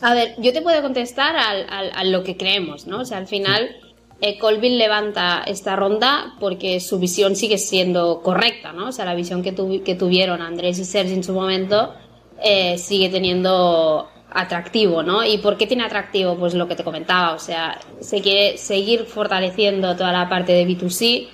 A 0.00 0.14
ver, 0.14 0.34
yo 0.38 0.52
te 0.52 0.62
puedo 0.62 0.80
contestar 0.82 1.36
al, 1.36 1.66
al- 1.68 1.90
a 1.94 2.04
lo 2.04 2.22
que 2.22 2.36
creemos, 2.36 2.86
¿no? 2.86 3.00
O 3.00 3.04
sea, 3.04 3.18
al 3.18 3.26
final 3.26 3.76
eh, 4.20 4.38
Colvin 4.38 4.78
levanta 4.78 5.42
esta 5.46 5.74
ronda 5.76 6.34
porque 6.38 6.78
su 6.80 6.98
visión 6.98 7.34
sigue 7.36 7.58
siendo 7.58 8.20
correcta, 8.22 8.72
¿no? 8.72 8.88
O 8.88 8.92
sea, 8.92 9.04
la 9.04 9.14
visión 9.14 9.42
que, 9.42 9.54
tuvi- 9.54 9.82
que 9.82 9.94
tuvieron 9.96 10.40
Andrés 10.40 10.78
y 10.78 10.84
Sergi 10.84 11.14
en 11.14 11.24
su 11.24 11.32
momento 11.32 11.94
eh, 12.42 12.78
sigue 12.78 13.08
teniendo 13.08 14.08
atractivo, 14.30 15.02
¿no? 15.02 15.24
¿Y 15.24 15.38
por 15.38 15.56
qué 15.56 15.66
tiene 15.66 15.82
atractivo? 15.84 16.36
Pues 16.36 16.54
lo 16.54 16.68
que 16.68 16.76
te 16.76 16.84
comentaba, 16.84 17.34
o 17.34 17.38
sea, 17.40 17.80
se 18.00 18.20
quiere 18.20 18.56
seguir 18.58 19.04
fortaleciendo 19.06 19.96
toda 19.96 20.12
la 20.12 20.28
parte 20.28 20.52
de 20.52 20.64
B2C 20.66 21.28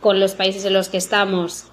con 0.00 0.20
los 0.20 0.34
países 0.34 0.64
en 0.66 0.72
los 0.74 0.88
que 0.90 0.96
estamos 0.98 1.66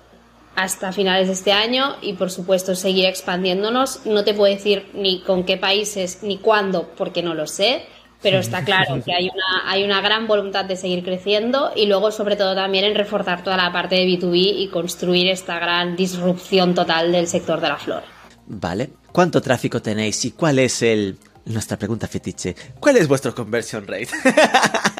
hasta 0.58 0.92
finales 0.92 1.28
de 1.28 1.34
este 1.34 1.52
año 1.52 1.98
y 2.02 2.14
por 2.14 2.32
supuesto 2.32 2.76
seguir 2.76 3.06
expandiéndonos. 3.06 4.02
No 4.06 4.24
te 4.24 4.34
puedo 4.34 4.52
decir 4.52 4.90
ni 4.96 5.22
con 5.22 5.44
qué 5.44 5.56
países 5.56 6.24
ni 6.24 6.40
cuándo 6.40 6.90
porque 6.98 7.22
no 7.22 7.36
lo 7.36 7.46
sé, 7.46 7.84
pero 8.24 8.40
está 8.40 8.66
claro 8.66 9.00
que 9.06 9.14
hay 9.14 9.30
una, 9.30 9.72
hay 9.72 9.84
una 9.84 10.02
gran 10.02 10.26
voluntad 10.26 10.66
de 10.66 10.76
seguir 10.76 11.04
creciendo 11.04 11.72
y 11.76 11.86
luego 11.86 12.12
sobre 12.12 12.36
todo 12.36 12.56
también 12.56 12.86
en 12.86 12.96
reforzar 12.96 13.44
toda 13.44 13.56
la 13.56 13.72
parte 13.72 13.96
de 13.96 14.06
B2B 14.08 14.56
y 14.58 14.68
construir 14.70 15.28
esta 15.28 15.60
gran 15.60 15.96
disrupción 15.96 16.74
total 16.74 17.12
del 17.12 17.28
sector 17.28 17.62
de 17.62 17.70
la 17.70 17.78
flor. 17.78 18.02
Vale. 18.48 18.90
¿Cuánto 19.12 19.40
tráfico 19.42 19.80
tenéis 19.80 20.26
y 20.26 20.32
cuál 20.32 20.58
es 20.60 20.82
el... 20.82 21.18
Nuestra 21.46 21.78
pregunta 21.78 22.08
fetiche. 22.08 22.56
¿Cuál 22.78 22.98
es 22.98 23.08
vuestro 23.08 23.34
conversion 23.34 23.88
rate? 23.88 24.10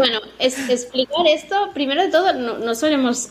Bueno, 0.00 0.20
es, 0.38 0.58
explicar 0.70 1.26
esto, 1.26 1.72
primero 1.74 2.00
de 2.02 2.08
todo, 2.08 2.32
no, 2.32 2.56
no 2.56 2.74
solemos 2.74 3.28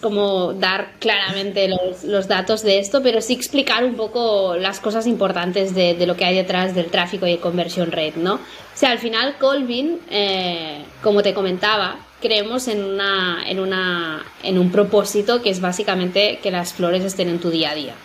dar 0.59 0.91
claramente 0.99 1.67
los, 2.03 2.27
datos 2.27 2.61
de 2.61 2.77
esto, 2.77 3.01
pero 3.01 3.21
sí 3.21 3.33
explicar 3.33 3.83
un 3.83 3.95
poco 3.95 4.55
las 4.55 4.79
cosas 4.79 5.07
importantes 5.07 5.73
de, 5.73 5.95
de 5.95 6.05
lo 6.05 6.15
que 6.15 6.25
hay 6.25 6.35
detrás 6.35 6.75
del 6.75 6.91
tráfico 6.91 7.25
y 7.25 7.37
conversión 7.37 7.91
rate, 7.91 8.13
¿no? 8.17 8.35
O 8.35 8.39
sea, 8.75 8.91
al 8.91 8.99
final 8.99 9.37
Colvin, 9.39 9.99
eh, 10.11 10.85
como 11.01 11.23
te 11.23 11.33
comentaba, 11.33 12.05
creemos 12.21 12.67
en, 12.67 12.99
en 13.47 14.59
un 14.59 14.71
propósito 14.71 15.41
que 15.41 15.49
es 15.49 15.59
básicamente 15.59 16.37
que 16.43 16.51
las 16.51 16.73
flores 16.73 17.03
estén 17.03 17.29
en 17.29 17.39
tu 17.39 17.49
día 17.49 17.71
a 17.71 17.75
día. 17.75 17.95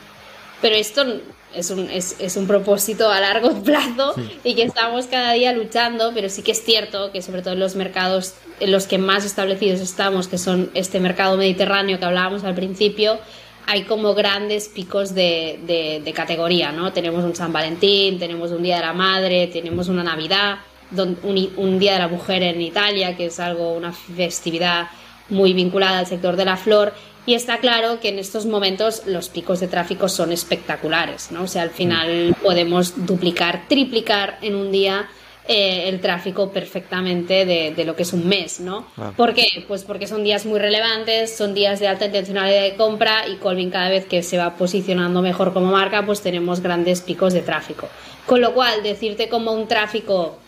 Pero 0.62 0.77
esto 0.77 1.05
es 1.54 1.70
un, 1.70 1.90
es, 1.90 2.16
es 2.18 2.36
un 2.36 2.46
propósito 2.46 3.10
a 3.10 3.20
largo 3.20 3.62
plazo 3.62 4.14
y 4.42 4.54
que 4.54 4.62
estamos 4.64 5.06
cada 5.06 5.32
día 5.32 5.52
luchando, 5.52 6.12
pero 6.14 6.28
sí 6.28 6.42
que 6.42 6.52
es 6.52 6.62
cierto 6.64 7.10
que 7.12 7.22
sobre 7.22 7.42
todo 7.42 7.54
en 7.54 7.60
los 7.60 7.74
mercados 7.76 8.34
en 8.60 8.70
los 8.70 8.86
que 8.86 8.98
más 8.98 9.24
establecidos 9.24 9.80
estamos, 9.80 10.28
que 10.28 10.38
son 10.38 10.70
este 10.74 11.00
mercado 11.00 11.36
mediterráneo 11.36 11.98
que 11.98 12.04
hablábamos 12.04 12.44
al 12.44 12.54
principio, 12.54 13.18
hay 13.66 13.82
como 13.84 14.14
grandes 14.14 14.68
picos 14.68 15.14
de, 15.14 15.58
de, 15.66 16.02
de 16.04 16.12
categoría, 16.12 16.70
¿no? 16.70 16.92
Tenemos 16.92 17.24
un 17.24 17.34
San 17.34 17.52
Valentín, 17.52 18.18
tenemos 18.18 18.50
un 18.50 18.62
Día 18.62 18.76
de 18.76 18.82
la 18.82 18.92
Madre, 18.92 19.46
tenemos 19.48 19.88
una 19.88 20.02
Navidad, 20.04 20.58
don- 20.90 21.18
un, 21.22 21.50
un 21.56 21.78
Día 21.78 21.94
de 21.94 21.98
la 22.00 22.08
Mujer 22.08 22.42
en 22.42 22.60
Italia, 22.60 23.16
que 23.16 23.26
es 23.26 23.40
algo, 23.40 23.72
una 23.72 23.92
festividad 23.92 24.88
muy 25.30 25.54
vinculada 25.54 26.00
al 26.00 26.06
sector 26.06 26.36
de 26.36 26.44
la 26.44 26.56
flor. 26.58 26.92
Y 27.26 27.34
está 27.34 27.58
claro 27.58 28.00
que 28.00 28.08
en 28.08 28.18
estos 28.18 28.44
momentos 28.44 29.02
los 29.06 29.28
picos 29.28 29.60
de 29.60 29.68
tráfico 29.68 30.08
son 30.08 30.32
espectaculares, 30.32 31.30
¿no? 31.30 31.44
O 31.44 31.46
sea, 31.46 31.62
al 31.62 31.70
final 31.70 32.37
podemos 32.42 33.06
duplicar, 33.06 33.64
triplicar 33.68 34.38
en 34.42 34.54
un 34.54 34.70
día 34.70 35.08
eh, 35.46 35.88
el 35.88 36.00
tráfico 36.00 36.50
perfectamente 36.50 37.44
de, 37.44 37.72
de 37.74 37.84
lo 37.84 37.96
que 37.96 38.02
es 38.02 38.12
un 38.12 38.26
mes, 38.26 38.60
¿no? 38.60 38.87
¿Por 39.16 39.34
qué? 39.34 39.64
Pues 39.68 39.84
porque 39.84 40.06
son 40.06 40.24
días 40.24 40.46
muy 40.46 40.58
relevantes, 40.58 41.37
son 41.37 41.54
días 41.54 41.80
de 41.80 41.88
alta 41.88 42.06
intencionalidad 42.06 42.62
de 42.62 42.76
compra 42.76 43.28
y 43.28 43.37
Colvin 43.37 43.70
cada 43.70 43.88
vez 43.88 44.06
que 44.06 44.22
se 44.22 44.38
va 44.38 44.56
posicionando 44.56 45.22
mejor 45.22 45.52
como 45.52 45.72
marca, 45.72 46.04
pues 46.04 46.20
tenemos 46.20 46.60
grandes 46.60 47.00
picos 47.02 47.32
de 47.32 47.42
tráfico. 47.42 47.88
Con 48.26 48.40
lo 48.40 48.54
cual, 48.54 48.82
decirte 48.82 49.28
como 49.28 49.52
un 49.52 49.68
tráfico 49.68 50.38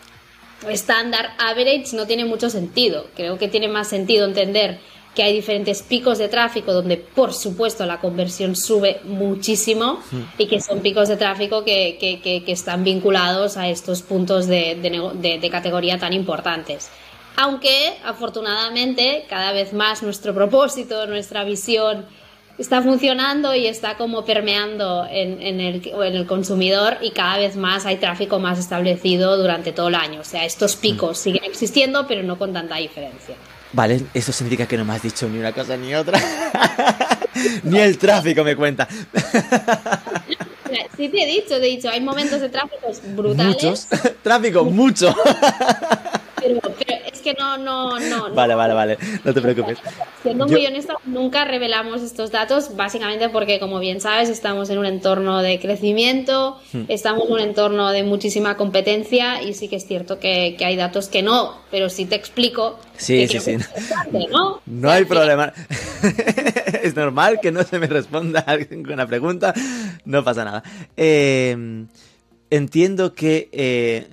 estándar 0.67 1.33
average 1.37 1.95
no 1.95 2.07
tiene 2.07 2.25
mucho 2.25 2.49
sentido. 2.49 3.07
Creo 3.15 3.37
que 3.37 3.47
tiene 3.47 3.67
más 3.67 3.87
sentido 3.87 4.25
entender 4.25 4.79
que 5.17 5.23
hay 5.23 5.33
diferentes 5.33 5.81
picos 5.81 6.19
de 6.19 6.27
tráfico 6.29 6.71
donde 6.73 6.95
por 6.97 7.33
supuesto 7.33 7.85
la 7.87 7.99
conversión 7.99 8.55
sube 8.55 8.99
muchísimo 9.03 9.99
y 10.37 10.45
que 10.45 10.61
son 10.61 10.79
picos 10.81 11.07
de 11.09 11.17
tráfico 11.17 11.65
que, 11.65 11.97
que- 11.99 12.21
que- 12.21 12.43
que 12.45 12.51
están 12.51 12.83
vinculados 12.83 13.57
a 13.57 13.67
estos 13.67 14.03
puntos 14.03 14.45
de, 14.45 14.75
de 14.75 14.89
de- 15.15 15.39
de 15.39 15.49
categoría 15.49 15.97
tan 15.97 16.13
importantes. 16.13 16.89
Aunque 17.35 17.93
afortunadamente 18.05 19.25
cada 19.27 19.51
vez 19.53 19.73
más 19.73 20.03
nuestro 20.03 20.33
propósito, 20.33 21.07
nuestra 21.07 21.43
visión 21.43 22.05
está 22.59 22.81
funcionando 22.81 23.53
y 23.55 23.67
está 23.67 23.97
como 23.97 24.23
permeando 24.25 25.05
en, 25.09 25.41
en 25.41 25.59
el, 25.59 25.75
en 25.87 26.15
el 26.15 26.25
consumidor 26.25 26.97
y 27.01 27.11
cada 27.11 27.37
vez 27.37 27.55
más 27.55 27.85
hay 27.85 27.97
tráfico 27.97 28.39
más 28.39 28.57
establecido 28.59 29.37
durante 29.37 29.71
todo 29.71 29.89
el 29.89 29.95
año. 29.95 30.21
O 30.21 30.23
sea, 30.23 30.45
estos 30.45 30.75
picos 30.75 31.17
siguen 31.19 31.43
existiendo 31.43 32.05
pero 32.07 32.21
no 32.23 32.37
con 32.37 32.53
tanta 32.53 32.75
diferencia. 32.77 33.35
Vale, 33.73 34.01
eso 34.13 34.31
significa 34.31 34.65
que 34.65 34.77
no 34.77 34.85
me 34.85 34.93
has 34.93 35.01
dicho 35.01 35.27
ni 35.27 35.39
una 35.39 35.51
cosa 35.51 35.75
ni 35.77 35.93
otra. 35.93 36.19
ni 37.63 37.79
el 37.79 37.97
tráfico 37.97 38.43
me 38.43 38.55
cuenta. 38.55 38.87
Sí 40.97 41.09
te 41.09 41.23
he 41.23 41.27
dicho, 41.27 41.59
te 41.59 41.67
he 41.67 41.75
dicho, 41.75 41.89
hay 41.89 42.01
momentos 42.01 42.41
de 42.41 42.49
tráfico 42.49 42.91
brutales, 43.15 43.55
Muchos. 43.55 43.87
tráfico, 44.23 44.65
mucho. 44.65 45.15
pero, 46.41 46.59
que 47.27 47.33
no, 47.39 47.57
no, 47.57 47.99
no. 47.99 48.29
no. 48.29 48.35
vale, 48.35 48.55
vale, 48.55 48.73
vale. 48.73 48.97
No 49.23 49.33
te 49.33 49.41
preocupes. 49.41 49.77
Siendo 50.23 50.45
Yo- 50.47 50.53
muy 50.57 50.65
honesta, 50.65 50.95
nunca 51.05 51.43
revelamos 51.45 52.01
estos 52.01 52.31
datos, 52.31 52.75
básicamente 52.75 53.29
porque, 53.29 53.59
como 53.59 53.79
bien 53.79 53.99
sabes, 54.01 54.29
estamos 54.29 54.69
en 54.69 54.77
un 54.77 54.85
entorno 54.85 55.41
de 55.41 55.59
crecimiento, 55.59 56.59
Hmm. 56.71 56.83
estamos 56.87 57.25
en 57.27 57.33
un 57.33 57.39
entorno 57.39 57.91
de 57.91 58.03
muchísima 58.03 58.55
competencia 58.57 59.41
y 59.41 59.53
sí 59.53 59.67
que 59.67 59.75
es 59.77 59.85
cierto 59.87 60.19
que, 60.19 60.55
que 60.57 60.65
hay 60.65 60.75
datos 60.75 61.07
que 61.07 61.21
no, 61.21 61.57
pero 61.71 61.89
sí 61.89 62.05
te 62.05 62.15
explico. 62.15 62.79
Sí, 62.97 63.27
sí, 63.27 63.39
sí. 63.39 63.57
¿no? 64.31 64.61
No 64.65 64.89
hay 64.89 65.05
problema. 65.05 65.53
es 66.83 66.95
normal 66.95 67.39
que 67.41 67.51
no 67.51 67.63
se 67.63 67.79
me 67.79 67.87
responda 67.87 68.39
alguna 68.47 69.05
pregunta. 69.07 69.53
No 70.05 70.23
pasa 70.23 70.45
nada. 70.45 70.63
Eh, 70.95 71.85
entiendo 72.49 73.13
que 73.13 73.49
eh, 73.51 74.07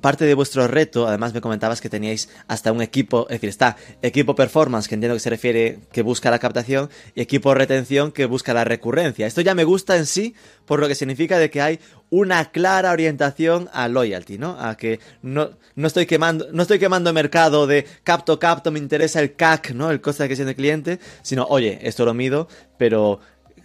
parte 0.00 0.24
de 0.24 0.34
vuestro 0.34 0.66
reto, 0.66 1.06
además 1.06 1.32
me 1.32 1.40
comentabas 1.40 1.80
que 1.80 1.88
teníais 1.88 2.28
hasta 2.48 2.72
un 2.72 2.82
equipo, 2.82 3.26
es 3.28 3.36
decir, 3.36 3.48
está 3.48 3.76
equipo 4.02 4.34
performance, 4.34 4.88
que 4.88 4.94
entiendo 4.94 5.14
que 5.14 5.20
se 5.20 5.30
refiere 5.30 5.78
que 5.92 6.02
busca 6.02 6.30
la 6.30 6.38
captación, 6.38 6.90
y 7.14 7.20
equipo 7.20 7.54
retención 7.54 8.12
que 8.12 8.26
busca 8.26 8.52
la 8.52 8.64
recurrencia. 8.64 9.26
Esto 9.26 9.40
ya 9.40 9.54
me 9.54 9.64
gusta 9.64 9.96
en 9.96 10.06
sí, 10.06 10.34
por 10.64 10.80
lo 10.80 10.88
que 10.88 10.94
significa 10.94 11.38
de 11.38 11.50
que 11.50 11.62
hay 11.62 11.80
una 12.10 12.50
clara 12.50 12.92
orientación 12.92 13.68
a 13.72 13.88
loyalty, 13.88 14.38
¿no? 14.38 14.56
A 14.60 14.76
que 14.76 15.00
no, 15.22 15.50
no 15.74 15.86
estoy 15.86 16.06
quemando, 16.06 16.48
no 16.52 16.62
estoy 16.62 16.78
quemando 16.78 17.12
mercado 17.12 17.66
de 17.66 17.86
capto, 18.04 18.38
capto, 18.38 18.70
me 18.70 18.78
interesa 18.78 19.20
el 19.20 19.34
CAC, 19.34 19.72
¿no? 19.72 19.90
El 19.90 20.00
coste 20.00 20.22
de 20.22 20.26
adquisición 20.26 20.46
del 20.46 20.56
cliente, 20.56 20.98
sino, 21.22 21.46
oye, 21.48 21.78
esto 21.82 22.04
lo 22.04 22.14
mido, 22.14 22.48
pero 22.78 23.20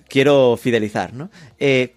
quiero 0.07 0.57
fidelizar, 0.57 1.13
¿no? 1.13 1.29
Eh, 1.59 1.95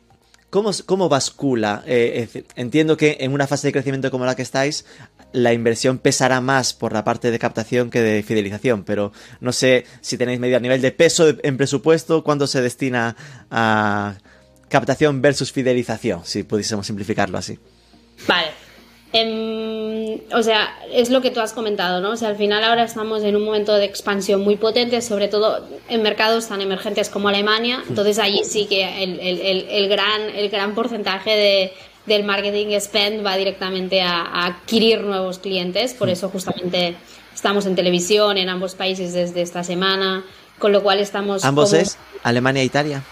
¿Cómo, 0.55 0.71
cómo 0.87 1.09
bascula? 1.09 1.83
Eh, 1.85 2.45
entiendo 2.55 2.97
que 2.97 3.17
en 3.19 3.33
una 3.33 3.49
fase 3.49 3.67
de 3.67 3.73
crecimiento 3.73 4.13
como 4.13 4.25
la 4.25 4.37
que 4.37 4.43
estáis, 4.43 4.85
la 5.33 5.53
inversión 5.53 5.99
pesará 5.99 6.41
más 6.41 6.75
por 6.75 6.93
la 6.93 7.03
parte 7.03 7.33
de 7.33 7.41
captación 7.41 7.91
que 7.91 8.01
de 8.01 8.23
fidelización, 8.23 8.85
pero 8.85 9.11
no 9.41 9.51
sé 9.51 9.85
si 10.01 10.17
tenéis 10.17 10.39
medio 10.39 10.57
a 10.57 10.61
nivel 10.61 10.81
de 10.81 10.93
peso 10.93 11.35
en 11.43 11.57
presupuesto, 11.57 12.23
cuánto 12.23 12.47
se 12.47 12.63
destina 12.63 13.17
a 13.51 14.15
captación 14.69 15.21
versus 15.21 15.51
fidelización, 15.51 16.21
si 16.25 16.45
pudiésemos 16.45 16.87
simplificarlo 16.87 17.37
así. 17.37 17.59
Vale. 18.29 18.53
O 20.33 20.43
sea, 20.43 20.77
es 20.93 21.11
lo 21.11 21.23
que 21.23 21.31
tú 21.31 21.41
has 21.41 21.53
comentado, 21.53 22.01
¿no? 22.01 22.11
O 22.11 22.17
sea, 22.17 22.29
al 22.29 22.37
final 22.37 22.65
ahora 22.65 22.83
estamos 22.83 23.23
en 23.23 23.37
un 23.37 23.45
momento 23.45 23.73
de 23.75 23.85
expansión 23.85 24.41
muy 24.43 24.57
potente, 24.57 25.01
sobre 25.03 25.29
todo 25.29 25.65
en 25.89 26.03
mercados 26.03 26.49
tan 26.49 26.61
emergentes 26.61 27.09
como 27.11 27.29
Alemania. 27.29 27.83
Entonces 27.89 28.19
allí 28.19 28.43
sí 28.45 28.67
que 28.67 29.05
el, 29.05 29.21
el- 29.21 29.41
el- 29.41 29.67
el 29.69 29.89
gran, 29.89 30.23
el 30.35 30.49
gran 30.51 30.75
porcentaje 30.75 31.31
de, 31.31 31.73
del 32.07 32.25
marketing 32.25 32.77
spend 32.81 33.25
va 33.25 33.37
directamente 33.37 34.03
a, 34.03 34.47
adquirir 34.47 35.03
nuevos 35.03 35.39
clientes, 35.39 35.95
por 35.95 36.09
eso 36.09 36.29
justamente 36.29 36.97
estamos 37.35 37.67
en 37.67 37.77
televisión 37.77 38.37
en 38.37 38.49
ambos 38.49 38.75
países 38.75 39.13
desde 39.13 39.43
esta 39.43 39.63
semana, 39.63 40.25
con 40.59 40.73
lo 40.73 40.83
cual 40.83 40.99
estamos... 40.99 41.45
¿Ambos 41.45 41.73
es? 41.73 41.99
Alemania 42.25 42.63
e 42.63 42.65
Italia. 42.65 43.03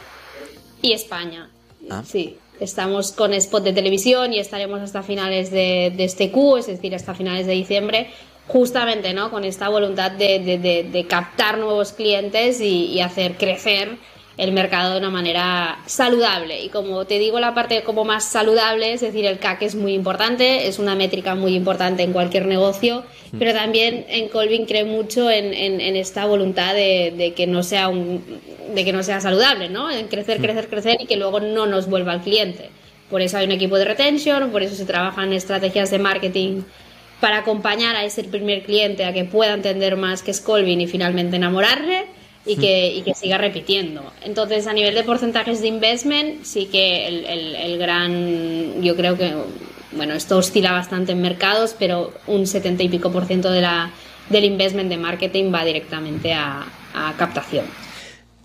Y 0.82 0.92
España, 0.94 1.48
ah. 1.90 2.02
sí. 2.04 2.38
Estamos 2.62 3.12
con 3.12 3.34
spot 3.34 3.64
de 3.64 3.72
televisión 3.72 4.32
y 4.32 4.38
estaremos 4.38 4.80
hasta 4.80 5.02
finales 5.02 5.50
de, 5.50 5.92
este 5.98 6.30
Q, 6.30 6.58
es 6.58 6.66
decir, 6.66 6.94
hasta 6.94 7.14
finales 7.14 7.46
de 7.46 7.52
diciembre, 7.52 8.10
justamente 8.46 9.12
¿no? 9.14 9.30
con 9.30 9.44
esta 9.44 9.68
voluntad 9.68 10.12
de, 10.12 11.06
captar 11.08 11.58
nuevos 11.58 11.92
clientes 11.92 12.60
y 12.60 13.00
hacer 13.00 13.36
crecer 13.36 13.98
el 14.38 14.52
mercado 14.52 14.92
de 14.92 14.98
una 14.98 15.10
manera 15.10 15.78
saludable. 15.86 16.62
Y 16.62 16.68
como 16.68 17.04
te 17.04 17.18
digo, 17.18 17.38
la 17.38 17.54
parte 17.54 17.82
como 17.82 18.04
más 18.04 18.24
saludable, 18.24 18.92
es 18.92 19.00
decir, 19.00 19.26
el 19.26 19.38
CAC 19.38 19.62
es 19.62 19.74
muy 19.74 19.92
importante, 19.92 20.68
es 20.68 20.78
una 20.78 20.94
métrica 20.94 21.34
muy 21.34 21.54
importante 21.54 22.02
en 22.02 22.12
cualquier 22.12 22.46
negocio, 22.46 23.04
mm. 23.32 23.38
pero 23.38 23.52
también 23.52 24.06
en 24.08 24.28
Colvin 24.28 24.64
cree 24.64 24.84
mucho 24.84 25.30
en, 25.30 25.52
esta 25.96 26.24
voluntad 26.24 26.74
de, 26.74 27.34
que 27.36 27.46
no 27.46 27.62
sea 27.62 27.88
un, 27.88 28.24
de 28.74 28.84
que 28.84 28.92
no 28.92 29.02
sea 29.02 29.20
saludable, 29.20 29.68
¿no? 29.68 29.90
En 29.90 30.08
crecer, 30.08 30.38
mm. 30.38 30.42
crecer, 30.42 30.68
crecer 30.68 30.96
y 31.00 31.06
que 31.06 31.16
luego 31.16 31.40
no 31.40 31.66
nos 31.66 31.88
vuelva 31.88 32.12
al 32.12 32.22
cliente. 32.22 32.70
Por 33.10 33.20
eso 33.20 33.36
hay 33.36 33.44
un 33.44 33.52
equipo 33.52 33.76
de 33.76 33.84
retention, 33.84 34.50
por 34.50 34.62
eso 34.62 34.74
se 34.74 34.86
trabajan 34.86 35.34
estrategias 35.34 35.90
de 35.90 35.98
marketing 35.98 36.62
para 37.20 37.38
acompañar 37.38 37.94
a 37.94 38.04
ese 38.04 38.24
primer 38.24 38.62
cliente 38.62 39.04
a 39.04 39.12
que 39.12 39.24
pueda 39.24 39.52
entender 39.52 39.96
más 39.96 40.22
qué 40.22 40.30
es 40.30 40.40
Colvin 40.40 40.80
y 40.80 40.86
finalmente 40.86 41.36
enamorarle 41.36 42.06
y 42.44 42.56
que, 42.56 43.02
que 43.04 43.14
siga 43.14 43.38
repitiendo. 43.38 44.12
Entonces, 44.24 44.66
a 44.66 44.72
nivel 44.72 44.94
de 44.94 45.04
porcentajes 45.04 45.60
de 45.60 45.68
investment, 45.68 46.44
sí 46.44 46.66
que 46.66 47.06
el, 47.06 47.78
gran, 47.78 48.82
yo 48.82 48.96
creo 48.96 49.16
que, 49.16 49.34
bueno, 49.92 50.14
esto 50.14 50.38
oscila 50.38 50.72
bastante 50.72 51.12
en 51.12 51.22
mercados, 51.22 51.76
pero 51.78 52.12
un 52.26 52.46
70 52.46 52.82
y 52.82 52.88
pico 52.88 53.12
por 53.12 53.26
ciento 53.26 53.50
de 53.50 53.60
la, 53.60 53.92
del 54.28 54.44
investment 54.44 54.88
de 54.88 54.96
marketing 54.96 55.52
va 55.54 55.64
directamente 55.64 56.32
a, 56.32 56.66
captación. 57.16 57.64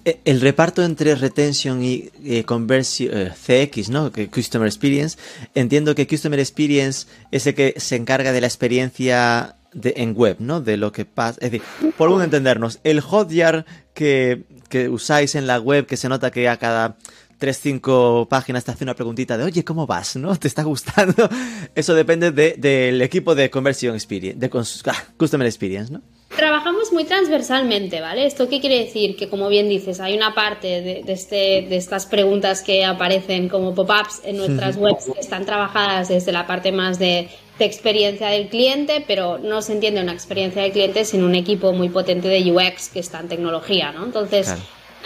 E, 0.06 0.20
el 0.24 0.40
reparto 0.40 0.84
entre 0.84 1.16
retention 1.16 1.84
y 1.84 2.10
eh, 2.24 2.46
conversión 2.46 3.34
CX, 3.34 3.90
¿no? 3.90 4.10
Customer 4.34 4.68
Experience. 4.68 5.18
Entiendo 5.54 5.96
que 5.96 6.08
Customer 6.08 6.40
Experience 6.40 7.08
es 7.32 7.46
el 7.46 7.56
que 7.56 7.74
se 7.76 7.98
encarga 7.98 8.32
de 8.32 8.40
la 8.40 8.48
experiencia 8.48 9.57
en 9.84 10.16
web, 10.16 10.38
¿no? 10.40 10.62
De 10.62 10.78
lo 10.78 10.92
que 10.92 11.06
pasa. 11.06 11.40
Es 11.42 11.52
decir, 11.52 11.68
por 11.98 12.10
un 12.10 12.22
entendernos, 12.22 12.80
el 12.84 13.02
Hotjar 13.02 13.66
que, 13.94 14.44
que 14.70 14.90
usáis 14.90 15.36
en 15.36 15.48
la 15.48 15.60
web, 15.60 15.86
que 15.86 15.98
se 15.98 16.10
nota 16.10 16.32
que 16.32 16.50
a 16.50 16.58
cada 16.58 16.98
3-5 17.40 18.28
páginas 18.28 18.66
te 18.66 18.72
hace 18.72 18.84
una 18.84 18.96
preguntita 18.96 19.38
de, 19.38 19.44
oye, 19.44 19.64
¿cómo 19.64 19.86
vas? 19.86 20.16
¿No? 20.16 20.36
¿Te 20.40 20.48
está 20.48 20.64
gustando? 20.64 21.30
Eso 21.76 21.94
depende 21.94 22.32
del 22.32 23.02
equipo 23.02 23.36
de 23.36 23.50
Conversion 23.50 23.96
Experience, 23.96 24.40
de 24.40 24.50
ah, 24.86 25.06
Customer 25.18 25.48
Experience, 25.48 25.92
¿no? 25.92 26.02
Trabajamos 26.36 26.92
muy 26.92 27.06
transversalmente, 27.06 28.02
¿vale? 28.02 28.26
¿Esto 28.26 28.50
qué 28.50 28.60
quiere 28.60 28.80
decir? 28.80 29.16
Que 29.16 29.30
como 29.30 29.48
bien 29.48 29.70
dices, 29.70 30.02
hay 30.02 30.16
una 30.16 30.36
parte 30.36 30.82
de, 30.82 31.04
este, 31.08 31.66
de 31.70 31.78
estas 31.78 32.06
preguntas 32.06 32.62
que 32.62 32.84
aparecen 32.84 33.48
como 33.48 33.74
pop-ups 33.74 34.22
en 34.26 34.38
nuestras 34.38 34.76
webs 34.78 35.06
que 35.06 35.20
están 35.20 35.46
trabajadas 35.46 36.10
desde 36.10 36.34
la 36.34 36.46
parte 36.46 36.74
más 36.74 37.00
de, 37.00 37.30
experiencia 37.66 38.28
del 38.30 38.50
cliente, 38.50 39.04
pero 39.06 39.38
no 39.38 39.62
se 39.62 39.74
entiende 39.74 40.02
una 40.02 40.14
experiencia 40.14 40.62
del 40.62 40.72
cliente 40.72 41.06
sin 41.06 41.24
un 41.24 41.36
equipo 41.36 41.74
muy 41.74 41.90
potente 41.90 42.28
de 42.28 42.52
UX 42.52 42.90
que 42.90 43.00
está 43.00 43.20
en 43.20 43.28
tecnología, 43.28 43.92
¿no? 43.92 44.06
Entonces, 44.06 44.54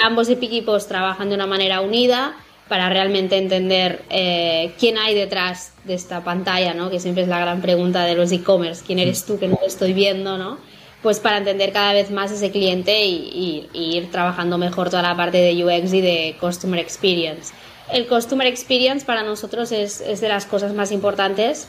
ambos 0.03 0.29
equipos 0.29 0.87
trabajan 0.87 1.29
de 1.29 1.35
una 1.35 1.47
manera 1.47 1.81
unida 1.81 2.35
para 2.67 2.89
realmente 2.89 3.37
entender 3.37 4.03
eh, 4.09 4.71
quién 4.79 4.97
hay 4.97 5.13
detrás 5.13 5.73
de 5.83 5.93
esta 5.93 6.23
pantalla, 6.23 6.73
¿no? 6.73 6.89
Que 6.89 6.99
siempre 6.99 7.23
es 7.23 7.29
la 7.29 7.39
gran 7.39 7.61
pregunta 7.61 8.05
de 8.05 8.15
los 8.15 8.31
e-commerce, 8.31 8.83
quién 8.85 8.99
eres 8.99 9.25
tú 9.25 9.37
que 9.37 9.47
no 9.47 9.57
te 9.57 9.65
estoy 9.65 9.93
viendo, 9.93 10.37
¿no? 10.37 10.57
pues 11.01 11.19
para 11.19 11.37
entender 11.37 11.71
cada 11.71 11.93
vez 11.93 12.11
más 12.11 12.31
ese 12.31 12.51
cliente 12.51 13.05
y, 13.05 13.69
ir 13.73 14.11
trabajando 14.11 14.57
mejor 14.57 14.89
toda 14.89 15.01
la 15.01 15.15
parte 15.15 15.37
de 15.37 15.65
UX 15.65 15.93
y 15.93 16.01
de 16.01 16.35
Customer 16.39 16.79
Experience. 16.79 17.53
El 17.91 18.07
Customer 18.07 18.47
Experience 18.47 19.05
para 19.05 19.23
nosotros 19.23 19.71
es, 19.71 20.21
de 20.21 20.29
las 20.29 20.45
cosas 20.45 20.73
más 20.73 20.91
importantes 20.91 21.67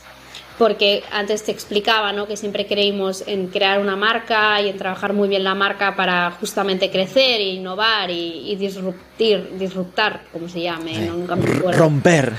porque 0.59 1.03
antes 1.11 1.45
te 1.45 1.53
explicaba 1.53 2.13
¿no? 2.13 2.27
que 2.27 2.37
siempre 2.37 2.67
creímos 2.67 3.25
en 3.27 3.49
crear 3.49 3.81
una 3.81 3.97
marca 3.97 4.61
y 4.61 4.69
en 4.69 4.77
trabajar 4.77 5.13
muy 5.13 5.29
bien 5.29 5.45
la 5.45 5.55
marca 5.55 5.97
para 5.97 6.31
justamente 6.33 6.91
crecer 6.91 7.41
e 7.41 7.55
innovar 7.55 8.11
y, 8.11 8.55
disruptir, 8.57 9.59
disruptar, 9.59 10.25
como 10.33 10.49
se 10.49 10.63
llame, 10.63 10.99
nunca 11.07 11.37
me 11.37 11.47
romper. 11.73 12.33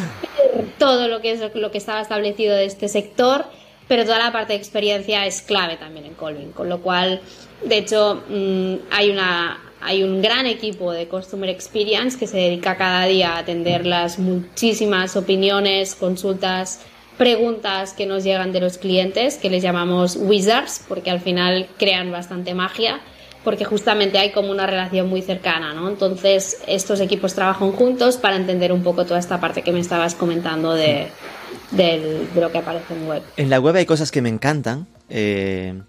Todo 0.78 1.08
lo 1.08 1.20
que 1.20 1.32
es 1.32 1.54
lo 1.54 1.70
que 1.70 1.78
estaba 1.78 2.00
establecido 2.00 2.54
de 2.54 2.66
este 2.66 2.88
sector 2.88 3.44
pero 3.88 4.04
toda 4.04 4.18
la 4.18 4.32
parte 4.32 4.54
de 4.54 4.58
experiencia 4.58 5.26
es 5.26 5.42
clave 5.42 5.76
también 5.76 6.06
en 6.06 6.14
Colvin, 6.14 6.52
con 6.52 6.68
lo 6.68 6.80
cual, 6.80 7.20
de 7.62 7.76
hecho, 7.76 8.22
mm, 8.26 8.74
hay 8.90 9.10
una 9.10 9.58
hay 9.82 10.04
un 10.04 10.22
gran 10.22 10.46
equipo 10.46 10.92
de 10.92 11.08
Customer 11.08 11.50
Experience 11.50 12.16
que 12.16 12.26
se 12.26 12.36
dedica 12.36 12.76
cada 12.76 13.04
día 13.04 13.34
a 13.34 13.38
atender 13.38 13.84
las 13.84 14.18
muchísimas 14.18 15.16
opiniones, 15.16 15.96
consultas, 15.96 16.80
preguntas 17.18 17.92
que 17.92 18.06
nos 18.06 18.24
llegan 18.24 18.52
de 18.52 18.60
los 18.60 18.78
clientes, 18.78 19.36
que 19.36 19.50
les 19.50 19.62
llamamos 19.62 20.16
wizards, 20.16 20.82
porque 20.88 21.10
al 21.10 21.20
final 21.20 21.68
crean 21.78 22.10
bastante 22.10 22.54
magia, 22.54 23.00
porque 23.44 23.64
justamente 23.64 24.18
hay 24.18 24.32
como 24.32 24.50
una 24.50 24.66
relación 24.66 25.08
muy 25.08 25.22
cercana, 25.22 25.74
¿no? 25.74 25.88
Entonces, 25.88 26.62
estos 26.66 27.00
equipos 27.00 27.34
trabajan 27.34 27.72
juntos 27.72 28.16
para 28.16 28.36
entender 28.36 28.72
un 28.72 28.82
poco 28.82 29.04
toda 29.04 29.18
esta 29.18 29.40
parte 29.40 29.62
que 29.62 29.72
me 29.72 29.80
estabas 29.80 30.14
comentando 30.14 30.74
de, 30.74 31.08
de 31.72 32.26
lo 32.34 32.52
que 32.52 32.58
aparece 32.58 32.94
en 32.94 33.08
web. 33.08 33.22
En 33.36 33.50
la 33.50 33.58
web 33.58 33.76
hay 33.76 33.86
cosas 33.86 34.10
que 34.10 34.22
me 34.22 34.28
encantan 34.28 34.86
eh, 35.08 35.80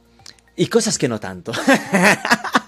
y 0.55 0.67
cosas 0.67 0.97
que 0.97 1.07
no 1.07 1.19
tanto. 1.19 1.51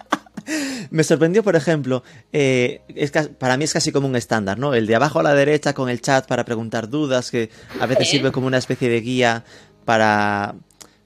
me 0.90 1.04
sorprendió, 1.04 1.44
por 1.44 1.56
ejemplo, 1.56 2.04
eh, 2.32 2.82
es 2.88 3.12
para 3.12 3.58
mí 3.58 3.64
es 3.64 3.74
casi 3.74 3.92
como 3.92 4.08
un 4.08 4.16
estándar, 4.16 4.58
¿no? 4.60 4.74
El 4.74 4.88
de 4.88 4.96
abajo 4.96 5.20
a 5.20 5.24
la 5.24 5.34
derecha 5.34 5.74
con 5.74 5.90
el 5.90 6.02
chat 6.02 6.28
para 6.28 6.46
preguntar 6.46 6.90
dudas, 6.90 7.32
que 7.32 7.50
a 7.80 7.86
veces 7.86 8.10
sirve 8.10 8.32
como 8.32 8.48
una 8.48 8.58
especie 8.58 8.90
de 8.90 9.02
guía 9.02 9.44
para, 9.86 10.56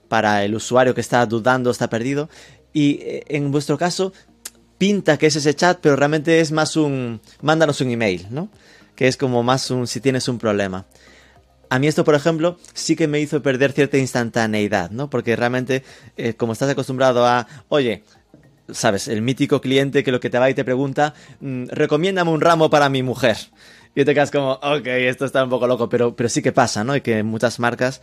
para 0.08 0.44
el 0.44 0.56
usuario 0.56 0.94
que 0.94 1.02
está 1.02 1.26
dudando, 1.26 1.72
está 1.72 1.90
perdido. 1.90 2.30
Y 2.74 3.00
eh, 3.02 3.24
en 3.28 3.52
vuestro 3.52 3.78
caso, 3.78 4.14
pinta 4.78 5.18
que 5.18 5.28
es 5.28 5.36
ese 5.36 5.54
chat, 5.54 5.80
pero 5.82 5.96
realmente 5.96 6.40
es 6.40 6.52
más 6.52 6.76
un 6.76 7.22
mándanos 7.42 7.82
un 7.82 7.92
email, 7.92 8.28
¿no? 8.30 8.50
Que 8.96 9.08
es 9.08 9.18
como 9.18 9.44
más 9.44 9.72
un 9.72 9.88
si 9.88 10.02
tienes 10.02 10.28
un 10.28 10.38
problema. 10.38 10.86
A 11.72 11.78
mí 11.78 11.86
esto, 11.86 12.04
por 12.04 12.16
ejemplo, 12.16 12.58
sí 12.74 12.96
que 12.96 13.08
me 13.08 13.20
hizo 13.20 13.44
perder 13.44 13.74
cierta 13.74 13.98
instantaneidad, 13.98 14.90
¿no? 14.90 15.10
Porque 15.10 15.36
realmente, 15.36 15.84
eh, 16.18 16.34
como 16.34 16.54
estás 16.54 16.70
acostumbrado 16.70 17.28
a, 17.28 17.48
oye, 17.68 18.04
sabes, 18.74 19.08
el 19.08 19.22
mítico 19.22 19.62
cliente 19.62 20.04
que 20.04 20.12
lo 20.12 20.20
que 20.20 20.30
te 20.30 20.40
va 20.40 20.50
y 20.50 20.54
te 20.54 20.64
pregunta, 20.64 21.14
mm, 21.42 21.66
recomiéndame 21.70 22.32
un 22.32 22.42
ramo 22.42 22.70
para 22.70 22.90
mi 22.90 23.04
mujer. 23.04 23.38
Y 23.96 24.06
te 24.06 24.14
quedas 24.14 24.32
como, 24.32 24.54
ok, 24.54 24.86
esto 24.86 25.26
está 25.26 25.44
un 25.44 25.50
poco 25.50 25.68
loco, 25.68 25.90
pero, 25.90 26.16
pero 26.16 26.30
sí 26.30 26.42
que 26.42 26.52
pasa, 26.52 26.84
¿no? 26.84 26.96
Y 26.96 27.02
que 27.02 27.24
muchas 27.24 27.60
marcas, 27.60 28.02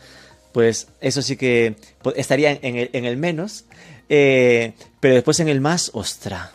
pues 0.53 0.89
eso 1.01 1.23
sí 1.23 1.37
que 1.37 1.77
estaría 2.17 2.53
en 2.53 2.77
el, 2.77 2.91
en 2.93 3.05
el 3.05 3.17
menos, 3.17 3.65
eh, 4.09 4.75
pero 5.01 5.15
después 5.15 5.41
en 5.41 5.49
el 5.49 5.61
más, 5.61 5.91
ostra, 5.95 6.53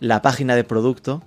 la 0.00 0.22
página 0.22 0.54
de 0.56 0.64
producto 0.64 1.22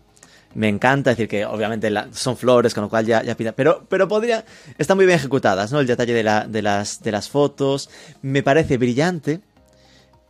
me 0.54 0.70
encanta, 0.70 1.12
decir 1.12 1.28
que 1.28 1.46
obviamente 1.46 1.92
son 2.14 2.36
flores, 2.36 2.74
con 2.74 2.84
lo 2.84 2.90
cual 2.90 3.06
ya, 3.06 3.22
ya 3.22 3.36
pinta, 3.36 3.52
pero, 3.52 3.86
pero 3.88 4.08
podría, 4.08 4.44
están 4.78 4.98
muy 4.98 5.06
bien 5.06 5.20
ejecutadas, 5.20 5.72
¿no? 5.72 5.80
El 5.80 5.88
detalle 5.88 6.14
de, 6.14 6.24
la, 6.24 6.48
de, 6.48 6.62
las, 6.62 7.04
de 7.04 7.12
las 7.12 7.30
fotos, 7.30 7.90
me 8.22 8.42
parece 8.42 8.78
brillante 8.78 9.42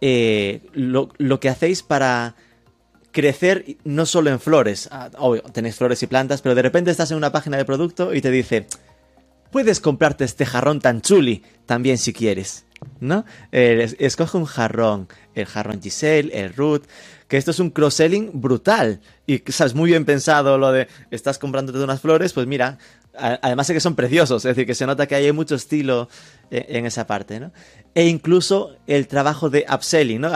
eh, 0.01 0.61
lo, 0.73 1.39
que 1.39 1.49
hacéis 1.49 1.83
para 1.83 2.35
crecer 3.11 3.77
no 3.83 4.05
solo 4.05 4.29
en 4.29 4.39
flores, 4.39 4.87
ah, 4.91 5.09
obvio, 5.17 5.41
tenéis 5.41 5.75
flores 5.75 6.03
y 6.03 6.07
plantas, 6.07 6.41
pero 6.41 6.53
de 6.53 6.61
repente 6.61 6.91
estás 6.91 7.11
en 7.11 7.17
una 7.17 7.31
página 7.31 7.57
de 7.57 7.65
producto 7.65 8.13
y 8.13 8.21
te 8.21 8.29
dice, 8.29 8.67
puedes 9.51 9.79
comprarte 9.79 10.23
este 10.23 10.45
jarrón 10.45 10.79
tan 10.79 11.01
chuli 11.01 11.43
también 11.65 11.97
si 11.97 12.13
quieres. 12.13 12.66
¿No? 12.99 13.25
Eh, 13.51 13.95
escoge 13.99 14.37
un 14.37 14.45
jarrón, 14.45 15.07
el 15.35 15.45
jarrón 15.45 15.81
Giselle, 15.81 16.31
el 16.33 16.53
Ruth, 16.53 16.83
que 17.27 17.37
esto 17.37 17.51
es 17.51 17.59
un 17.59 17.69
cross-selling 17.69 18.31
brutal. 18.33 19.01
Y, 19.25 19.43
sabes, 19.51 19.75
muy 19.75 19.89
bien 19.89 20.05
pensado 20.05 20.57
lo 20.57 20.71
de, 20.71 20.87
estás 21.11 21.39
comprándote 21.39 21.79
unas 21.79 22.01
flores, 22.01 22.33
pues 22.33 22.47
mira, 22.47 22.77
además 23.17 23.67
de 23.67 23.73
que 23.73 23.79
son 23.79 23.95
preciosos, 23.95 24.45
es 24.45 24.49
decir, 24.49 24.65
que 24.65 24.75
se 24.75 24.85
nota 24.85 25.07
que 25.07 25.15
hay 25.15 25.31
mucho 25.31 25.55
estilo 25.55 26.07
eh, 26.51 26.65
en 26.69 26.85
esa 26.85 27.07
parte, 27.07 27.39
¿no? 27.39 27.51
E 27.95 28.05
incluso 28.05 28.75
el 28.85 29.07
trabajo 29.07 29.49
de 29.49 29.65
upselling, 29.73 30.21
¿no? 30.21 30.29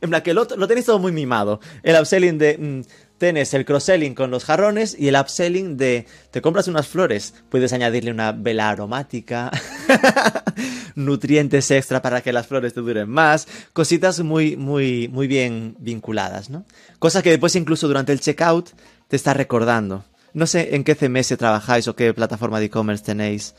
En 0.00 0.10
plan, 0.10 0.22
que 0.22 0.32
lo, 0.32 0.46
tenéis 0.46 0.86
todo 0.86 0.98
muy 0.98 1.12
mimado. 1.12 1.60
El 1.82 2.00
upselling 2.00 2.38
de... 2.38 2.58
Mm, 2.58 2.80
tienes 3.22 3.54
el 3.54 3.64
cross-selling 3.64 4.16
con 4.16 4.32
los 4.32 4.44
jarrones 4.44 4.96
y 4.98 5.06
el 5.06 5.14
upselling 5.14 5.76
de 5.76 6.08
te 6.32 6.42
compras 6.42 6.66
unas 6.66 6.88
flores, 6.88 7.34
puedes 7.50 7.72
añadirle 7.72 8.10
una 8.10 8.32
vela 8.32 8.68
aromática, 8.68 9.48
nutrientes 10.96 11.70
extra 11.70 12.02
para 12.02 12.20
que 12.20 12.32
las 12.32 12.48
flores 12.48 12.74
te 12.74 12.80
duren 12.80 13.08
más, 13.08 13.46
cositas 13.72 14.18
muy, 14.22 14.56
muy, 14.56 15.06
muy 15.06 15.28
bien 15.28 15.76
vinculadas, 15.78 16.50
¿no? 16.50 16.64
Cosa 16.98 17.22
que 17.22 17.30
después 17.30 17.54
incluso 17.54 17.86
durante 17.86 18.10
el 18.10 18.18
checkout 18.18 18.70
te 19.06 19.14
está 19.14 19.34
recordando 19.34 20.04
No 20.34 20.48
sé 20.48 20.74
en 20.74 20.82
qué 20.82 20.96
CMS 20.96 21.38
trabajáis 21.38 21.86
o 21.86 21.94
qué 21.94 22.12
plataforma 22.12 22.58
de 22.58 22.66
e-commerce 22.66 23.04
tenéis. 23.04 23.54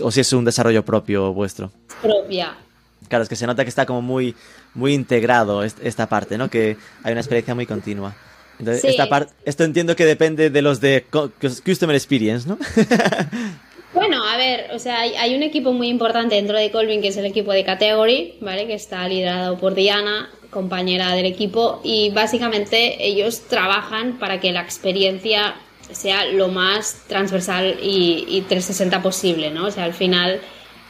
O 0.00 0.12
si 0.12 0.20
es 0.20 0.32
un 0.32 0.44
desarrollo 0.44 0.84
propio 0.84 1.32
vuestro. 1.32 1.72
Propia. 2.00 2.56
Claro, 3.08 3.24
es 3.24 3.28
que 3.28 3.34
se 3.34 3.48
nota 3.48 3.64
que 3.64 3.68
está 3.68 3.84
como 3.84 4.00
muy, 4.00 4.36
muy 4.74 4.94
integrado 4.94 5.64
esta 5.64 6.08
parte, 6.08 6.38
¿no? 6.38 6.48
Que 6.48 6.76
hay 7.02 7.10
una 7.10 7.20
experiencia 7.20 7.56
muy 7.56 7.66
continua. 7.66 8.14
Esta 8.66 9.08
parte, 9.08 9.32
esto 9.44 9.64
entiendo 9.64 9.96
que 9.96 10.04
depende 10.04 10.50
de 10.50 10.62
los 10.62 10.80
de 10.80 11.04
Customer 11.64 11.96
Experience, 11.96 12.48
¿no? 12.48 12.58
Bueno, 13.94 14.24
a 14.26 14.38
ver, 14.38 14.70
o 14.72 14.78
sea, 14.78 15.00
hay, 15.00 15.34
un 15.34 15.42
equipo 15.42 15.72
muy 15.72 15.88
importante 15.88 16.36
dentro 16.36 16.56
de 16.56 16.70
Colvin 16.70 17.02
que 17.02 17.08
es 17.08 17.16
el 17.18 17.26
equipo 17.26 17.52
de 17.52 17.62
Category, 17.62 18.36
¿vale? 18.40 18.66
Que 18.66 18.74
está 18.74 19.06
liderado 19.06 19.58
por 19.58 19.74
Diana, 19.74 20.30
compañera 20.50 21.14
del 21.14 21.26
equipo, 21.26 21.80
y 21.84 22.10
básicamente 22.10 23.06
ellos 23.06 23.42
trabajan 23.48 24.18
para 24.18 24.40
que 24.40 24.50
la 24.52 24.62
experiencia 24.62 25.56
sea 25.90 26.24
lo 26.24 26.48
más 26.48 27.02
transversal 27.06 27.78
y, 27.82 28.40
360 28.48 29.02
posible, 29.02 29.50
¿no? 29.50 29.66
O 29.66 29.70
sea, 29.70 29.84
al 29.84 29.92
final 29.94 30.40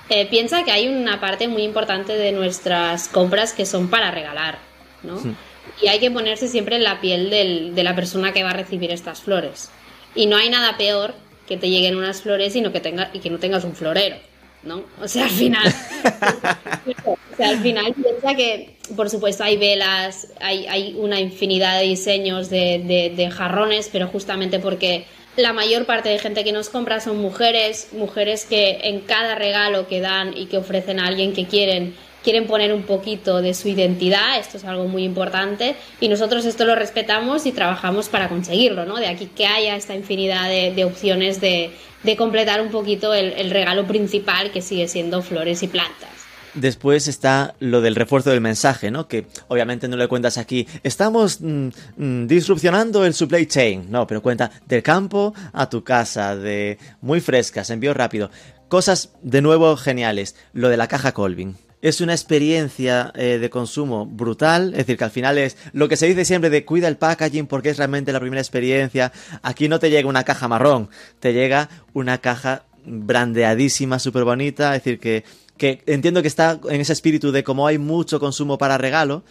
eh, 0.09 0.27
piensa 0.27 0.65
que 0.65 0.71
hay 0.71 0.87
una 0.87 1.21
parte 1.21 1.49
muy 1.49 1.65
importante 1.65 2.13
de 2.17 2.31
nuestras 2.31 3.09
compras 3.09 3.53
que 3.53 3.67
son 3.67 3.89
para 3.89 4.13
regalar, 4.13 4.59
¿no? 5.03 5.21
Y 5.81 5.89
hay 5.89 5.99
que 5.99 6.11
ponerse 6.11 6.49
siempre 6.49 6.77
en 6.77 6.85
la 6.85 7.01
piel 7.01 7.31
de 7.31 7.83
la 7.83 7.95
persona 7.95 8.33
que 8.33 8.43
va 8.43 8.51
a 8.51 8.55
recibir 8.55 8.91
estas 8.91 9.21
flores. 9.23 9.71
Y 10.15 10.27
no 10.27 10.37
hay 10.37 10.49
nada 10.51 10.77
peor 10.77 11.15
que 11.47 11.57
te 11.57 11.71
lleguen 11.71 11.97
unas 11.97 12.23
flores 12.23 12.55
y, 12.55 12.63
que 12.63 12.81
tenga, 12.81 13.11
y 13.13 13.19
que 13.19 13.31
no 13.31 13.39
tengas 13.39 13.65
un 13.65 13.75
florero, 13.75 14.17
¿no? 14.63 14.85
O 15.01 15.09
sea, 15.09 15.25
al 15.25 15.31
final... 15.31 15.75
o 17.05 17.37
sea, 17.37 17.49
al 17.49 17.61
final 17.61 17.95
piensa 17.95 18.35
que, 18.35 18.77
por 18.95 19.11
supuesto, 19.11 19.43
hay 19.43 19.57
velas, 19.57 20.29
hay, 20.41 20.67
hay 20.67 20.95
una 20.99 21.19
infinidad 21.21 21.81
de 21.81 21.87
diseños 21.87 22.51
de, 22.51 23.13
de 23.17 23.31
jarrones, 23.31 23.89
pero 23.91 24.07
justamente 24.09 24.59
porque 24.59 25.07
la 25.37 25.53
mayor 25.53 25.87
parte 25.87 26.11
de 26.11 26.19
gente 26.19 26.45
que 26.45 26.53
nos 26.53 26.69
compra 26.69 27.01
son 27.01 27.19
mujeres, 27.19 27.89
mujeres 27.93 28.45
que 28.45 28.81
en 28.83 29.01
cada 29.01 29.35
regalo 29.35 29.89
que 29.89 30.01
dan 30.01 30.37
y 30.37 30.47
que 30.47 30.59
ofrecen 30.59 31.01
a 31.01 31.07
alguien 31.07 31.33
que 31.33 31.47
quieren 31.47 31.95
quieren 32.23 32.47
poner 32.47 32.73
un 32.73 32.83
poquito 32.83 33.43
de 33.43 33.55
su 33.55 33.69
identidad, 33.69 34.39
esto 34.39 34.57
es 34.57 34.65
algo 34.65 34.87
muy 34.87 35.05
importante, 35.05 35.77
y 36.01 36.09
nosotros 36.09 36.45
esto 36.45 36.65
lo 36.65 36.75
respetamos 36.75 37.47
y 37.47 37.53
trabajamos 37.53 38.09
para 38.09 38.29
conseguirlo, 38.29 38.85
¿no? 38.85 38.97
De 38.97 39.09
aquí 39.09 39.27
que 39.27 39.47
haya 39.47 39.77
esta 39.77 39.95
infinidad 39.95 40.49
de, 40.49 40.85
opciones 40.85 41.41
de, 41.41 41.73
completar 42.17 42.61
un 42.61 42.71
poquito 42.71 43.15
el, 43.15 43.51
regalo 43.51 43.87
principal 43.87 44.51
que 44.51 44.63
sigue 44.63 44.89
siendo 44.89 45.23
flores 45.23 45.63
y 45.63 45.69
plantas. 45.69 46.11
Después 46.55 47.09
está 47.09 47.55
lo 47.61 47.81
del 47.81 47.95
refuerzo 47.95 48.29
del 48.29 48.43
mensaje, 48.43 48.91
¿no? 48.91 49.09
Que 49.09 49.27
obviamente 49.49 49.89
no 49.89 49.97
le 49.97 50.07
cuentas 50.07 50.37
aquí, 50.37 50.69
estamos 50.83 51.41
mm, 51.41 51.69
mm, 51.97 52.27
disrupcionando 52.27 53.07
el 53.07 53.15
supply 53.15 53.47
chain, 53.47 53.91
no, 53.91 54.07
pero 54.07 54.21
cuenta 54.21 54.51
del 54.67 54.83
campo 54.83 55.33
a 55.55 55.71
tu 55.71 55.83
casa, 55.83 56.37
de 56.37 56.77
muy 57.01 57.23
frescas, 57.23 57.71
envío 57.71 57.95
rápido. 57.95 58.31
Cosas 58.69 59.11
de 59.23 59.41
nuevo 59.41 59.77
geniales. 59.77 60.37
Lo 60.53 60.69
de 60.69 60.77
la 60.77 60.89
caja 60.89 61.13
Colvin 61.13 61.57
es 61.83 62.01
una 62.01 62.13
experiencia 62.13 63.13
eh, 63.17 63.39
de 63.39 63.51
consumo 63.51 64.07
brutal, 64.07 64.71
es 64.71 64.79
decir, 64.79 64.97
que 64.97 65.05
al 65.05 65.11
final 65.11 65.37
es 65.37 65.57
lo 65.73 65.89
que 65.89 65.97
se 65.97 66.07
dice 66.07 66.25
siempre 66.25 66.49
de 66.49 66.65
cuida 66.65 66.87
el 66.87 66.97
packaging 66.97 67.49
porque 67.49 67.71
es 67.71 67.77
realmente 67.77 68.13
la 68.13 68.21
primera 68.21 68.41
experiencia. 68.41 69.13
Aquí 69.43 69.69
no 69.69 69.81
te 69.81 69.91
llega 69.91 70.09
una 70.09 70.23
caja 70.23 70.47
marrón, 70.47 70.89
te 71.19 71.33
llega 71.33 71.69
una 71.93 72.19
caja 72.19 72.65
brandeadísima, 72.85 73.99
súper 73.99 74.23
bonita, 74.25 74.77
es 74.77 74.85
decir, 74.85 75.01
que, 75.01 75.25
que 75.57 75.83
entiendo 75.87 76.23
que 76.23 76.29
está 76.29 76.61
en 76.71 76.81
ese 76.81 76.93
espíritu 76.93 77.33
de 77.33 77.43
como 77.43 77.67
hay 77.67 77.79
mucho 77.79 78.21
consumo 78.21 78.59
para 78.59 78.79
regalo, 78.79 79.25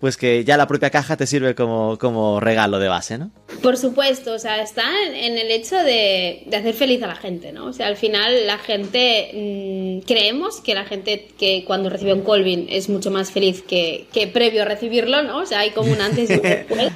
pues 0.00 0.16
que 0.16 0.44
ya 0.44 0.56
la 0.56 0.66
propia 0.66 0.90
caja 0.90 1.16
te 1.16 1.26
sirve 1.26 1.54
como, 1.54 1.98
como 1.98 2.40
regalo 2.40 2.78
de 2.78 2.88
base, 2.88 3.18
¿no? 3.18 3.30
Por 3.62 3.76
supuesto, 3.76 4.32
o 4.32 4.38
sea, 4.38 4.62
está 4.62 4.84
en, 5.06 5.36
el 5.36 5.50
hecho 5.50 5.76
de, 5.76 6.44
de, 6.46 6.56
hacer 6.56 6.74
feliz 6.74 7.02
a 7.02 7.08
la 7.08 7.16
gente, 7.16 7.52
¿no? 7.52 7.66
O 7.66 7.72
sea, 7.72 7.88
al 7.88 7.96
final 7.96 8.46
la 8.46 8.58
gente, 8.58 9.30
mm, 9.34 10.06
creemos 10.06 10.60
que 10.60 10.74
la 10.74 10.84
gente 10.84 11.28
que 11.38 11.64
cuando 11.66 11.90
recibe 11.90 12.12
un 12.12 12.22
Colvin 12.22 12.66
es 12.70 12.88
mucho 12.88 13.10
más 13.10 13.32
feliz 13.32 13.62
que, 13.62 14.06
que 14.12 14.28
previo 14.28 14.62
a 14.62 14.64
recibirlo, 14.64 15.22
¿no? 15.22 15.38
O 15.38 15.46
sea, 15.46 15.60
hay 15.60 15.70
como 15.70 15.92
un 15.92 16.00
antes 16.00 16.30
y 16.30 16.34
un 16.34 16.42
después. 16.42 16.92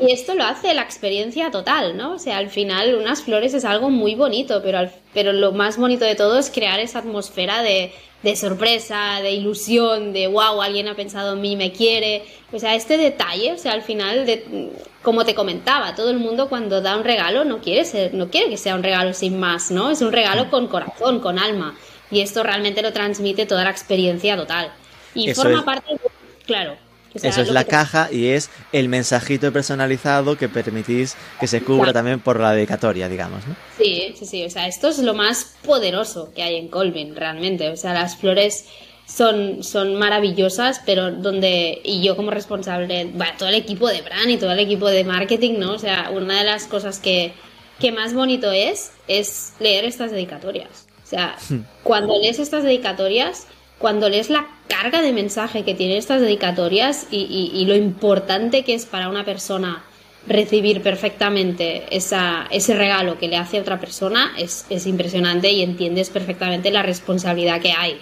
Y 0.00 0.12
esto 0.12 0.34
lo 0.34 0.44
hace 0.44 0.72
la 0.72 0.80
experiencia 0.80 1.50
total, 1.50 1.94
¿no? 1.94 2.14
O 2.14 2.18
sea, 2.18 2.38
al 2.38 2.48
final 2.48 2.94
unas 2.94 3.22
flores 3.22 3.52
es 3.52 3.66
algo 3.66 3.90
muy 3.90 4.14
bonito, 4.14 4.62
pero, 4.62 4.90
pero 5.12 5.34
lo 5.34 5.52
más 5.52 5.76
bonito 5.76 6.06
de 6.06 6.14
todo 6.14 6.38
es 6.38 6.48
crear 6.48 6.80
esa 6.80 7.00
atmósfera 7.00 7.60
de, 7.62 7.92
de 8.22 8.36
sorpresa, 8.36 9.20
de 9.22 9.32
ilusión, 9.32 10.12
de 10.12 10.26
wow, 10.26 10.60
alguien 10.60 10.88
ha 10.88 10.94
pensado 10.94 11.34
en 11.34 11.40
mí, 11.40 11.56
me 11.56 11.72
quiere. 11.72 12.24
O 12.52 12.58
sea, 12.58 12.74
este 12.74 12.96
detalle, 12.96 13.52
o 13.52 13.58
sea, 13.58 13.72
al 13.72 13.82
final, 13.82 14.26
de, 14.26 14.70
como 15.02 15.24
te 15.24 15.34
comentaba, 15.34 15.94
todo 15.94 16.10
el 16.10 16.18
mundo 16.18 16.48
cuando 16.48 16.80
da 16.80 16.96
un 16.96 17.04
regalo 17.04 17.44
no 17.44 17.60
quiere, 17.60 17.84
ser, 17.84 18.12
no 18.14 18.28
quiere 18.28 18.50
que 18.50 18.56
sea 18.56 18.74
un 18.74 18.82
regalo 18.82 19.14
sin 19.14 19.40
más, 19.40 19.70
¿no? 19.70 19.90
Es 19.90 20.02
un 20.02 20.12
regalo 20.12 20.50
con 20.50 20.66
corazón, 20.68 21.20
con 21.20 21.38
alma. 21.38 21.74
Y 22.10 22.20
esto 22.20 22.42
realmente 22.42 22.82
lo 22.82 22.92
transmite 22.92 23.46
toda 23.46 23.64
la 23.64 23.70
experiencia 23.70 24.36
total. 24.36 24.72
Y 25.14 25.32
forma 25.32 25.64
parte, 25.64 25.96
claro, 26.44 26.76
eso 27.14 27.40
es 27.40 27.50
la 27.50 27.64
caja 27.64 28.08
y 28.10 28.28
es 28.28 28.50
el 28.72 28.88
mensajito 28.88 29.52
personalizado 29.52 30.36
que 30.36 30.48
permitís 30.48 31.16
que 31.38 31.46
se 31.46 31.62
cubra 31.62 31.92
también 31.92 32.20
por 32.20 32.38
la 32.38 32.52
dedicatoria, 32.52 33.08
digamos, 33.08 33.46
¿no? 33.46 33.56
Sí, 33.78 34.14
sí, 34.18 34.26
sí. 34.26 34.44
O 34.44 34.50
sea, 34.50 34.66
esto 34.66 34.88
es 34.88 34.98
lo 34.98 35.14
más 35.14 35.54
poderoso 35.64 36.32
que 36.34 36.42
hay 36.42 36.56
en 36.56 36.68
Colvin, 36.68 37.16
realmente. 37.16 37.68
O 37.70 37.76
sea, 37.76 37.92
las 37.94 38.16
flores 38.16 38.66
son, 39.06 39.62
son 39.62 39.96
maravillosas, 39.96 40.80
pero 40.86 41.10
donde, 41.10 41.80
y 41.84 42.02
yo 42.02 42.16
como 42.16 42.30
responsable, 42.30 43.06
bueno, 43.06 43.32
todo 43.38 43.48
el 43.48 43.56
equipo 43.56 43.88
de 43.88 44.02
brand 44.02 44.30
y 44.30 44.36
todo 44.36 44.52
el 44.52 44.60
equipo 44.60 44.88
de 44.88 45.04
marketing, 45.04 45.58
¿no? 45.58 45.72
O 45.72 45.78
sea, 45.78 46.10
una 46.12 46.38
de 46.38 46.44
las 46.44 46.64
cosas 46.64 46.98
que, 46.98 47.32
que 47.80 47.92
más 47.92 48.14
bonito 48.14 48.52
es, 48.52 48.92
es 49.08 49.54
leer 49.58 49.84
estas 49.84 50.12
dedicatorias. 50.12 50.86
O 51.02 51.06
sea, 51.06 51.36
hmm. 51.48 51.64
cuando 51.82 52.16
lees 52.20 52.38
estas 52.38 52.62
dedicatorias, 52.62 53.46
cuando 53.80 54.10
lees 54.10 54.28
la 54.28 54.46
carga 54.68 55.00
de 55.00 55.12
mensaje 55.12 55.64
que 55.64 55.74
tienen 55.74 55.96
estas 55.96 56.20
dedicatorias 56.20 57.06
y, 57.10 57.64
lo 57.66 57.74
importante 57.74 58.62
que 58.62 58.74
es 58.74 58.84
para 58.84 59.08
una 59.08 59.24
persona 59.24 59.82
recibir 60.26 60.82
perfectamente 60.82 61.84
esa, 61.90 62.46
ese 62.50 62.74
regalo 62.74 63.18
que 63.18 63.26
le 63.26 63.38
hace 63.38 63.58
otra 63.58 63.80
persona 63.80 64.34
es, 64.36 64.66
es, 64.68 64.86
impresionante 64.86 65.50
y 65.50 65.62
entiendes 65.62 66.10
perfectamente 66.10 66.70
la 66.70 66.82
responsabilidad 66.82 67.62
que 67.62 67.72
hay 67.72 67.96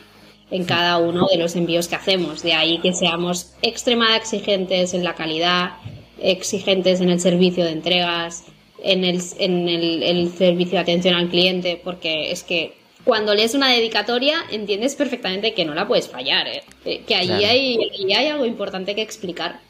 en 0.51 0.64
cada 0.64 0.99
uno 0.99 1.29
de 1.31 1.39
los 1.39 1.55
envíos 1.55 1.87
que 1.87 1.95
hacemos. 1.95 2.43
De 2.43 2.55
ahí 2.55 2.81
que 2.81 2.93
seamos 2.93 3.55
extremadamente 3.62 4.24
exigentes 4.24 4.95
en 4.95 5.05
la 5.05 5.14
calidad, 5.14 5.74
exigentes 6.20 7.01
en 7.01 7.11
el 7.11 7.20
servicio 7.20 7.64
de 7.64 7.70
entregas, 7.70 8.47
en 8.83 9.05
el, 9.05 9.22
en 9.39 9.68
el 9.68 10.33
servicio 10.37 10.72
de 10.72 10.81
atención 10.81 11.14
al 11.14 11.29
cliente, 11.29 11.81
porque 11.83 12.33
es 12.33 12.43
que 12.43 12.78
cuando 13.09 13.35
lees 13.35 13.55
una 13.55 13.71
dedicatoria 13.71 14.45
entiendes 14.51 14.95
perfectamente 14.95 15.55
que 15.55 15.65
no 15.65 15.75
la 15.75 15.89
puedes 15.89 16.11
fallar, 16.11 16.47
¿eh? 16.47 16.63
Eh, 16.85 17.05
que 17.07 17.15
ahí, 17.15 17.43
hay, 17.43 17.79
hay 18.15 18.27
algo 18.27 18.45
importante 18.45 18.95
que 18.95 19.01
explicar. 19.01 19.61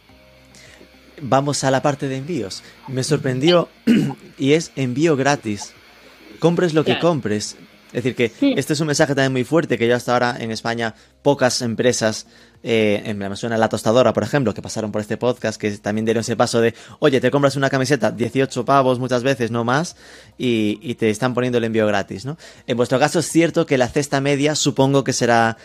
Vamos 1.20 1.62
a 1.62 1.70
la 1.70 1.80
parte 1.80 2.09
de 2.09 2.16
envíos. 2.16 2.64
Me 2.89 3.05
sorprendió 3.05 3.68
y 4.39 4.55
es 4.55 4.72
envío 4.74 5.14
gratis. 5.14 5.72
Compres 6.41 6.74
lo 6.74 6.82
que 6.82 6.99
compres. 6.99 7.57
Es 7.89 8.05
decir, 8.05 8.14
que 8.14 8.32
este 8.57 8.74
es 8.74 8.80
un 8.80 8.86
mensaje 8.86 9.14
también 9.14 9.32
muy 9.32 9.45
fuerte 9.45 9.78
que 9.78 9.89
ya 9.89 9.97
hasta 9.97 10.12
ahora 10.12 10.36
en 10.39 10.51
España 10.51 10.95
pocas 11.22 11.62
empresas 11.62 12.26
eh, 12.62 13.14
me 13.16 13.34
suena 13.36 13.57
la 13.57 13.68
tostadora, 13.68 14.12
por 14.12 14.22
ejemplo, 14.22 14.53
que 14.53 14.62
pasaron 14.62 14.91
por 14.91 15.01
este 15.01 15.16
podcast, 15.16 15.61
que 15.61 15.70
también 15.78 16.05
dieron 16.05 16.20
ese 16.22 16.36
paso 16.36 16.61
de, 16.61 16.74
oye, 16.99 17.20
te 17.20 17.30
compras 17.30 17.57
una 17.57 17.70
camiseta, 17.70 18.11
18 18.11 18.64
pavos 18.64 18.99
muchas 18.99 19.22
veces, 19.22 19.51
no 19.51 19.64
más, 19.64 19.97
y, 20.36 20.95
te 20.97 21.11
están 21.11 21.34
poniendo 21.34 21.59
el 21.59 21.64
envío 21.64 21.86
gratis, 21.86 22.24
¿no? 22.24 22.36
En 22.66 22.76
vuestro 22.76 22.99
caso 22.99 23.20
es 23.20 23.30
cierto 23.30 23.66
que 23.66 23.78
la 23.78 23.89
cesta 23.89 24.20
media 24.20 24.57
supongo 24.57 25.05
que 25.05 25.12
será 25.12 25.57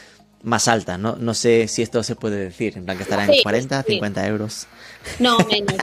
más 0.43 0.67
alta, 0.67 0.97
¿no? 0.97 1.15
No 1.15 1.33
sé 1.33 1.67
si 1.67 1.81
esto 1.81 2.03
se 2.03 2.15
puede 2.15 2.37
decir, 2.37 2.77
en 2.77 2.85
plan 2.85 2.97
que 2.97 3.03
estará 3.03 3.25
en 3.25 3.41
40, 3.41 3.83
50 3.83 4.27
euros. 4.27 4.67
No, 5.19 5.37
menos, 5.39 5.75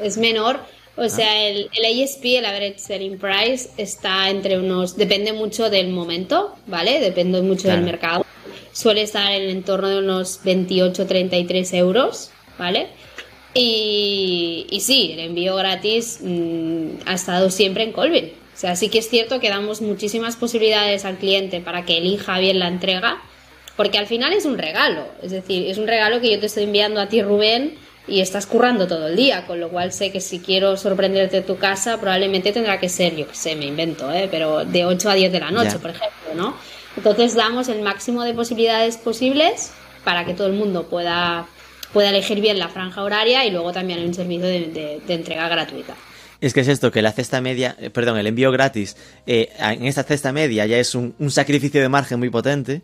es, 0.00 0.16
menor. 0.16 0.60
O 0.98 1.02
ah. 1.02 1.08
sea, 1.08 1.48
el, 1.48 1.70
el 1.74 2.02
ASP, 2.02 2.24
el 2.24 2.44
Average 2.44 2.78
Selling 2.78 3.18
Price, 3.18 3.70
está 3.76 4.28
entre 4.28 4.58
unos. 4.58 4.96
Depende 4.96 5.32
mucho 5.32 5.70
del 5.70 5.88
momento, 5.88 6.54
¿vale? 6.66 7.00
Depende 7.00 7.40
mucho 7.40 7.68
del 7.68 7.82
mercado 7.82 8.26
suele 8.78 9.02
estar 9.02 9.32
en 9.32 9.42
el 9.42 9.50
entorno 9.50 9.88
de 9.88 9.98
unos 9.98 10.40
28-33 10.44 11.74
euros, 11.74 12.30
¿vale? 12.58 12.86
Y, 13.52 14.68
y, 14.70 14.80
sí, 14.82 15.10
el 15.14 15.18
envío 15.18 15.56
gratis 15.56 16.20
mm, 16.22 17.00
ha 17.06 17.14
estado 17.14 17.50
siempre 17.50 17.82
en 17.82 17.90
Colvin. 17.90 18.26
O 18.54 18.56
sea, 18.56 18.76
sí 18.76 18.88
que 18.88 18.98
es 18.98 19.08
cierto 19.08 19.40
que 19.40 19.48
damos 19.48 19.80
muchísimas 19.80 20.36
posibilidades 20.36 21.04
al 21.04 21.18
cliente 21.18 21.60
para 21.60 21.84
que 21.84 21.98
elija 21.98 22.38
bien 22.38 22.60
la 22.60 22.68
entrega, 22.68 23.20
porque 23.76 23.98
al 23.98 24.06
final 24.06 24.32
es 24.32 24.44
un 24.44 24.58
regalo. 24.58 25.08
Es 25.22 25.32
decir, 25.32 25.68
es 25.68 25.78
un 25.78 25.88
regalo 25.88 26.20
que 26.20 26.30
yo 26.30 26.38
te 26.38 26.46
estoy 26.46 26.62
enviando 26.62 27.00
a 27.00 27.08
ti, 27.08 27.20
Rubén, 27.20 27.74
y 28.08 28.20
estás 28.20 28.46
currando 28.46 28.86
todo 28.86 29.08
el 29.08 29.16
día, 29.16 29.46
con 29.46 29.60
lo 29.60 29.68
cual 29.68 29.92
sé 29.92 30.10
que 30.10 30.20
si 30.20 30.40
quiero 30.40 30.76
sorprenderte 30.76 31.42
tu 31.42 31.58
casa, 31.58 32.00
probablemente 32.00 32.52
tendrá 32.52 32.80
que 32.80 32.88
ser, 32.88 33.14
yo 33.14 33.28
qué 33.28 33.34
sé, 33.34 33.54
me 33.54 33.66
invento, 33.66 34.10
¿eh? 34.12 34.28
pero 34.30 34.64
de 34.64 34.86
8 34.86 35.10
a 35.10 35.14
10 35.14 35.32
de 35.32 35.40
la 35.40 35.50
noche, 35.50 35.78
por 35.78 35.90
ejemplo, 35.90 36.34
¿no? 36.34 36.56
Entonces 36.96 37.34
damos 37.34 37.68
el 37.68 37.82
máximo 37.82 38.24
de 38.24 38.34
posibilidades 38.34 38.96
posibles 38.96 39.72
para 40.04 40.24
que 40.24 40.34
todo 40.34 40.46
el 40.46 40.54
mundo 40.54 40.88
pueda, 40.88 41.46
pueda 41.92 42.08
elegir 42.08 42.40
bien 42.40 42.58
la 42.58 42.68
franja 42.68 43.02
horaria 43.02 43.44
y 43.44 43.50
luego 43.50 43.72
también 43.72 44.00
un 44.00 44.14
servicio 44.14 44.46
de, 44.46 45.00
entrega 45.08 45.48
gratuita. 45.48 45.94
Es 46.40 46.54
que 46.54 46.60
es 46.60 46.68
esto, 46.68 46.90
que 46.90 47.02
la 47.02 47.12
cesta 47.12 47.40
media, 47.40 47.76
eh, 47.80 47.90
perdón, 47.90 48.16
el 48.16 48.26
envío 48.26 48.50
gratis, 48.52 48.96
eh, 49.26 49.50
en 49.58 49.84
esta 49.84 50.04
cesta 50.04 50.32
media 50.32 50.66
ya 50.66 50.78
es 50.78 50.94
un, 50.94 51.14
un 51.18 51.30
sacrificio 51.30 51.80
de 51.80 51.88
margen 51.88 52.18
muy 52.18 52.30
potente. 52.30 52.82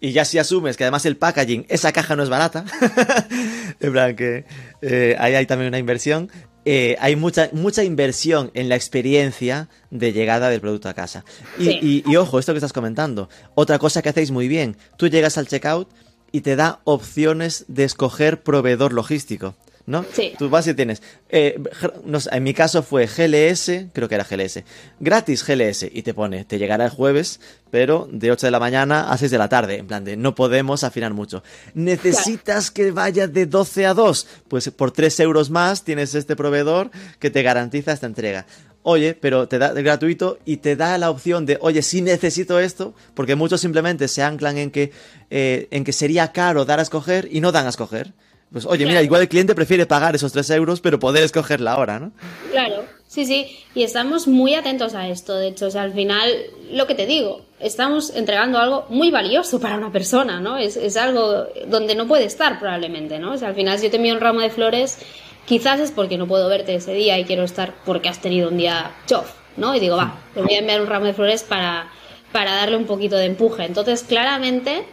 Y 0.00 0.12
ya 0.12 0.24
si 0.24 0.38
asumes 0.38 0.76
que 0.78 0.84
además 0.84 1.04
el 1.06 1.16
packaging, 1.18 1.66
esa 1.68 1.92
caja 1.92 2.16
no 2.16 2.22
es 2.22 2.28
barata, 2.30 2.64
en 3.80 3.92
plan 3.92 4.16
que 4.16 4.44
eh, 4.82 5.16
ahí 5.18 5.34
hay 5.34 5.46
también 5.46 5.68
una 5.68 5.78
inversión, 5.78 6.30
eh, 6.64 6.96
hay 7.00 7.16
mucha, 7.16 7.50
mucha 7.52 7.84
inversión 7.84 8.50
en 8.54 8.68
la 8.68 8.76
experiencia 8.76 9.68
de 9.90 10.12
llegada 10.12 10.48
del 10.50 10.60
producto 10.60 10.88
a 10.88 10.94
casa. 10.94 11.24
Y, 11.58 11.64
Sí. 11.64 11.78
y- 11.82 12.10
y 12.10 12.16
ojo, 12.16 12.38
esto 12.38 12.52
que 12.52 12.58
estás 12.58 12.72
comentando, 12.72 13.28
otra 13.54 13.78
cosa 13.78 14.02
que 14.02 14.08
hacéis 14.08 14.30
muy 14.30 14.48
bien, 14.48 14.76
tú 14.96 15.08
llegas 15.08 15.36
al 15.38 15.48
checkout 15.48 15.88
y 16.32 16.42
te 16.42 16.56
da 16.56 16.80
opciones 16.84 17.64
de 17.68 17.84
escoger 17.84 18.42
proveedor 18.42 18.92
logístico. 18.92 19.54
¿No? 19.86 20.04
Sí. 20.12 20.34
Tú 20.38 20.48
vas 20.50 20.66
y 20.68 20.74
tienes. 20.74 21.02
eh, 21.30 21.56
gr- 21.58 22.02
no 22.04 22.20
sé, 22.20 22.30
en 22.32 22.42
mi 22.44 22.54
caso 22.54 22.82
fue 22.82 23.06
GLS, 23.06 23.86
creo 23.92 24.08
que 24.08 24.14
era 24.14 24.24
GLS. 24.24 24.62
Gratis 25.00 25.44
GLS. 25.44 25.86
Y 25.92 26.02
te 26.02 26.14
pone, 26.14 26.44
te 26.44 26.58
llegará 26.58 26.84
el 26.84 26.90
jueves, 26.90 27.40
pero 27.70 28.08
de 28.12 28.30
8 28.30 28.46
de 28.46 28.50
la 28.52 28.60
mañana 28.60 29.10
a 29.10 29.16
6 29.18 29.30
de 29.32 29.38
la 29.38 29.48
tarde. 29.48 29.78
En 29.78 29.86
plan 29.88 30.04
de, 30.04 30.16
no 30.16 30.34
podemos 30.36 30.84
afinar 30.84 31.12
mucho. 31.12 31.42
¿Necesitas 31.74 32.70
que 32.70 32.92
vaya 32.92 33.26
de 33.26 33.46
12 33.46 33.86
a 33.86 33.94
2? 33.94 34.26
Pues 34.48 34.70
por 34.70 34.92
3 34.92 35.18
euros 35.20 35.50
más 35.50 35.82
tienes 35.82 36.14
este 36.14 36.36
proveedor 36.36 36.90
que 37.18 37.30
te 37.30 37.42
garantiza 37.42 37.92
esta 37.92 38.06
entrega. 38.06 38.46
Oye, 38.82 39.14
pero 39.14 39.46
te 39.48 39.58
da 39.58 39.72
gratuito 39.72 40.38
y 40.46 40.58
te 40.58 40.76
da 40.76 40.96
la 40.98 41.10
opción 41.10 41.44
de, 41.46 41.58
oye, 41.60 41.82
sí 41.82 42.00
necesito 42.00 42.58
esto, 42.60 42.94
porque 43.14 43.34
muchos 43.34 43.60
simplemente 43.60 44.08
se 44.08 44.22
anclan 44.22 44.56
en 44.56 44.70
que, 44.70 44.92
eh, 45.30 45.68
en 45.70 45.84
que 45.84 45.92
sería 45.92 46.32
caro 46.32 46.64
dar 46.64 46.78
a 46.78 46.82
escoger 46.82 47.28
y 47.30 47.40
no 47.40 47.50
dan 47.52 47.66
a 47.66 47.70
escoger. 47.70 48.12
Pues 48.52 48.66
oye, 48.66 48.84
mira, 48.84 49.02
igual 49.02 49.22
el 49.22 49.28
cliente 49.28 49.54
prefiere 49.54 49.86
pagar 49.86 50.16
esos 50.16 50.32
3 50.32 50.50
euros, 50.50 50.80
pero 50.80 50.98
poder 50.98 51.22
escogerla 51.22 51.72
ahora, 51.72 52.00
¿no? 52.00 52.10
Claro, 52.50 52.84
sí, 53.06 53.24
sí, 53.24 53.56
y 53.76 53.84
estamos 53.84 54.26
muy 54.26 54.54
atentos 54.54 54.94
a 54.94 55.06
esto. 55.08 55.36
De 55.36 55.48
hecho, 55.48 55.66
o 55.66 55.70
sea, 55.70 55.82
al 55.82 55.92
final, 55.92 56.28
lo 56.72 56.88
que 56.88 56.96
te 56.96 57.06
digo, 57.06 57.42
estamos 57.60 58.10
entregando 58.10 58.58
algo 58.58 58.86
muy 58.88 59.12
valioso 59.12 59.60
para 59.60 59.76
una 59.76 59.92
persona, 59.92 60.40
¿no? 60.40 60.58
Es, 60.58 60.76
es 60.76 60.96
algo 60.96 61.46
donde 61.68 61.94
no 61.94 62.08
puede 62.08 62.24
estar 62.24 62.58
probablemente, 62.58 63.20
¿no? 63.20 63.34
O 63.34 63.36
sea, 63.36 63.48
al 63.48 63.54
final, 63.54 63.78
si 63.78 63.84
yo 63.84 63.90
te 63.92 63.98
envío 63.98 64.14
un 64.14 64.20
ramo 64.20 64.40
de 64.40 64.50
flores, 64.50 64.98
quizás 65.46 65.78
es 65.78 65.92
porque 65.92 66.18
no 66.18 66.26
puedo 66.26 66.48
verte 66.48 66.74
ese 66.74 66.92
día 66.92 67.18
y 67.20 67.24
quiero 67.24 67.44
estar 67.44 67.74
porque 67.84 68.08
has 68.08 68.20
tenido 68.20 68.48
un 68.48 68.56
día 68.56 68.90
chof, 69.06 69.30
¿no? 69.56 69.76
Y 69.76 69.80
digo, 69.80 69.96
va, 69.96 70.18
te 70.34 70.42
voy 70.42 70.54
a 70.54 70.58
enviar 70.58 70.80
un 70.80 70.88
ramo 70.88 71.06
de 71.06 71.14
flores 71.14 71.44
para, 71.44 71.88
para 72.32 72.56
darle 72.56 72.76
un 72.76 72.86
poquito 72.86 73.16
de 73.16 73.26
empuje. 73.26 73.64
Entonces, 73.64 74.02
claramente, 74.02 74.84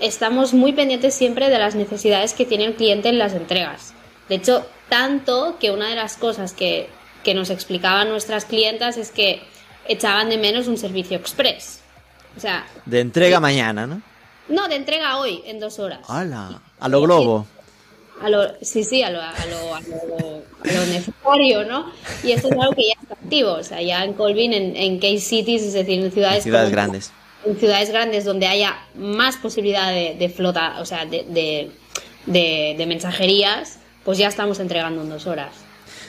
estamos 0.00 0.54
muy 0.54 0.72
pendientes 0.72 1.14
siempre 1.14 1.50
de 1.50 1.58
las 1.58 1.74
necesidades 1.74 2.34
que 2.34 2.44
tiene 2.46 2.64
el 2.64 2.74
cliente 2.74 3.08
en 3.08 3.18
las 3.18 3.32
entregas. 3.34 3.92
De 4.28 4.36
hecho, 4.36 4.66
tanto 4.88 5.56
que 5.58 5.70
una 5.70 5.88
de 5.88 5.94
las 5.96 6.16
cosas 6.16 6.52
que, 6.52 6.88
que 7.24 7.34
nos 7.34 7.50
explicaban 7.50 8.08
nuestras 8.08 8.44
clientas 8.44 8.96
es 8.96 9.10
que 9.10 9.40
echaban 9.86 10.28
de 10.28 10.36
menos 10.38 10.66
un 10.68 10.76
servicio 10.78 11.16
express. 11.16 11.80
O 12.36 12.40
sea, 12.40 12.66
De 12.84 13.00
entrega 13.00 13.40
mañana, 13.40 13.86
¿no? 13.86 14.02
no, 14.48 14.68
de 14.68 14.76
entrega 14.76 15.18
hoy, 15.18 15.42
en 15.46 15.58
dos 15.60 15.78
horas. 15.78 16.00
¡Hala! 16.08 16.60
A 16.80 16.88
lo 16.88 17.00
globo. 17.02 17.46
A 18.22 18.28
lo, 18.28 18.42
sí, 18.62 18.82
sí, 18.84 19.02
a 19.02 19.10
lo, 19.10 19.20
a, 19.20 19.32
lo, 19.48 19.74
a, 19.74 19.80
lo, 19.80 20.42
a 20.64 20.72
lo 20.72 20.86
necesario, 20.86 21.64
¿no? 21.64 21.92
Y 22.24 22.32
esto 22.32 22.48
es 22.48 22.52
algo 22.58 22.74
que 22.74 22.88
ya 22.88 22.94
está 23.00 23.14
activo. 23.14 23.52
O 23.52 23.62
sea, 23.62 23.80
ya 23.80 24.04
en 24.04 24.12
Colvin, 24.14 24.52
en, 24.52 24.74
en 24.76 24.98
case 24.98 25.20
cities, 25.20 25.62
es 25.62 25.72
decir, 25.72 26.02
en 26.02 26.10
ciudades, 26.10 26.42
Ciudades 26.42 26.66
como- 26.70 26.72
grandes. 26.76 27.12
En 27.48 27.56
ciudades 27.56 27.90
grandes 27.90 28.24
donde 28.24 28.46
haya 28.46 28.76
más 28.94 29.36
posibilidad 29.36 29.90
de, 29.90 30.16
de 30.18 30.28
flota, 30.28 30.80
o 30.80 30.84
sea, 30.84 31.06
de, 31.06 31.70
de, 32.26 32.84
mensajerías, 32.86 33.78
pues 34.04 34.18
ya 34.18 34.28
estamos 34.28 34.60
entregando 34.60 35.02
en 35.02 35.08
dos 35.08 35.26
horas. 35.26 35.52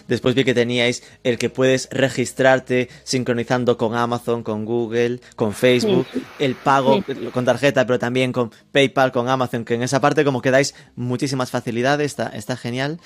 Después 0.07 0.33
vi 0.33 0.43
que 0.43 0.55
teníais 0.55 1.03
el 1.23 1.37
que 1.37 1.51
puedes 1.51 1.87
registrarte 1.91 2.89
sincronizando 3.03 3.77
con 3.77 3.93
Amazon, 3.95 4.41
con 4.41 4.65
Google, 4.65 5.19
con 5.35 5.53
Facebook, 5.53 6.07
el 6.39 6.55
pago 6.55 7.03
con 7.31 7.45
tarjeta, 7.45 7.85
pero 7.85 7.99
también 7.99 8.31
con 8.31 8.51
PayPal, 8.71 9.11
con 9.11 9.29
Amazon, 9.29 9.65
que 9.65 9.75
en 9.75 9.83
esa 9.83 10.01
parte 10.01 10.25
como 10.25 10.41
que 10.41 10.49
dais 10.49 10.73
muchísimas 10.95 11.51
facilidades, 11.51 12.07
está, 12.07 12.29
está 12.29 12.57
genial. 12.57 12.99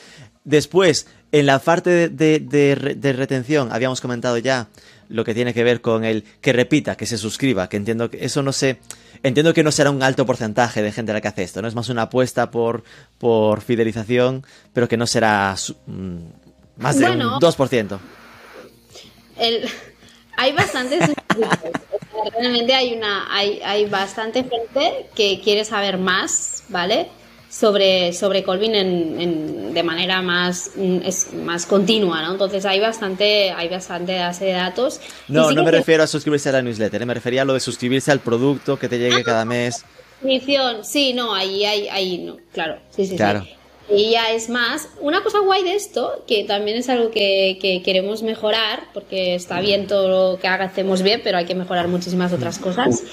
Después, 0.46 1.08
en 1.34 1.46
la 1.46 1.60
parte 1.60 2.08
de, 2.08 2.40
de 2.40 3.14
retención, 3.14 3.74
habíamos 3.74 4.00
comentado 4.00 4.38
ya 4.38 4.70
lo 5.10 5.24
que 5.24 5.34
tiene 5.34 5.54
que 5.54 5.64
ver 5.64 5.82
con 5.82 6.04
el 6.04 6.24
que 6.42 6.54
repita, 6.54 6.96
que 6.96 7.06
se 7.06 7.18
suscriba, 7.18 7.70
que 7.70 7.78
entiendo 7.78 8.10
que 8.10 8.24
eso 8.24 8.42
no 8.42 8.52
sé... 8.52 8.80
Entiendo 9.24 9.54
que 9.54 9.64
no 9.64 9.72
será 9.72 9.90
un 9.90 10.04
alto 10.04 10.26
porcentaje 10.26 10.82
de 10.82 10.92
gente 10.92 11.14
la 11.14 11.22
que 11.22 11.30
hace 11.30 11.44
esto, 11.44 11.62
¿no? 11.62 11.68
Es 11.68 11.76
más 11.76 11.88
una 11.88 12.04
apuesta 12.04 12.52
por, 12.52 12.84
por 13.18 13.62
fidelización, 13.62 14.46
pero 14.74 14.90
que 14.90 14.98
no 14.98 15.08
será 15.08 15.56
mm, 15.86 16.18
más 16.78 17.00
de 17.00 17.08
Bueno. 17.08 17.36
un 17.36 17.42
2%. 17.42 18.00
El, 19.38 19.70
hay 20.38 20.54
bastantes 20.54 21.10
realmente 22.40 22.74
hay 22.74 22.94
una 22.94 23.34
hay, 23.36 23.62
hay 23.64 23.86
bastante 23.86 24.44
gente 24.44 25.08
que 25.16 25.42
quiere 25.42 25.66
saber 25.66 25.98
más 25.98 26.64
vale 26.70 27.10
sobre 27.54 28.14
sobre 28.14 28.42
Colvin 28.44 28.74
en, 28.74 29.22
en- 29.22 29.74
de 29.76 29.84
manera 29.84 30.22
más 30.24 30.72
mm, 30.76 30.98
es 31.06 31.34
más 31.34 31.66
continua 31.68 32.22
no 32.24 32.32
entonces 32.32 32.66
hay 32.66 32.80
bastante 32.80 33.52
hay 33.52 33.70
bastante 33.70 34.18
base 34.20 34.46
de 34.46 34.54
datos 34.54 35.00
No, 35.28 35.50
sí 35.50 35.56
no 35.56 35.62
que 35.62 35.66
me 35.66 35.72
se- 35.72 35.78
refiero 35.78 36.04
a 36.04 36.08
suscribirse 36.08 36.50
a 36.50 36.54
la 36.54 36.62
newsletter, 36.64 37.02
¿eh? 37.02 37.06
me 37.06 37.14
refería 37.14 37.44
a 37.44 37.46
lo 37.46 37.54
de 37.54 37.60
suscribirse 37.60 38.12
al 38.12 38.20
producto 38.22 38.78
que 38.80 38.90
te 38.90 38.98
llegue 38.98 39.24
cada 39.24 39.46
mes. 39.46 39.86
Suscripción, 40.20 40.84
sí, 40.86 41.14
no, 41.14 41.36
ahí, 41.36 41.64
ahí, 41.66 41.88
ahí, 41.90 42.18
no, 42.20 42.38
claro, 42.54 42.78
sí, 42.90 43.06
sí, 43.06 43.16
Claro. 43.18 43.44
sí. 43.44 43.54
Y 43.90 44.12
ya 44.12 44.32
es 44.32 44.50
más, 44.50 44.88
una 45.02 45.22
cosa 45.22 45.40
guay 45.40 45.62
de 45.64 45.76
esto, 45.76 46.24
que 46.26 46.46
también 46.46 46.78
es 46.78 46.88
algo 46.88 47.12
que, 47.12 47.58
que 47.62 47.82
queremos 47.84 48.24
mejorar, 48.24 48.84
porque 48.94 49.36
está 49.36 49.60
bien 49.60 49.88
todo 49.88 50.08
lo 50.34 50.40
que 50.40 50.48
hacemos 50.48 51.02
bien, 51.02 51.20
pero 51.22 51.38
hay 51.38 51.46
que 51.46 51.54
mejorar 51.54 51.90
muchísimas 51.90 52.32
otras 52.32 52.58
cosas, 52.60 53.04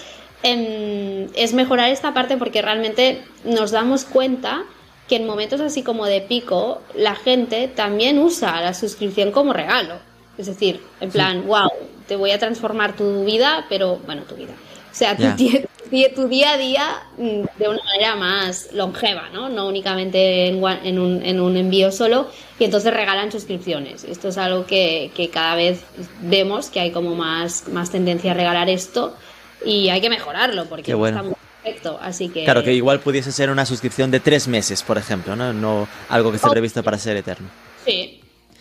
es 0.42 1.52
mejorar 1.52 1.90
esta 1.90 2.14
parte 2.14 2.36
porque 2.36 2.62
realmente 2.62 3.22
nos 3.44 3.70
damos 3.70 4.04
cuenta 4.04 4.64
que 5.08 5.16
en 5.16 5.26
momentos 5.26 5.60
así 5.60 5.82
como 5.82 6.06
de 6.06 6.20
pico, 6.20 6.80
la 6.94 7.16
gente 7.16 7.68
también 7.68 8.18
usa 8.18 8.60
la 8.60 8.74
suscripción 8.74 9.32
como 9.32 9.52
regalo. 9.52 9.96
Es 10.38 10.46
decir, 10.46 10.80
en 11.00 11.10
plan, 11.10 11.46
wow, 11.46 11.68
te 12.06 12.14
voy 12.14 12.30
a 12.30 12.38
transformar 12.38 12.94
tu 12.94 13.24
vida, 13.24 13.66
pero 13.68 13.98
bueno, 14.06 14.22
tu 14.22 14.36
vida. 14.36 14.52
O 14.90 14.94
sea, 14.94 15.16
tu, 15.16 16.28
día 16.28 16.52
a 16.52 16.56
día 16.56 17.02
mm, 17.18 17.58
de 17.58 17.68
una 17.68 17.82
manera 17.84 18.14
más 18.14 18.68
longeva, 18.72 19.28
¿no? 19.32 19.48
No 19.48 19.66
únicamente 19.66 20.46
en, 20.46 20.62
en 20.84 20.98
un, 21.00 21.24
en 21.24 21.40
un 21.40 21.56
envío 21.56 21.90
solo, 21.90 22.28
y 22.58 22.64
entonces 22.64 22.94
regalan 22.94 23.32
suscripciones. 23.32 24.04
Esto 24.04 24.28
es 24.28 24.38
algo 24.38 24.64
que, 24.64 25.10
que 25.14 25.28
cada 25.28 25.56
vez 25.56 25.82
vemos 26.20 26.70
que 26.70 26.78
hay 26.78 26.92
como 26.92 27.16
más, 27.16 27.68
más 27.68 27.90
tendencia 27.90 28.30
a 28.30 28.34
regalar 28.34 28.70
esto 28.70 29.16
y 29.64 29.88
hay 29.88 30.00
que 30.00 30.10
mejorarlo 30.10 30.66
porque 30.66 30.92
no 30.92 31.06
está 31.06 31.22
muy 31.22 31.34
perfecto. 31.62 31.98
Así 32.00 32.28
que. 32.28 32.44
Claro, 32.44 32.62
que 32.62 32.72
igual 32.72 33.00
pudiese 33.00 33.32
ser 33.32 33.50
una 33.50 33.66
suscripción 33.66 34.10
de 34.10 34.20
tres 34.20 34.48
meses, 34.48 34.82
por 34.82 34.98
ejemplo, 34.98 35.36
¿no? 35.36 35.52
No 35.52 35.88
algo 36.08 36.30
que 36.30 36.36
esté 36.36 36.48
previsto 36.48 36.82
para 36.82 36.98
ser 36.98 37.16
eterno. 37.16 37.48
Sí, 37.84 38.20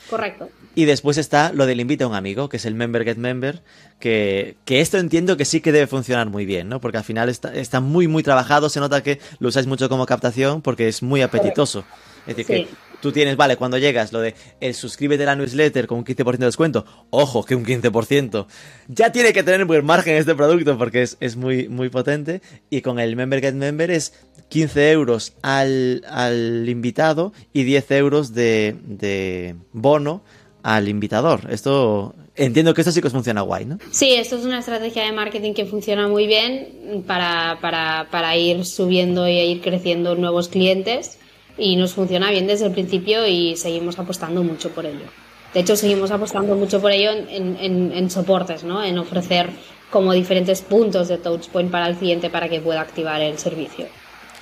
correcto. 0.09 0.49
Y 0.75 0.85
después 0.85 1.17
está 1.17 1.51
lo 1.53 1.65
del 1.65 1.79
invita 1.81 2.05
a 2.05 2.07
un 2.07 2.15
amigo, 2.15 2.47
que 2.47 2.57
es 2.57 2.65
el 2.65 2.73
Member 2.75 3.03
Get 3.03 3.17
Member, 3.17 3.61
que, 3.99 4.55
que 4.65 4.79
esto 4.81 4.97
entiendo 4.97 5.35
que 5.35 5.43
sí 5.45 5.61
que 5.61 5.71
debe 5.71 5.87
funcionar 5.87 6.29
muy 6.29 6.45
bien, 6.45 6.69
¿no? 6.69 6.79
Porque 6.79 6.97
al 6.97 7.03
final 7.03 7.27
está, 7.27 7.53
está 7.53 7.79
muy, 7.81 8.07
muy 8.07 8.23
trabajado, 8.23 8.69
se 8.69 8.79
nota 8.79 9.03
que 9.03 9.19
lo 9.39 9.49
usáis 9.49 9.67
mucho 9.67 9.89
como 9.89 10.05
captación 10.05 10.61
porque 10.61 10.87
es 10.87 11.01
muy 11.03 11.21
apetitoso. 11.21 11.83
Es 12.27 12.35
decir, 12.37 12.57
Sí. 12.57 12.63
que 12.65 12.88
tú 13.01 13.11
tienes, 13.11 13.37
vale, 13.37 13.57
cuando 13.57 13.77
llegas 13.77 14.11
lo 14.11 14.19
de 14.21 14.35
el 14.59 14.73
suscríbete 14.73 15.23
a 15.23 15.27
la 15.27 15.35
newsletter 15.35 15.87
con 15.87 15.99
un 15.99 16.05
15% 16.05 16.37
de 16.37 16.45
descuento, 16.45 16.85
ojo, 17.09 17.43
que 17.43 17.55
un 17.55 17.65
15%, 17.65 18.45
ya 18.87 19.11
tiene 19.11 19.33
que 19.33 19.43
tener 19.43 19.65
buen 19.65 19.85
margen 19.85 20.15
este 20.15 20.35
producto 20.35 20.77
porque 20.77 21.01
es, 21.01 21.17
es 21.19 21.35
muy, 21.35 21.67
muy 21.69 21.89
potente. 21.89 22.41
Y 22.69 22.81
con 22.81 22.99
el 22.99 23.15
Member 23.15 23.41
Get 23.41 23.53
Member 23.53 23.91
es 23.91 24.13
15 24.49 24.91
euros 24.91 25.33
al, 25.41 26.03
al 26.09 26.67
invitado 26.67 27.33
y 27.53 27.63
10 27.63 27.91
euros 27.91 28.33
de, 28.33 28.75
de 28.83 29.55
bono 29.73 30.21
al 30.63 30.89
invitador. 30.89 31.47
Esto 31.49 32.15
entiendo 32.35 32.73
que 32.73 32.81
esto 32.81 32.91
sí 32.91 33.01
que 33.01 33.07
os 33.07 33.13
funciona 33.13 33.41
guay, 33.41 33.65
¿no? 33.65 33.77
Sí, 33.91 34.13
esto 34.13 34.37
es 34.37 34.45
una 34.45 34.59
estrategia 34.59 35.05
de 35.05 35.11
marketing 35.11 35.53
que 35.53 35.65
funciona 35.65 36.07
muy 36.07 36.27
bien 36.27 37.03
para, 37.07 37.59
para, 37.61 38.07
para 38.11 38.35
ir 38.35 38.65
subiendo 38.65 39.25
e 39.25 39.45
ir 39.45 39.61
creciendo 39.61 40.15
nuevos 40.15 40.49
clientes 40.49 41.17
y 41.59 41.75
nos 41.75 41.93
funciona 41.93 42.31
bien 42.31 42.47
desde 42.47 42.65
el 42.65 42.71
principio 42.71 43.27
y 43.27 43.55
seguimos 43.57 43.99
apostando 43.99 44.43
mucho 44.43 44.69
por 44.71 44.85
ello. 44.85 45.05
De 45.53 45.61
hecho, 45.61 45.75
seguimos 45.75 46.11
apostando 46.11 46.55
mucho 46.55 46.79
por 46.79 46.91
ello 46.91 47.11
en, 47.11 48.09
soportes, 48.09 48.63
¿no? 48.63 48.83
En 48.83 48.97
ofrecer 48.97 49.49
como 49.89 50.13
diferentes 50.13 50.61
puntos 50.61 51.07
de 51.07 51.17
touchpoint 51.17 51.71
para 51.71 51.87
el 51.87 51.95
cliente 51.95 52.29
para 52.29 52.47
que 52.47 52.61
pueda 52.61 52.81
activar 52.81 53.19
el 53.21 53.37
servicio. 53.39 53.87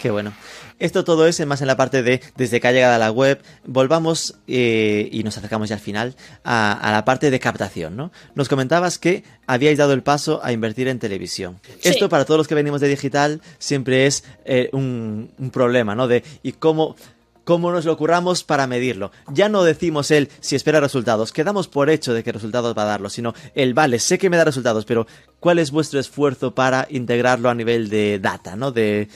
Qué 0.02 0.12
bueno. 0.12 0.34
Esto 0.80 1.04
todo 1.04 1.28
es 1.28 1.44
más 1.46 1.62
en 1.62 1.68
la 1.68 1.76
parte 1.76 2.04
de 2.04 2.22
desde 2.36 2.60
que 2.60 2.68
ha 2.68 2.72
llegado 2.72 2.96
a 2.96 3.00
la 3.00 3.12
web. 3.12 3.42
Volvamos 3.66 4.36
eh, 4.48 5.10
y 5.12 5.24
nos 5.24 5.38
acercamos 5.38 5.70
ya 5.70 5.76
al 5.76 5.82
final 5.82 6.16
a, 6.44 6.74
a 6.74 6.92
la 6.92 7.04
parte 7.06 7.32
de 7.32 7.40
captación, 7.40 7.96
¿no? 7.96 8.12
Nos 8.36 8.48
comentabas 8.48 9.00
que 9.00 9.24
habíais 9.48 9.78
dado 9.78 9.94
el 9.94 10.04
paso 10.04 10.40
a 10.44 10.52
invertir 10.52 10.88
en 10.88 11.00
televisión. 11.00 11.60
Sí. 11.80 11.90
Esto 11.90 12.10
para 12.10 12.26
todos 12.26 12.38
los 12.38 12.48
que 12.48 12.56
venimos 12.56 12.82
de 12.82 12.90
digital 12.90 13.42
siempre 13.58 14.06
es 14.06 14.24
eh, 14.46 14.70
un, 14.72 15.32
un 15.38 15.50
problema, 15.50 15.96
¿no? 15.96 16.08
De 16.08 16.24
y 16.44 16.54
cómo 16.54 16.96
cómo 17.44 17.72
nos 17.72 17.86
lo 17.86 17.96
curramos 17.96 18.44
para 18.44 18.68
medirlo. 18.68 19.12
Ya 19.32 19.48
no 19.48 19.64
decimos 19.64 20.12
el 20.12 20.30
si 20.42 20.58
espera 20.58 20.82
resultados, 20.82 21.32
quedamos 21.32 21.70
por 21.70 21.90
hecho 21.90 22.14
de 22.14 22.22
que 22.22 22.34
resultados 22.34 22.78
va 22.78 22.82
a 22.82 22.88
darlo, 22.88 23.10
sino 23.10 23.34
el 23.56 23.74
vale, 23.74 24.00
sé 24.00 24.18
que 24.18 24.30
me 24.30 24.36
da 24.36 24.44
resultados, 24.44 24.84
pero 24.84 25.08
¿cuál 25.40 25.58
es 25.58 25.72
vuestro 25.72 25.98
esfuerzo 25.98 26.54
para 26.54 26.88
integrarlo 26.90 27.50
a 27.50 27.56
nivel 27.56 27.88
de 27.88 28.20
data, 28.20 28.58
¿no? 28.58 28.74
De, 28.74 29.08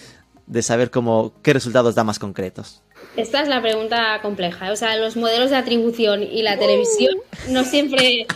de 0.52 0.62
saber 0.62 0.92
cómo, 0.92 1.32
qué 1.44 1.54
resultados 1.54 1.96
da 1.96 2.04
más 2.04 2.20
concretos. 2.20 2.82
Esta 3.16 3.42
es 3.42 3.48
la 3.48 3.62
pregunta 3.62 4.20
compleja. 4.22 4.68
¿eh? 4.68 4.72
O 4.72 4.76
sea, 4.76 4.98
los 4.98 5.16
modelos 5.16 5.50
de 5.50 5.56
atribución 5.56 6.24
y 6.24 6.44
la 6.44 6.60
televisión 6.60 7.16
no 7.50 7.64
siempre, 7.64 8.28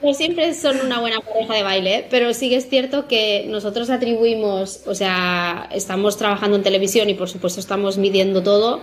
no 0.00 0.14
siempre 0.14 0.54
son 0.54 0.80
una 0.80 1.00
buena 1.00 1.20
pareja 1.20 1.54
de 1.54 1.62
baile, 1.64 1.96
¿eh? 1.96 2.06
pero 2.08 2.32
sí 2.32 2.48
que 2.48 2.56
es 2.56 2.68
cierto 2.68 3.08
que 3.08 3.46
nosotros 3.48 3.90
atribuimos, 3.90 4.82
o 4.86 4.94
sea, 4.94 5.68
estamos 5.72 6.16
trabajando 6.16 6.56
en 6.56 6.62
televisión 6.62 7.10
y 7.10 7.14
por 7.14 7.28
supuesto 7.28 7.58
estamos 7.58 7.98
midiendo 7.98 8.42
todo. 8.44 8.80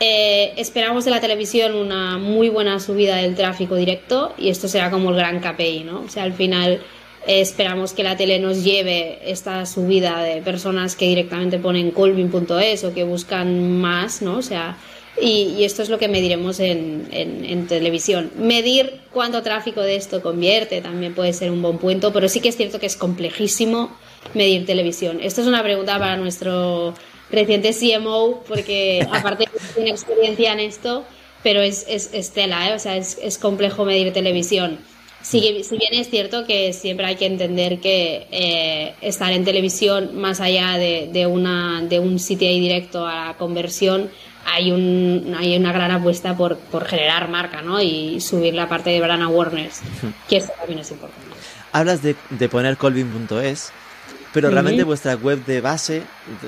Eh, 0.00 0.54
esperamos 0.56 1.04
de 1.04 1.10
la 1.10 1.20
televisión 1.20 1.74
una 1.74 2.16
muy 2.16 2.48
buena 2.48 2.80
subida 2.80 3.16
del 3.16 3.34
tráfico 3.34 3.76
directo 3.76 4.34
y 4.38 4.48
esto 4.48 4.66
será 4.66 4.90
como 4.90 5.10
el 5.10 5.16
gran 5.16 5.40
KPI, 5.40 5.84
¿no? 5.84 6.00
O 6.00 6.08
sea, 6.08 6.22
al 6.22 6.32
final 6.32 6.80
esperamos 7.26 7.92
que 7.92 8.02
la 8.02 8.16
tele 8.16 8.38
nos 8.38 8.64
lleve 8.64 9.18
esta 9.30 9.64
subida 9.66 10.22
de 10.22 10.42
personas 10.42 10.96
que 10.96 11.06
directamente 11.06 11.58
ponen 11.58 11.90
colvin.es 11.90 12.84
o 12.84 12.92
que 12.92 13.04
buscan 13.04 13.80
más, 13.80 14.22
¿no? 14.22 14.38
O 14.38 14.42
sea, 14.42 14.76
y, 15.20 15.62
esto 15.64 15.82
es 15.82 15.88
lo 15.88 15.98
que 15.98 16.08
mediremos 16.08 16.60
en, 16.60 17.08
en, 17.12 17.66
televisión. 17.66 18.30
Medir 18.36 19.00
cuánto 19.12 19.42
tráfico 19.42 19.80
de 19.80 19.96
esto 19.96 20.20
convierte 20.20 20.80
también 20.80 21.14
puede 21.14 21.32
ser 21.32 21.50
un 21.50 21.62
buen 21.62 21.78
punto, 21.78 22.12
pero 22.12 22.28
sí 22.28 22.40
que 22.40 22.48
es 22.48 22.56
cierto 22.56 22.80
que 22.80 22.86
es 22.86 22.96
complejísimo 22.96 23.96
medir 24.34 24.66
televisión. 24.66 25.20
Esto 25.22 25.40
es 25.42 25.46
una 25.46 25.62
pregunta 25.62 25.98
para 25.98 26.16
nuestro 26.16 26.94
reciente 27.30 27.72
CMO, 27.72 28.42
porque 28.48 29.06
aparte 29.12 29.48
tiene 29.74 29.90
experiencia 29.90 30.52
en 30.52 30.60
esto, 30.60 31.04
pero 31.42 31.60
es, 31.60 31.86
es, 31.88 32.10
es 32.12 32.32
tela, 32.32 32.70
¿eh? 32.70 32.74
o 32.74 32.78
sea, 32.78 32.96
es, 32.96 33.18
es 33.22 33.38
complejo 33.38 33.84
medir 33.84 34.12
televisión. 34.12 34.78
Si, 35.24 35.40
bien 35.40 35.94
es 35.94 36.10
cierto 36.10 36.44
que 36.44 36.74
siempre 36.74 37.06
hay 37.06 37.16
que 37.16 37.24
entender 37.24 37.80
que 37.80 38.26
eh, 38.30 38.94
estar 39.00 39.32
en 39.32 39.42
televisión, 39.42 40.18
más 40.18 40.40
allá 40.40 40.76
de, 40.76 41.26
una, 41.26 41.80
de 41.80 41.98
un 41.98 42.18
CTA 42.18 42.36
directo 42.36 43.06
a 43.06 43.28
la 43.28 43.34
conversión, 43.38 44.10
hay, 44.44 44.70
un, 44.70 45.34
hay 45.38 45.56
una 45.56 45.72
gran 45.72 45.90
apuesta 45.90 46.36
por, 46.36 46.58
por 46.58 46.84
generar 46.84 47.30
marca 47.30 47.62
¿no? 47.62 47.80
y 47.80 48.20
subir 48.20 48.52
la 48.52 48.68
parte 48.68 48.90
de 48.90 49.00
brand 49.00 49.22
awareness, 49.22 49.80
que 50.28 50.36
eso 50.36 50.52
también 50.58 50.80
es 50.80 50.90
importante. 50.90 51.26
Hablas 51.72 52.02
de, 52.02 52.16
de 52.28 52.48
poner 52.50 52.76
colvin.es, 52.76 53.72
pero 54.34 54.50
realmente 54.50 54.84
vuestra 54.84 55.14
web 55.14 55.42
de 55.46 55.62
base, 55.62 56.02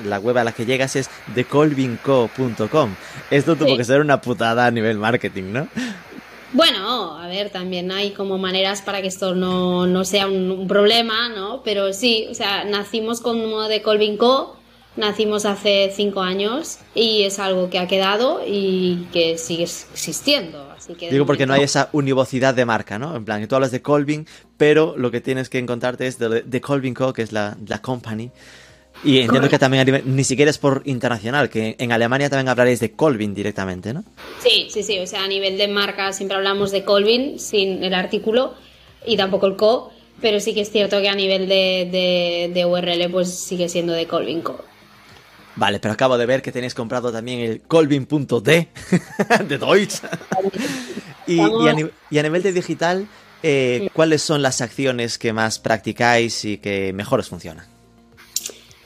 la 0.05 0.19
web 0.19 0.37
a 0.37 0.43
la 0.43 0.51
que 0.51 0.67
llegas 0.67 0.95
es 0.95 1.09
decolvinco.com. 1.33 2.95
Esto 3.31 3.55
tuvo 3.55 3.75
que 3.75 3.83
ser 3.83 4.01
una 4.01 4.21
putada 4.21 4.67
a 4.67 4.71
nivel 4.71 4.99
marketing, 4.99 5.51
¿no? 5.51 5.67
Bueno, 6.53 7.17
a 7.17 7.27
ver, 7.27 7.49
también 7.49 7.91
hay 7.91 8.11
como 8.11 8.37
maneras 8.37 8.81
para 8.81 9.01
que 9.01 9.07
esto 9.07 9.35
no, 9.35 10.05
sea 10.05 10.27
un, 10.27 10.67
problema, 10.67 11.29
¿no? 11.29 11.61
Pero 11.63 11.93
sí, 11.93 12.27
o 12.29 12.33
sea, 12.33 12.63
nacimos 12.63 13.21
con 13.21 13.39
uno 13.39 13.67
de 13.67 13.81
Colvin 13.81 14.17
Co., 14.17 14.55
nacimos 14.95 15.45
hace 15.45 15.91
cinco 15.95 16.21
años 16.21 16.79
y 16.95 17.23
es 17.23 17.37
algo 17.37 17.69
que 17.69 17.77
ha 17.77 17.87
quedado 17.87 18.41
y 18.45 19.07
que 19.11 19.37
sigue 19.37 19.63
existiendo. 19.63 20.71
Así 20.75 20.95
que 20.95 21.11
Digo 21.11 21.25
porque 21.25 21.45
no 21.45 21.53
hay 21.53 21.63
esa 21.63 21.89
univocidad 21.91 22.55
de 22.55 22.65
marca, 22.65 22.97
¿no? 22.97 23.15
En 23.15 23.23
plan, 23.23 23.39
que 23.39 23.47
tú 23.47 23.55
hablas 23.55 23.71
de 23.71 23.81
Colvin, 23.81 24.25
pero 24.57 24.95
lo 24.97 25.11
que 25.11 25.21
tienes 25.21 25.49
que 25.49 25.59
encontrarte 25.59 26.07
es 26.07 26.17
de, 26.17 26.41
de 26.41 26.61
Colvin 26.61 26.93
Co., 26.93 27.13
que 27.13 27.21
es 27.21 27.31
la, 27.31 27.57
la 27.67 27.81
company, 27.81 28.31
y 29.03 29.19
entiendo 29.19 29.49
que 29.49 29.59
también 29.59 30.01
ni 30.05 30.23
siquiera 30.23 30.49
es 30.49 30.57
por 30.57 30.81
internacional, 30.85 31.49
que 31.49 31.75
en 31.79 31.91
Alemania 31.91 32.29
también 32.29 32.49
hablaréis 32.49 32.79
de 32.79 32.91
Colvin 32.93 33.33
directamente, 33.33 33.93
¿no? 33.93 34.03
Sí, 34.41 34.67
sí, 34.69 34.83
sí. 34.83 34.99
O 34.99 35.07
sea, 35.07 35.23
a 35.23 35.27
nivel 35.27 35.57
de 35.57 35.67
marca 35.67 36.11
siempre 36.13 36.37
hablamos 36.37 36.71
de 36.71 36.83
Colvin 36.83 37.39
sin 37.39 37.83
el 37.83 37.93
artículo 37.93 38.55
y 39.05 39.15
tampoco 39.15 39.47
el 39.47 39.55
co, 39.55 39.91
pero 40.21 40.39
sí 40.39 40.53
que 40.53 40.61
es 40.61 40.71
cierto 40.71 40.99
que 40.99 41.09
a 41.09 41.15
nivel 41.15 41.47
de, 41.47 42.49
de, 42.53 42.65
URL 42.65 43.11
pues 43.11 43.33
sigue 43.33 43.69
siendo 43.69 43.93
de 43.93 44.07
Colvin 44.07 44.41
Co. 44.41 44.63
Vale, 45.55 45.79
pero 45.79 45.93
acabo 45.93 46.17
de 46.17 46.25
ver 46.25 46.41
que 46.41 46.51
tenéis 46.51 46.73
comprado 46.73 47.11
también 47.11 47.39
el 47.39 47.61
colvin.d 47.61 48.67
de 49.47 49.57
Deutsch. 49.57 50.01
y, 51.25 51.39
a 51.39 52.23
nivel 52.23 52.43
de 52.43 52.51
digital, 52.51 53.07
eh, 53.41 53.89
¿cuáles 53.93 54.21
son 54.21 54.41
las 54.41 54.61
acciones 54.61 55.17
que 55.17 55.33
más 55.33 55.59
practicáis 55.59 56.45
y 56.45 56.57
que 56.57 56.93
mejor 56.93 57.19
os 57.19 57.29
funcionan? 57.29 57.76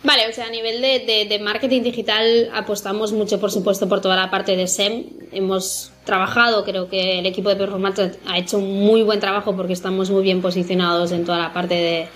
Vale, 0.04 0.28
o 0.28 0.34
sea, 0.34 0.48
a 0.48 0.50
nivel 0.50 0.82
de, 0.82 1.40
marketing 1.44 1.84
digital 1.84 2.50
apostamos 2.54 3.14
mucho, 3.14 3.40
por 3.40 3.52
supuesto, 3.52 3.88
por 3.88 4.02
toda 4.02 4.16
la 4.16 4.32
parte 4.32 4.56
de 4.56 4.66
SEM. 4.66 5.06
Hemos 5.32 5.92
trabajado, 6.06 6.64
creo 6.64 6.90
que 6.90 7.20
el 7.20 7.26
equipo 7.28 7.50
de 7.50 7.56
Performance 7.56 8.18
ha 8.26 8.40
hecho 8.40 8.58
un 8.58 8.80
muy 8.80 9.04
buen 9.04 9.20
trabajo 9.20 9.56
porque 9.56 9.74
estamos 9.74 10.10
muy 10.10 10.24
bien 10.24 10.42
posicionados 10.42 11.12
en 11.12 11.24
toda 11.24 11.38
la 11.38 11.54
parte 11.54 11.76
de, 11.76 12.08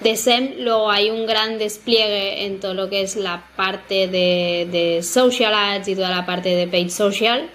de 0.00 0.16
SEM. 0.16 0.54
Luego 0.58 0.88
hay 0.88 1.10
un 1.10 1.26
gran 1.26 1.58
despliegue 1.58 2.46
en 2.46 2.60
todo 2.60 2.72
lo 2.72 2.88
que 2.88 3.02
es 3.02 3.16
la 3.16 3.44
parte 3.56 4.06
de, 4.06 4.68
de 4.70 5.02
social 5.02 5.54
ads 5.54 5.88
y 5.88 5.96
toda 5.96 6.10
la 6.10 6.26
parte 6.26 6.54
de 6.54 6.68
paid 6.68 6.88
social. 6.88 7.50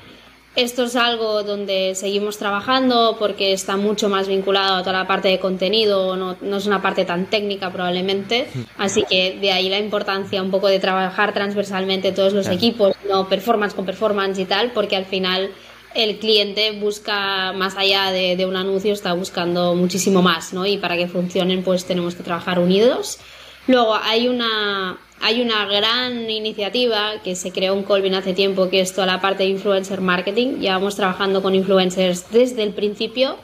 Esto 0.56 0.84
es 0.84 0.95
algo 0.95 1.43
donde 1.43 1.93
seguimos 1.95 2.38
trabajando 2.38 3.16
porque 3.20 3.54
está 3.54 3.78
mucho 3.78 4.10
más 4.10 4.28
vinculado 4.28 4.78
a 4.78 4.80
toda 4.82 4.93
la 4.93 5.08
parte 5.08 5.28
de 5.28 5.39
contenido, 5.39 6.16
no, 6.16 6.58
es 6.58 6.66
una 6.66 6.82
parte 6.82 7.06
tan 7.06 7.28
técnica 7.28 7.72
probablemente, 7.72 8.47
así 8.78 9.04
que 9.08 9.38
de 9.39 9.52
ahí 9.52 9.70
la 9.70 9.78
importancia 9.78 10.41
un 10.41 10.50
poco 10.50 10.68
de 10.68 10.80
trabajar 10.80 11.34
transversalmente 11.34 12.12
todos 12.12 12.34
los 12.34 12.47
equipos, 12.47 12.95
no 13.08 13.30
performance 13.30 13.76
con 13.76 13.86
performance 13.86 14.39
y 14.39 14.45
tal, 14.45 14.72
porque 14.72 14.95
al 14.95 15.06
final 15.06 15.52
el 15.93 16.18
cliente 16.18 16.72
busca 16.72 17.54
más 17.54 17.78
allá 17.78 18.12
de, 18.12 18.36
de 18.36 18.45
un 18.45 18.56
anuncio, 18.56 18.91
está 18.91 19.14
buscando 19.14 19.76
muchísimo 19.76 20.22
más, 20.22 20.52
¿no? 20.52 20.66
Y 20.66 20.78
para 20.78 20.97
que 20.97 21.08
funcionen 21.08 21.64
pues 21.64 21.86
tenemos 21.86 22.16
que 22.16 22.24
trabajar 22.24 22.60
unidos. 22.60 23.20
Luego 23.68 23.95
hay 23.95 24.28
una, 24.28 24.97
hay 25.22 25.42
una 25.42 25.66
gran 25.66 26.30
iniciativa 26.30 27.22
que 27.24 27.36
se 27.36 27.52
creó 27.52 27.74
en 27.74 27.84
Colvin 27.84 28.16
hace 28.16 28.34
tiempo, 28.34 28.70
que 28.70 28.82
es 28.82 28.94
toda 28.94 29.08
la 29.08 29.22
parte 29.22 29.44
de 29.44 29.50
influencer 29.50 30.02
marketing. 30.02 30.60
Llevamos 30.60 30.96
trabajando 30.96 31.42
con 31.42 31.56
influencers 31.56 32.32
desde 32.32 32.64
el 32.64 32.74
principio. 32.74 33.38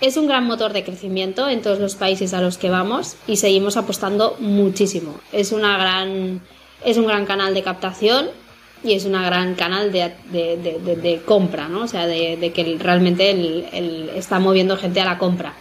Es 0.00 0.16
un 0.16 0.26
gran 0.26 0.44
motor 0.46 0.72
de 0.72 0.84
crecimiento 0.84 1.48
en 1.48 1.62
todos 1.62 1.78
los 1.78 1.94
países 1.94 2.34
a 2.34 2.40
los 2.40 2.58
que 2.58 2.68
vamos 2.68 3.16
y 3.26 3.36
seguimos 3.36 3.76
apostando 3.76 4.36
muchísimo. 4.38 5.18
Es, 5.32 5.52
una 5.52 5.78
gran, 5.78 6.42
es 6.84 6.98
un 6.98 7.06
gran 7.06 7.24
canal 7.24 7.54
de 7.54 7.62
captación 7.62 8.28
y 8.82 8.92
es 8.92 9.06
un 9.06 9.12
gran 9.12 9.54
canal 9.54 9.92
de, 9.92 10.12
de, 10.30 11.22
compra, 11.24 11.68
¿no? 11.68 11.84
O 11.84 11.88
sea, 11.88 12.06
de, 12.06 12.52
que 12.54 12.76
realmente 12.78 14.18
está 14.18 14.38
moviendo 14.40 14.76
gente 14.76 15.00
a 15.00 15.06
la 15.06 15.16
compra. 15.16 15.54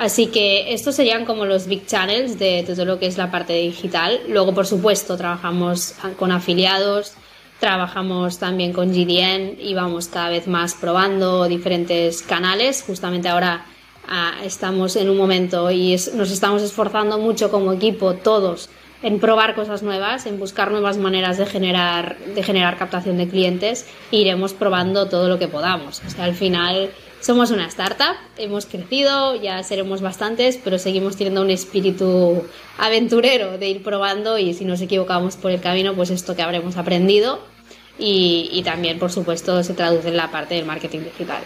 Así 0.00 0.28
que 0.28 0.72
estos 0.72 0.94
serían 0.94 1.26
como 1.26 1.44
los 1.44 1.66
big 1.66 1.84
channels 1.84 2.38
de 2.38 2.64
todo 2.66 2.86
lo 2.86 2.98
que 2.98 3.04
es 3.04 3.18
la 3.18 3.30
parte 3.30 3.52
digital. 3.52 4.18
Luego, 4.28 4.54
por 4.54 4.66
supuesto, 4.66 5.18
trabajamos 5.18 5.94
con 6.18 6.32
afiliados, 6.32 7.12
trabajamos 7.58 8.38
también 8.38 8.72
con 8.72 8.94
GDN 8.94 9.60
y 9.60 9.74
vamos 9.74 10.08
cada 10.08 10.30
vez 10.30 10.46
más 10.46 10.72
probando 10.72 11.46
diferentes 11.48 12.22
canales. 12.22 12.82
Justamente 12.86 13.28
ahora 13.28 13.66
ah, 14.08 14.36
estamos 14.42 14.96
en 14.96 15.10
un 15.10 15.18
momento 15.18 15.70
y 15.70 15.94
nos 16.14 16.30
estamos 16.30 16.62
esforzando 16.62 17.18
mucho 17.18 17.50
como 17.50 17.70
equipo, 17.70 18.14
todos, 18.14 18.70
en 19.02 19.20
probar 19.20 19.54
cosas 19.54 19.82
nuevas, 19.82 20.24
en 20.24 20.38
buscar 20.38 20.70
nuevas 20.70 20.96
maneras 20.96 21.36
de 21.36 21.44
generar, 21.44 22.16
de 22.34 22.42
generar 22.42 22.78
captación 22.78 23.18
de 23.18 23.28
clientes 23.28 23.86
e 24.10 24.16
iremos 24.16 24.54
probando 24.54 25.10
todo 25.10 25.28
lo 25.28 25.38
que 25.38 25.48
podamos. 25.48 26.00
O 26.06 26.08
sea, 26.08 26.24
al 26.24 26.34
final 26.34 26.88
somos 27.20 27.50
una 27.50 27.66
startup, 27.66 28.16
hemos 28.38 28.66
crecido, 28.66 29.36
ya 29.40 29.62
seremos 29.62 30.00
bastantes, 30.00 30.58
pero 30.62 30.78
seguimos 30.78 31.16
teniendo 31.16 31.42
un 31.42 31.50
espíritu 31.50 32.42
aventurero 32.78 33.58
de 33.58 33.68
ir 33.68 33.82
probando 33.82 34.38
y 34.38 34.54
si 34.54 34.64
nos 34.64 34.80
equivocamos 34.80 35.36
por 35.36 35.50
el 35.50 35.60
camino, 35.60 35.94
pues 35.94 36.10
esto 36.10 36.34
que 36.34 36.42
habremos 36.42 36.76
aprendido 36.76 37.40
y, 37.98 38.62
también, 38.64 38.98
por 38.98 39.12
supuesto, 39.12 39.62
se 39.62 39.74
traduce 39.74 40.08
en 40.08 40.16
la 40.16 40.30
parte 40.30 40.54
del 40.54 40.64
marketing 40.64 41.00
digital. 41.00 41.42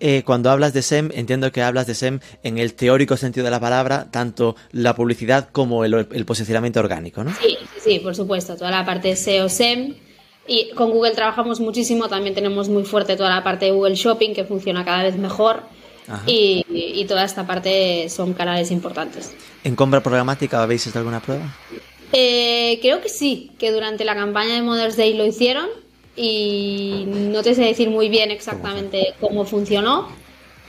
Eh, 0.00 0.22
cuando 0.24 0.50
hablas 0.50 0.72
de 0.72 0.82
SEM, 0.82 1.10
entiendo 1.14 1.52
que 1.52 1.62
hablas 1.62 1.86
de 1.86 1.94
SEM 1.94 2.20
en 2.42 2.58
el 2.58 2.74
teórico 2.74 3.16
sentido 3.16 3.44
de 3.44 3.50
la 3.50 3.60
palabra, 3.60 4.08
tanto 4.10 4.56
la 4.72 4.96
publicidad 4.96 5.50
como 5.52 5.84
el, 5.84 5.94
el 5.94 6.24
posicionamiento 6.24 6.80
orgánico, 6.80 7.22
¿no? 7.22 7.32
Sí, 7.40 7.56
sí, 7.78 8.00
por 8.00 8.16
supuesto, 8.16 8.56
toda 8.56 8.70
la 8.70 8.84
parte 8.84 9.14
SEO-SEM 9.14 9.94
y 10.50 10.70
con 10.74 10.90
Google 10.90 11.12
trabajamos 11.12 11.60
muchísimo, 11.60 12.08
también 12.08 12.34
tenemos 12.34 12.68
muy 12.68 12.82
fuerte 12.82 13.16
toda 13.16 13.30
la 13.30 13.44
parte 13.44 13.66
de 13.66 13.70
Google 13.70 13.94
Shopping 13.94 14.34
que 14.34 14.42
funciona 14.42 14.84
cada 14.84 15.04
vez 15.04 15.16
mejor. 15.16 15.62
Y, 16.26 17.04
toda 17.06 17.24
esta 17.24 17.46
parte 17.46 18.08
son 18.08 18.34
canales 18.34 18.72
importantes. 18.72 19.32
¿En 19.62 19.76
compra 19.76 20.02
programática 20.02 20.60
habéis 20.60 20.84
hecho 20.88 20.98
alguna 20.98 21.20
prueba? 21.20 21.54
Eh, 22.12 22.80
creo 22.82 23.00
que 23.00 23.08
sí, 23.08 23.52
que 23.60 23.70
durante 23.70 24.04
la 24.04 24.16
campaña 24.16 24.56
de 24.56 24.62
Mother's 24.62 24.96
Day 24.96 25.14
lo 25.14 25.24
hicieron 25.24 25.68
y 26.16 27.04
no 27.06 27.44
te 27.44 27.54
sé 27.54 27.62
decir 27.62 27.88
muy 27.88 28.08
bien 28.08 28.32
exactamente 28.32 29.14
cómo 29.20 29.44
funcionó, 29.44 30.08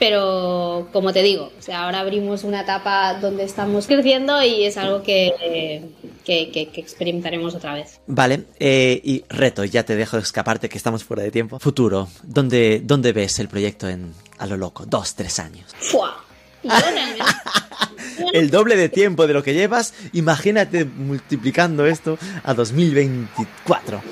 pero 0.02 0.88
como 0.92 1.12
te 1.12 1.22
digo, 1.22 1.52
o 1.56 1.62
sea, 1.62 1.84
ahora 1.84 2.00
abrimos 2.00 2.42
una 2.42 2.62
etapa 2.62 3.14
donde 3.20 3.44
estamos 3.44 3.86
creciendo 3.86 4.42
y 4.42 4.64
es 4.64 4.76
algo 4.76 5.04
que, 5.04 5.92
que, 6.24 6.70
experimentaremos 6.74 7.54
otra 7.54 7.74
vez. 7.74 8.00
Vale, 8.08 8.46
eh, 8.58 9.00
y 9.04 9.22
reto, 9.28 9.64
ya 9.64 9.84
te 9.84 9.94
dejo 9.94 10.18
escaparte 10.18 10.68
que 10.68 10.76
estamos 10.76 11.04
fuera 11.04 11.22
de 11.22 11.30
tiempo. 11.30 11.60
Futuro, 11.60 12.08
¿dónde, 12.24 12.82
dónde 12.82 13.12
ves 13.12 13.38
el 13.38 13.46
proyecto 13.46 13.88
en 13.88 14.12
a 14.38 14.46
lo 14.46 14.56
loco? 14.56 14.86
Dos, 14.86 15.14
tres 15.14 15.38
años. 15.38 15.72
¡Fua! 15.78 16.16
el 18.32 18.50
doble 18.50 18.74
de 18.74 18.88
tiempo 18.88 19.28
de 19.28 19.34
lo 19.34 19.44
que 19.44 19.54
llevas, 19.54 19.94
imagínate 20.12 20.84
multiplicando 20.84 21.86
esto 21.86 22.18
a 22.42 22.54
2024. 22.54 24.02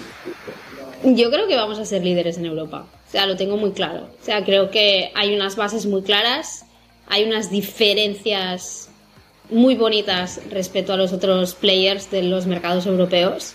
Yo 1.03 1.31
creo 1.33 1.49
que 1.49 1.57
vamos 1.57 1.81
a 1.81 1.85
ser 1.85 2.05
líderes 2.05 2.39
en 2.39 2.47
Europa. 2.47 2.87
O 3.11 3.13
sea, 3.13 3.27
lo 3.27 3.37
tengo 3.37 3.57
muy 3.57 3.73
claro. 3.73 4.09
O 4.23 4.25
sea, 4.25 4.45
creo 4.45 4.71
que 4.71 5.11
hay 5.17 5.35
unas 5.35 5.57
bases 5.57 5.85
muy 5.85 6.03
claras, 6.03 6.65
hay 7.09 7.25
unas 7.25 7.51
diferencias 7.51 8.89
muy 9.51 9.75
bonitas 9.75 10.41
respecto 10.49 10.93
a 10.93 10.97
los 10.97 11.13
otros 11.13 11.57
players 11.57 12.09
de 12.13 12.23
los 12.23 12.47
mercados 12.47 12.87
europeos 12.87 13.55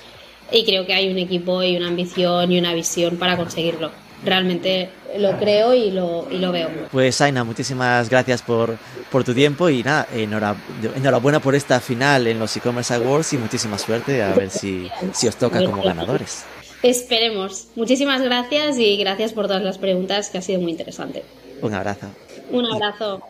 y 0.51 0.66
creo 0.66 0.86
que 0.86 0.93
hay 0.93 1.10
un 1.10 1.18
equipo 1.18 1.64
y 1.64 1.78
una 1.78 1.88
ambición 1.88 2.51
y 2.51 2.60
una 2.60 2.74
visión 2.74 3.16
para 3.16 3.38
conseguirlo. 3.38 3.91
Realmente 4.26 4.89
lo 5.18 5.38
creo 5.38 5.74
y 5.74 5.89
lo, 5.91 6.28
y 6.30 6.38
lo 6.38 6.51
veo. 6.51 6.70
Pues 6.91 7.22
Aina, 7.22 7.45
muchísimas 7.45 8.10
gracias 8.10 8.41
por, 8.41 8.78
por 9.10 9.24
tu 9.24 9.34
tiempo 9.34 9.70
y 9.70 9.84
nada, 9.84 10.06
enhorabuena 10.14 11.39
por 11.39 11.56
esta 11.56 11.80
final 11.80 12.28
en 12.28 12.39
los 12.39 12.58
e-commerce 12.58 12.93
awards 12.93 13.32
y 13.32 13.38
muchísima 13.38 13.78
suerte 13.78 14.22
a 14.22 14.34
ver 14.34 14.49
si, 14.49 14.89
si 15.14 15.30
os 15.30 15.38
toca 15.38 15.64
como 15.64 15.82
ganadores. 15.82 16.43
Esperemos. 16.86 17.69
Muchísimas 17.75 18.21
gracias 18.21 18.77
y 18.77 18.95
gracias 18.97 19.33
por 19.33 19.47
todas 19.47 19.63
las 19.63 19.79
preguntas, 19.79 20.29
que 20.29 20.38
ha 20.38 20.41
sido 20.43 20.61
muy 20.61 20.69
interesante. 20.69 21.23
Un 21.63 21.73
abrazo. 21.73 22.11
Un 22.51 22.63
abrazo. 22.67 23.23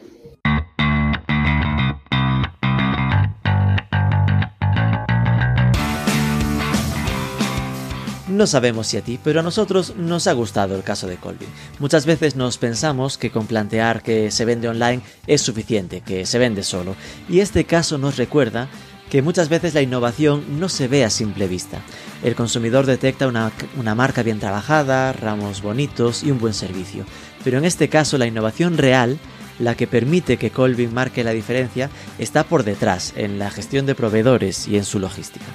No 8.28 8.48
sabemos 8.48 8.88
si 8.88 8.98
a 8.98 9.02
ti, 9.02 9.18
pero 9.24 9.40
a 9.40 9.44
nosotros 9.44 9.96
nos 9.96 10.28
ha 10.28 10.34
gustado 10.34 10.76
el 10.76 10.84
caso 10.84 11.08
de 11.08 11.16
Colby. 11.16 11.46
Muchas 11.80 12.06
veces 12.06 12.36
nos 12.36 12.58
pensamos 12.58 13.18
que 13.18 13.32
con 13.32 13.48
plantear 13.48 14.04
que 14.04 14.32
se 14.32 14.44
vende 14.44 14.68
online 14.68 15.02
es 15.28 15.42
suficiente, 15.42 16.02
que 16.02 16.26
se 16.26 16.40
vende 16.40 16.62
solo, 16.62 16.98
y 17.30 17.40
este 17.40 17.64
caso 17.64 17.98
nos 17.98 18.18
recuerda 18.18 18.68
que 19.10 19.22
muchas 19.22 19.50
veces 19.50 19.74
la 19.74 19.82
innovación 19.82 20.60
no 20.60 20.70
se 20.70 20.88
ve 20.88 21.04
a 21.04 21.10
simple 21.10 21.48
vista. 21.48 21.82
El 22.24 22.36
consumidor 22.36 22.86
detecta 22.86 23.28
una, 23.28 23.52
marca 23.96 24.24
bien 24.24 24.40
trabajada, 24.40 25.14
ramos 25.14 25.62
bonitos 25.62 26.24
y 26.24 26.32
un 26.32 26.40
buen 26.40 26.54
servicio, 26.54 27.06
pero 27.44 27.58
en 27.58 27.66
este 27.66 27.90
caso 27.90 28.18
la 28.18 28.28
innovación 28.28 28.78
real 28.78 29.20
la 29.60 29.76
que 29.76 29.88
permite 29.88 30.38
que 30.38 30.50
Colby 30.50 30.88
marque 30.88 31.24
la 31.24 31.32
diferencia 31.32 31.90
está 32.20 32.44
por 32.44 32.64
detrás, 32.64 33.14
en 33.16 33.40
la 33.40 33.50
gestión 33.50 33.86
de 33.86 33.96
proveedores 33.96 34.68
y 34.68 34.78
en 34.78 34.84
su 34.84 35.00
logística. 35.00 35.46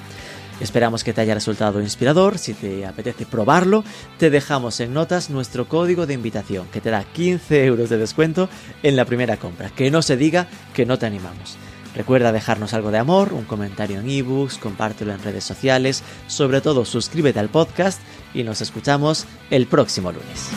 Esperamos 0.60 1.04
que 1.04 1.14
te 1.14 1.22
haya 1.22 1.34
resultado 1.34 1.80
inspirador. 1.80 2.38
Si 2.38 2.52
te 2.52 2.84
apetece 2.84 3.24
probarlo, 3.24 3.82
te 4.18 4.28
dejamos 4.28 4.78
en 4.80 4.92
notas 4.92 5.30
nuestro 5.30 5.66
código 5.66 6.06
de 6.06 6.14
invitación 6.14 6.66
que 6.70 6.82
te 6.82 6.90
da 6.90 7.02
15 7.02 7.64
euros 7.64 7.88
de 7.88 7.96
descuento 7.96 8.48
en 8.82 8.94
la 8.94 9.06
primera 9.06 9.38
compra. 9.38 9.70
Que 9.70 9.90
no 9.90 10.02
se 10.02 10.18
diga 10.18 10.48
que 10.74 10.84
no 10.84 10.98
te 10.98 11.06
animamos. 11.06 11.56
Recuerda 11.94 12.32
dejarnos 12.32 12.72
algo 12.74 12.90
de 12.90 12.98
amor, 12.98 13.32
un 13.32 13.44
comentario 13.44 14.00
en 14.00 14.08
ebooks, 14.08 14.58
compártelo 14.58 15.12
en 15.12 15.22
redes 15.22 15.44
sociales, 15.44 16.02
sobre 16.26 16.60
todo 16.60 16.84
suscríbete 16.84 17.40
al 17.40 17.48
podcast 17.48 18.00
y 18.32 18.44
nos 18.44 18.60
escuchamos 18.60 19.26
el 19.50 19.66
próximo 19.66 20.12
lunes. 20.12 20.50